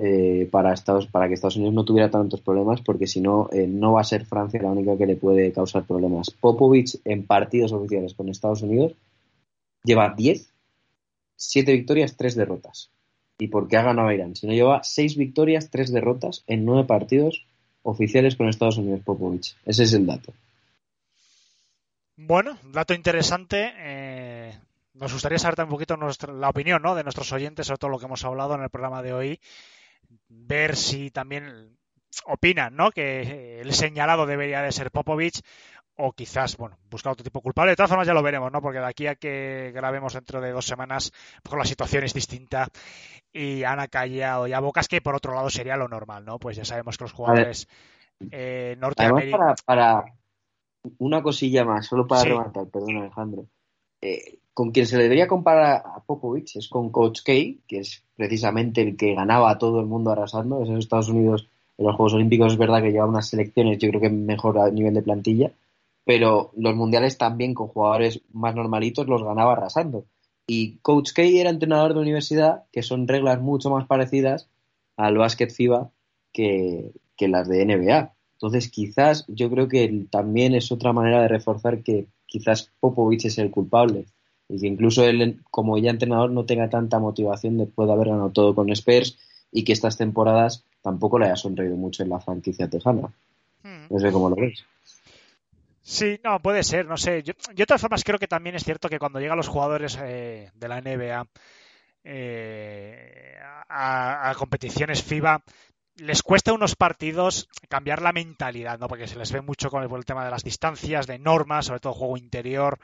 [0.00, 3.66] eh, para, Estados, para que Estados Unidos no tuviera tantos problemas, porque si no, eh,
[3.66, 6.30] no va a ser Francia la única que le puede causar problemas.
[6.30, 8.92] Popovich en partidos oficiales con Estados Unidos
[9.82, 10.52] lleva 10,
[11.34, 12.90] 7 victorias, 3 derrotas.
[13.38, 14.36] ¿Y por qué ha ganado Irán?
[14.36, 17.44] Si no lleva 6 victorias, 3 derrotas en 9 partidos
[17.82, 19.56] oficiales con Estados Unidos Popovich.
[19.66, 20.32] Ese es el dato.
[22.16, 23.72] Bueno, dato interesante.
[23.76, 24.35] Eh,
[24.98, 26.94] nos gustaría saber un poquito nuestra, la opinión ¿no?
[26.94, 29.40] de nuestros oyentes sobre todo lo que hemos hablado en el programa de hoy
[30.28, 31.76] ver si también
[32.24, 32.90] opinan ¿no?
[32.90, 35.42] que el señalado debería de ser Popovich
[35.98, 37.72] o quizás, bueno, buscar otro tipo culpable.
[37.72, 38.60] De todas formas ya lo veremos, ¿no?
[38.60, 41.10] Porque de aquí a que grabemos dentro de dos semanas,
[41.42, 42.68] pues la situación es distinta
[43.32, 46.38] y han callado ya bocas que por otro lado sería lo normal, ¿no?
[46.38, 47.66] Pues ya sabemos que los jugadores
[48.30, 49.62] eh, norteamericanos...
[49.62, 50.14] Para, para,
[50.98, 53.46] una cosilla más, solo para rematar, perdón Alejandro.
[54.00, 57.32] Eh, con quien se le debería comparar a Popovich es con Coach K,
[57.68, 60.62] que es precisamente el que ganaba a todo el mundo arrasando.
[60.62, 61.46] Es en Estados Unidos
[61.76, 64.70] en los Juegos Olímpicos es verdad que lleva unas selecciones, yo creo que mejor a
[64.70, 65.52] nivel de plantilla,
[66.06, 70.06] pero los mundiales también con jugadores más normalitos los ganaba arrasando.
[70.46, 74.48] Y Coach K era entrenador de universidad, que son reglas mucho más parecidas
[74.96, 75.90] al básquet FIBA
[76.32, 78.14] que, que las de NBA.
[78.36, 83.36] Entonces, quizás yo creo que también es otra manera de reforzar que quizás Popovich es
[83.36, 84.06] el culpable
[84.48, 88.30] y que incluso él, como ya entrenador, no tenga tanta motivación después de haber ganado
[88.30, 89.18] todo con Spurs
[89.50, 93.12] y que estas temporadas tampoco le haya sonreído mucho en la franquicia tejana.
[93.62, 93.86] Hmm.
[93.90, 94.64] No sé cómo lo ves.
[95.82, 97.22] Sí, no, puede ser, no sé.
[97.22, 99.98] Yo, yo de todas formas creo que también es cierto que cuando llegan los jugadores
[100.02, 101.26] eh, de la NBA
[102.04, 103.36] eh,
[103.68, 105.42] a, a competiciones FIBA,
[105.96, 108.88] les cuesta unos partidos cambiar la mentalidad, ¿no?
[108.88, 111.66] Porque se les ve mucho con el, por el tema de las distancias, de normas,
[111.66, 112.78] sobre todo juego interior.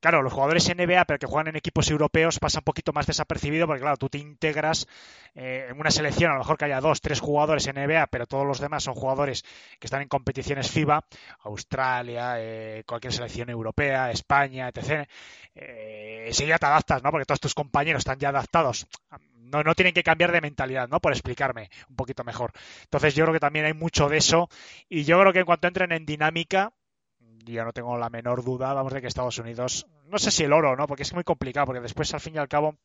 [0.00, 3.66] Claro, los jugadores NBA, pero que juegan en equipos europeos, pasa un poquito más desapercibido
[3.66, 4.86] porque, claro, tú te integras
[5.34, 8.46] eh, en una selección, a lo mejor que haya dos, tres jugadores NBA, pero todos
[8.46, 9.42] los demás son jugadores
[9.80, 11.04] que están en competiciones FIBA,
[11.44, 15.08] Australia, eh, cualquier selección europea, España, etc.
[15.54, 17.10] Eh, enseguida te adaptas, ¿no?
[17.10, 18.86] Porque todos tus compañeros están ya adaptados.
[19.34, 21.00] No, no tienen que cambiar de mentalidad, ¿no?
[21.00, 22.52] Por explicarme un poquito mejor.
[22.82, 24.48] Entonces yo creo que también hay mucho de eso
[24.88, 26.72] y yo creo que en cuanto entren en dinámica,
[27.52, 30.52] yo no tengo la menor duda, vamos, de que Estados Unidos, no sé si el
[30.52, 30.86] oro, ¿no?
[30.86, 32.76] Porque es muy complicado, porque después, al fin y al cabo,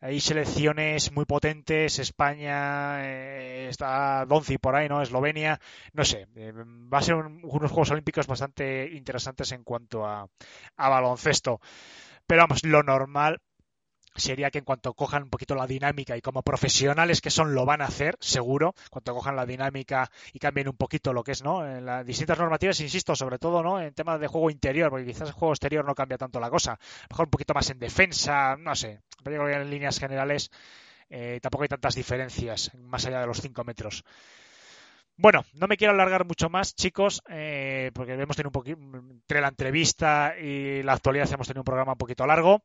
[0.00, 5.02] hay selecciones muy potentes, España, eh, está Donci por ahí, ¿no?
[5.02, 5.58] Eslovenia,
[5.94, 10.26] no sé, eh, va a ser un- unos Juegos Olímpicos bastante interesantes en cuanto a,
[10.76, 11.60] a baloncesto.
[12.26, 13.40] Pero vamos, lo normal
[14.16, 17.64] sería que en cuanto cojan un poquito la dinámica y como profesionales que son lo
[17.64, 21.42] van a hacer, seguro, cuando cojan la dinámica y cambien un poquito lo que es,
[21.42, 21.66] ¿no?
[21.66, 23.80] En las distintas normativas, insisto, sobre todo, ¿no?
[23.80, 26.78] En temas de juego interior, porque quizás el juego exterior no cambia tanto la cosa.
[27.10, 29.00] Mejor un poquito más en defensa, no sé.
[29.22, 30.50] Pero yo creo que en líneas generales
[31.08, 34.04] eh, tampoco hay tantas diferencias más allá de los 5 metros.
[35.18, 39.40] Bueno, no me quiero alargar mucho más, chicos, eh, porque hemos tenido un poquito, entre
[39.40, 42.62] la entrevista y la actualidad hemos tenido un programa un poquito largo.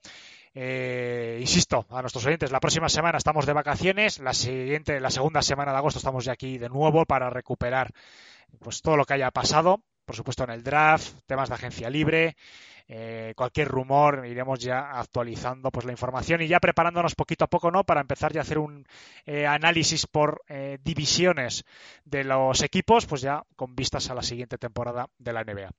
[0.54, 5.42] Eh, insisto a nuestros oyentes, la próxima semana estamos de vacaciones, la siguiente, la segunda
[5.42, 7.92] semana de agosto estamos ya aquí de nuevo para recuperar
[8.60, 12.36] pues todo lo que haya pasado, por supuesto en el draft, temas de agencia libre,
[12.94, 17.72] eh, cualquier rumor, iremos ya actualizando pues la información y ya preparándonos poquito a poco,
[17.72, 17.86] ¿no?
[17.86, 18.86] Para empezar ya a hacer un
[19.26, 21.64] eh, análisis por eh, divisiones
[22.04, 25.70] de los equipos, pues ya con vistas a la siguiente temporada de la NBA.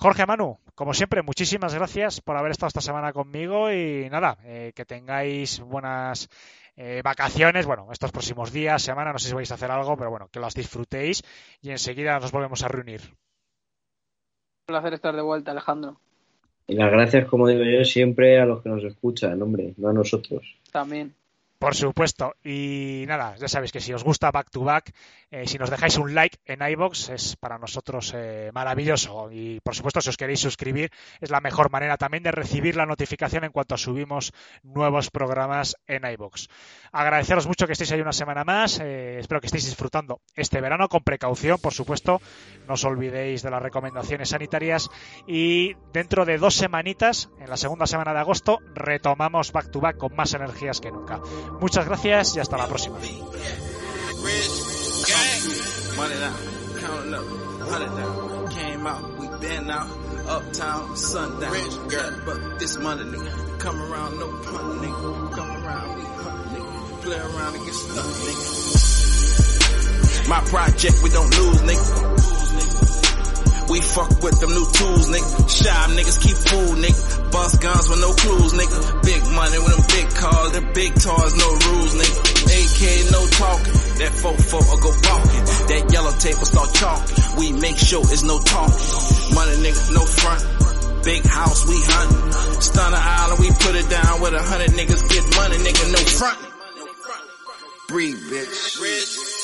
[0.00, 4.72] Jorge Manu, como siempre, muchísimas gracias por haber estado esta semana conmigo y nada, eh,
[4.74, 6.30] que tengáis buenas
[6.74, 10.08] eh, vacaciones, bueno, estos próximos días, semana, no sé si vais a hacer algo, pero
[10.08, 11.22] bueno, que las disfrutéis
[11.60, 13.02] y enseguida nos volvemos a reunir.
[13.02, 16.00] Un placer estar de vuelta, Alejandro.
[16.66, 19.92] Y las gracias, como digo yo, siempre a los que nos escuchan, hombre, no a
[19.92, 20.56] nosotros.
[20.72, 21.14] También.
[21.60, 22.32] Por supuesto.
[22.42, 24.94] Y nada, ya sabéis que si os gusta Back to Back,
[25.30, 29.30] eh, si nos dejáis un like en iBox es para nosotros eh, maravilloso.
[29.30, 32.86] Y por supuesto, si os queréis suscribir, es la mejor manera también de recibir la
[32.86, 34.32] notificación en cuanto subimos
[34.62, 36.48] nuevos programas en iBox.
[36.92, 38.80] Agradeceros mucho que estéis ahí una semana más.
[38.80, 42.22] eh, espero que estéis disfrutando este verano con precaución, por supuesto.
[42.66, 44.88] No os olvidéis de las recomendaciones sanitarias.
[45.26, 49.98] Y dentro de dos semanitas, en la segunda semana de agosto, retomamos Back to Back
[49.98, 51.20] con más energías que nunca.
[51.58, 52.96] Muchas gracias y hasta la próxima.
[52.98, 54.50] Rich
[55.08, 55.42] gang,
[55.96, 56.36] money down,
[56.80, 57.24] counting up,
[57.68, 58.48] hundred down.
[58.50, 59.88] Came out, we been out,
[60.28, 61.52] uptown, sundown.
[61.52, 66.48] Rich girl, but this money nigga, come around, no pun nigga, come around, we hunt
[66.52, 68.48] nigga, play around and get stuck nigga.
[70.28, 72.79] My project, we don't lose nigga.
[73.70, 75.30] We fuck with them new tools, nigga.
[75.46, 77.30] Shy niggas keep fool, nigga.
[77.30, 78.78] Bust guns with no clues, nigga.
[79.06, 82.18] Big money with them big cars, the big toys, no rules, nigga.
[82.50, 82.80] AK,
[83.14, 83.74] no talking.
[84.02, 85.44] That 4-4 will go balking.
[85.70, 87.14] That yellow tape will start chalking.
[87.38, 89.38] We make sure it's no talking.
[89.38, 90.42] Money, nigga, no front.
[91.04, 92.60] Big house, we hunting.
[92.60, 96.38] Stunner Island, we put it down with a hundred niggas get money, nigga, no front.
[97.86, 99.39] Breathe, bitch.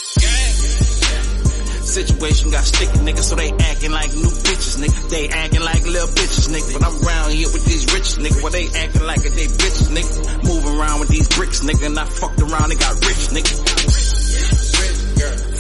[1.97, 5.09] Situation got sticky, nigga, so they acting like new bitches, nigga.
[5.09, 6.77] They acting like little bitches, nigga.
[6.77, 8.37] But I'm here with these riches, nigga.
[8.45, 10.45] Well, they acting like they bitches, nigga.
[10.45, 11.87] Moving around with these bricks, nigga.
[11.89, 13.49] And I fucked around and got rich, nigga.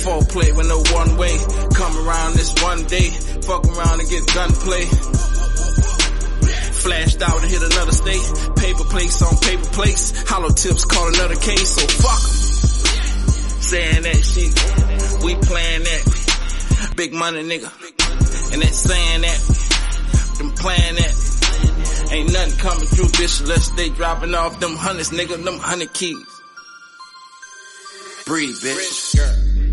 [0.04, 1.40] Four play with no one way.
[1.72, 3.08] Come around this one day.
[3.40, 4.84] Fuck around and get gunplay.
[6.84, 8.28] Flashed out and hit another state.
[8.60, 10.12] Paper plates on paper plates.
[10.28, 12.20] Hollow tips call another case, so fuck.
[13.72, 14.52] Saying that shit.
[15.24, 16.26] We playing that.
[16.97, 17.70] Big money nigga.
[18.52, 20.39] And that saying that.
[20.39, 22.10] Them playing that.
[22.10, 26.16] Ain't nothing coming through, bitch, unless they dropping off them hundreds, nigga, them hundred keys.
[28.27, 29.65] Breathe, bitch.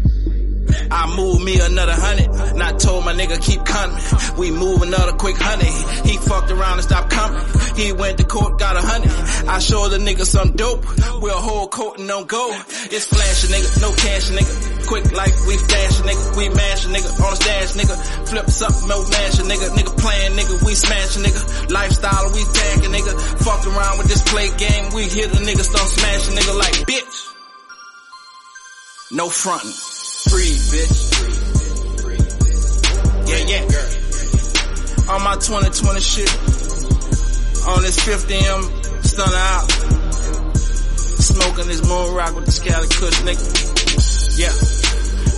[0.92, 2.30] I move me another hundred.
[2.54, 3.98] And I told my nigga keep coming.
[4.38, 5.70] We move another quick hundred.
[6.08, 7.42] He fucked around and stopped coming.
[7.76, 9.12] He went to court, got a hundred.
[9.50, 10.86] I showed the nigga some dope.
[11.22, 12.52] We'll hold court and don't go.
[12.92, 14.88] It's flash nigga, no cash nigga.
[14.88, 16.38] Quick like we flash nigga.
[16.38, 18.28] We mash nigga on the stash nigga.
[18.30, 19.70] Flip something, no mash nigga.
[19.74, 21.72] Nigga playing nigga, we smash nigga.
[21.72, 23.14] Lifestyle, we tagging nigga.
[23.44, 24.94] Fuck around with this play game.
[24.94, 27.30] We hit a nigga, start smashing nigga like bitch.
[29.12, 29.93] No frontin'.
[30.34, 30.98] Free, bitch.
[33.30, 35.14] Yeah, yeah.
[35.14, 36.30] On my 2020 shit.
[37.70, 39.70] On this 50M, stunner out.
[41.22, 43.46] Smoking this moon rock with the scally kush nigga.
[44.40, 44.50] Yeah.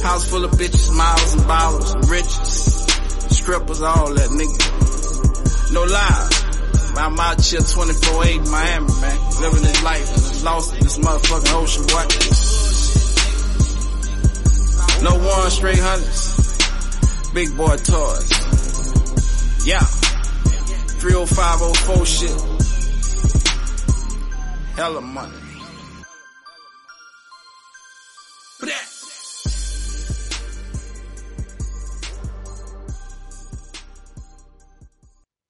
[0.07, 2.87] House full of bitches, miles and bottles, riches.
[3.35, 5.73] Strippers, all that nigga.
[5.73, 6.95] No lies.
[6.95, 9.19] I'm out here 24-8 Miami, man.
[9.41, 10.43] Living this life.
[10.45, 12.54] Lost in this motherfucking ocean, boy.
[15.03, 17.31] No one straight hundreds.
[17.33, 18.29] Big boy toys.
[19.65, 19.79] Yeah.
[20.99, 22.41] 30504 shit.
[24.75, 25.44] Hella money.